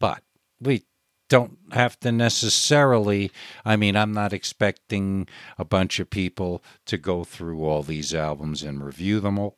[0.00, 0.22] but
[0.60, 0.84] we
[1.28, 3.30] don't have to necessarily.
[3.64, 8.62] I mean, I'm not expecting a bunch of people to go through all these albums
[8.62, 9.56] and review them all.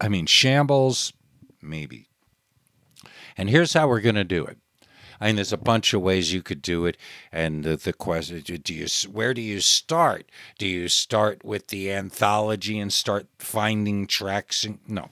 [0.00, 1.12] I mean, Shambles,
[1.62, 2.08] maybe.
[3.36, 4.58] And here's how we're going to do it.
[5.20, 6.96] I mean, there's a bunch of ways you could do it,
[7.30, 10.30] and the, the question: Do you where do you start?
[10.58, 14.64] Do you start with the anthology and start finding tracks?
[14.64, 15.10] And, no.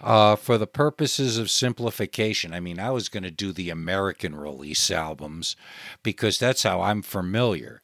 [0.00, 4.34] Uh, for the purposes of simplification, I mean, I was going to do the American
[4.34, 5.56] release albums
[6.02, 7.82] because that's how I'm familiar.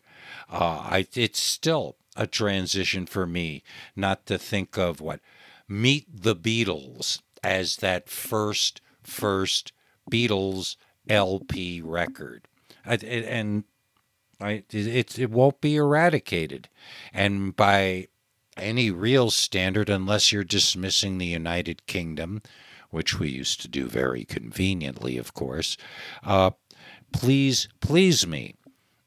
[0.51, 3.63] Uh, I it's still a transition for me
[3.95, 5.21] not to think of what
[5.69, 9.73] Meet the Beatles as that first first
[10.11, 10.77] Beatles
[11.09, 12.47] LP record,
[12.85, 13.65] I, and
[14.41, 16.69] I, it it won't be eradicated,
[17.13, 18.09] and by
[18.57, 22.43] any real standard, unless you're dismissing the United Kingdom,
[22.91, 25.77] which we used to do very conveniently, of course.
[26.23, 26.51] Uh,
[27.13, 28.55] please, please me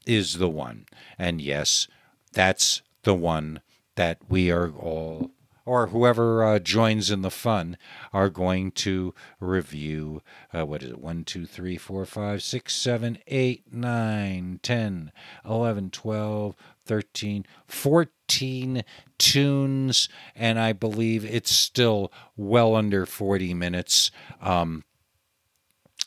[0.05, 0.85] is the one,
[1.17, 1.87] and yes,
[2.33, 3.61] that's the one
[3.95, 5.31] that we are all
[5.65, 7.77] or whoever uh, joins in the fun
[8.13, 10.21] are going to review
[10.53, 10.99] uh, what is it?
[10.99, 15.11] 1 2 3 4 5 6 7 8 9 10
[15.45, 18.83] 11 12 13 14
[19.17, 20.09] tunes.
[20.35, 24.11] And i believe it's still well under 40 minutes.
[24.41, 24.83] Um,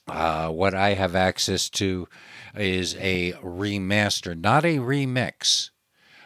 [0.06, 2.08] uh, what I have access to
[2.54, 5.70] is a remaster, not a remix,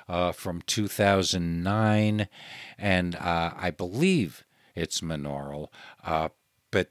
[0.08, 2.28] uh, from 2009,
[2.78, 5.68] and uh, I believe it's monaural.
[6.04, 6.28] Uh,
[6.70, 6.90] but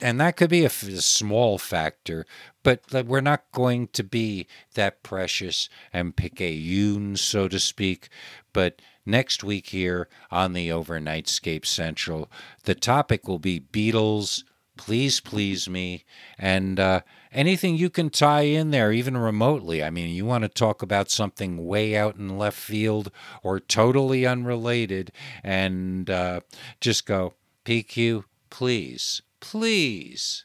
[0.00, 2.26] and that could be a, f- a small factor,
[2.62, 8.08] but we're not going to be that precious and picayune, so to speak.
[8.52, 12.30] But next week here on the Overnightscape Central,
[12.64, 14.44] the topic will be Beatles.
[14.76, 16.04] Please, please me,
[16.38, 17.00] and uh,
[17.32, 19.82] anything you can tie in there, even remotely.
[19.82, 23.10] I mean, you want to talk about something way out in left field
[23.42, 25.12] or totally unrelated,
[25.42, 26.40] and uh,
[26.80, 30.44] just go PQ, please, please.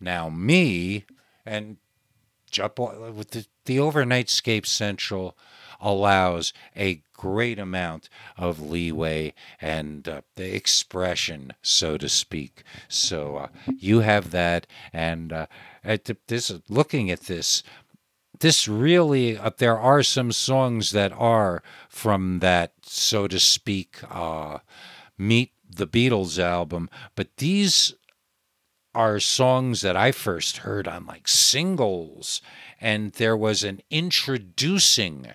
[0.00, 1.04] Now, me
[1.44, 1.78] and
[2.50, 5.36] jump with the, the Overnightscape Central
[5.80, 12.62] allows a great amount of leeway and uh, the expression, so to speak.
[12.88, 13.48] So uh,
[13.78, 15.46] you have that, and uh,
[15.84, 17.62] at this looking at this.
[18.38, 24.58] This really, uh, there are some songs that are from that, so to speak, uh,
[25.16, 27.94] Meet the Beatles album, but these
[28.94, 32.40] are songs that I first heard on like singles,
[32.80, 35.32] and there was an introducing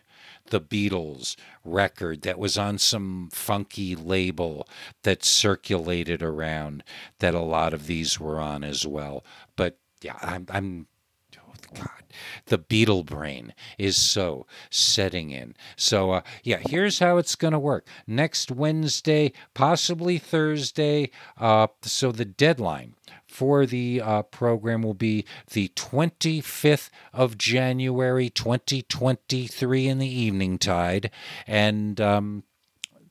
[0.51, 4.67] the Beatles record that was on some funky label
[5.03, 6.83] that circulated around
[7.19, 9.25] that a lot of these were on as well.
[9.55, 10.87] But yeah, I'm, I'm
[11.37, 12.03] oh God,
[12.45, 15.55] the Beatle brain is so setting in.
[15.75, 17.87] So, uh, yeah, here's how it's going to work.
[18.05, 21.11] Next Wednesday, possibly Thursday.
[21.37, 22.95] Uh, so the deadline
[23.31, 31.09] for the uh, program will be the 25th of January, 2023, in the evening tide.
[31.47, 32.43] And um,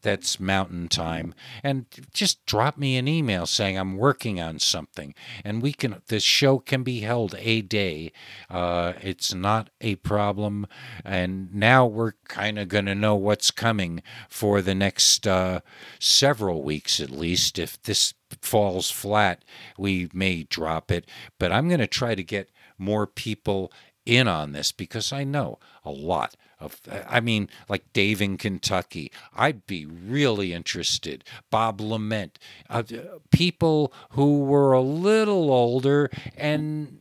[0.02, 1.34] that's mountain time.
[1.62, 5.14] And just drop me an email saying i'm working on something.
[5.44, 8.12] And we can this show can be held a day.
[8.48, 10.66] Uh, it's not a problem.
[11.04, 15.60] And now we're kind of going to know what's coming for the next uh,
[15.98, 17.58] several weeks at least.
[17.58, 19.44] If this falls flat
[19.76, 21.04] we may drop it.
[21.38, 23.72] But i'm going to try to get more people
[24.06, 29.10] in on this because i know a lot of I mean, like Dave in Kentucky.
[29.34, 31.24] I'd be really interested.
[31.50, 32.82] Bob Lament, uh,
[33.30, 36.98] people who were a little older and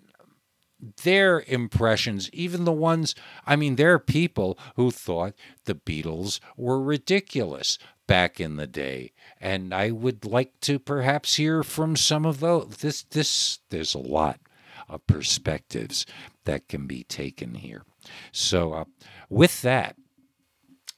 [1.03, 3.15] their impressions, even the ones,
[3.45, 5.33] I mean, there are people who thought
[5.65, 9.11] the Beatles were ridiculous back in the day.
[9.41, 12.77] And I would like to perhaps hear from some of those.
[12.77, 14.39] This, this, there's a lot
[14.87, 16.05] of perspectives
[16.45, 17.83] that can be taken here.
[18.31, 18.85] So, uh,
[19.29, 19.95] with that,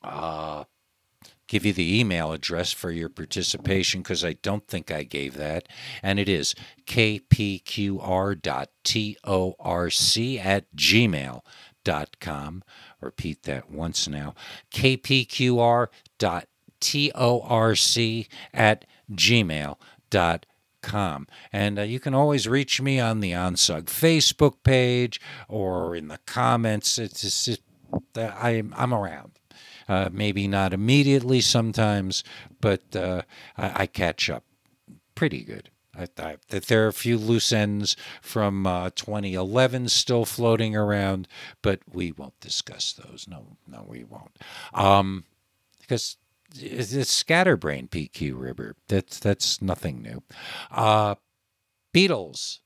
[0.04, 0.66] uh,
[1.48, 5.68] give you the email address for your participation because I don't think I gave that.
[6.02, 6.56] And it is
[6.86, 8.40] kpqr.torc
[10.46, 12.64] at gmail.com.
[13.02, 14.34] Repeat that once now
[14.72, 15.90] kpqr.torc
[18.54, 19.78] at gmail.com.
[21.52, 26.20] And uh, you can always reach me on the OnSug Facebook page or in the
[26.26, 26.98] comments.
[26.98, 27.62] It's just, it,
[28.18, 29.34] uh, I'm, I'm around.
[29.88, 32.24] Uh, maybe not immediately sometimes,
[32.62, 33.24] but uh,
[33.58, 34.44] I, I catch up
[35.16, 35.70] pretty good.
[35.98, 41.28] I, I, there are a few loose ends from uh, 2011 still floating around,
[41.62, 43.28] but we won't discuss those.
[43.30, 44.38] No, no, we won't.
[44.74, 45.26] Um,
[45.82, 46.16] because
[46.56, 48.76] it's, scatterbrain PQ Ribber.
[48.88, 50.24] That's that's nothing new.
[50.70, 51.16] Uh,
[51.94, 52.60] Beatles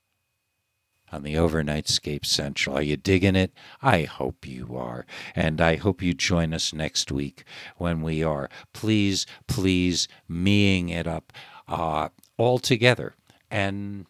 [1.12, 2.76] on the Overnightscape Central.
[2.76, 3.52] Are you digging it?
[3.82, 5.06] I hope you are.
[5.34, 7.44] And I hope you join us next week
[7.76, 11.32] when we are, please, please, meing it up
[11.68, 13.14] uh, all together.
[13.50, 14.06] And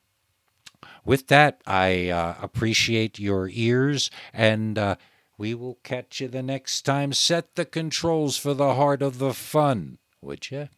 [1.04, 4.78] with that, I uh, appreciate your ears and.
[4.78, 4.96] Uh,
[5.38, 7.12] we will catch you the next time.
[7.12, 10.68] Set the controls for the heart of the fun, would you?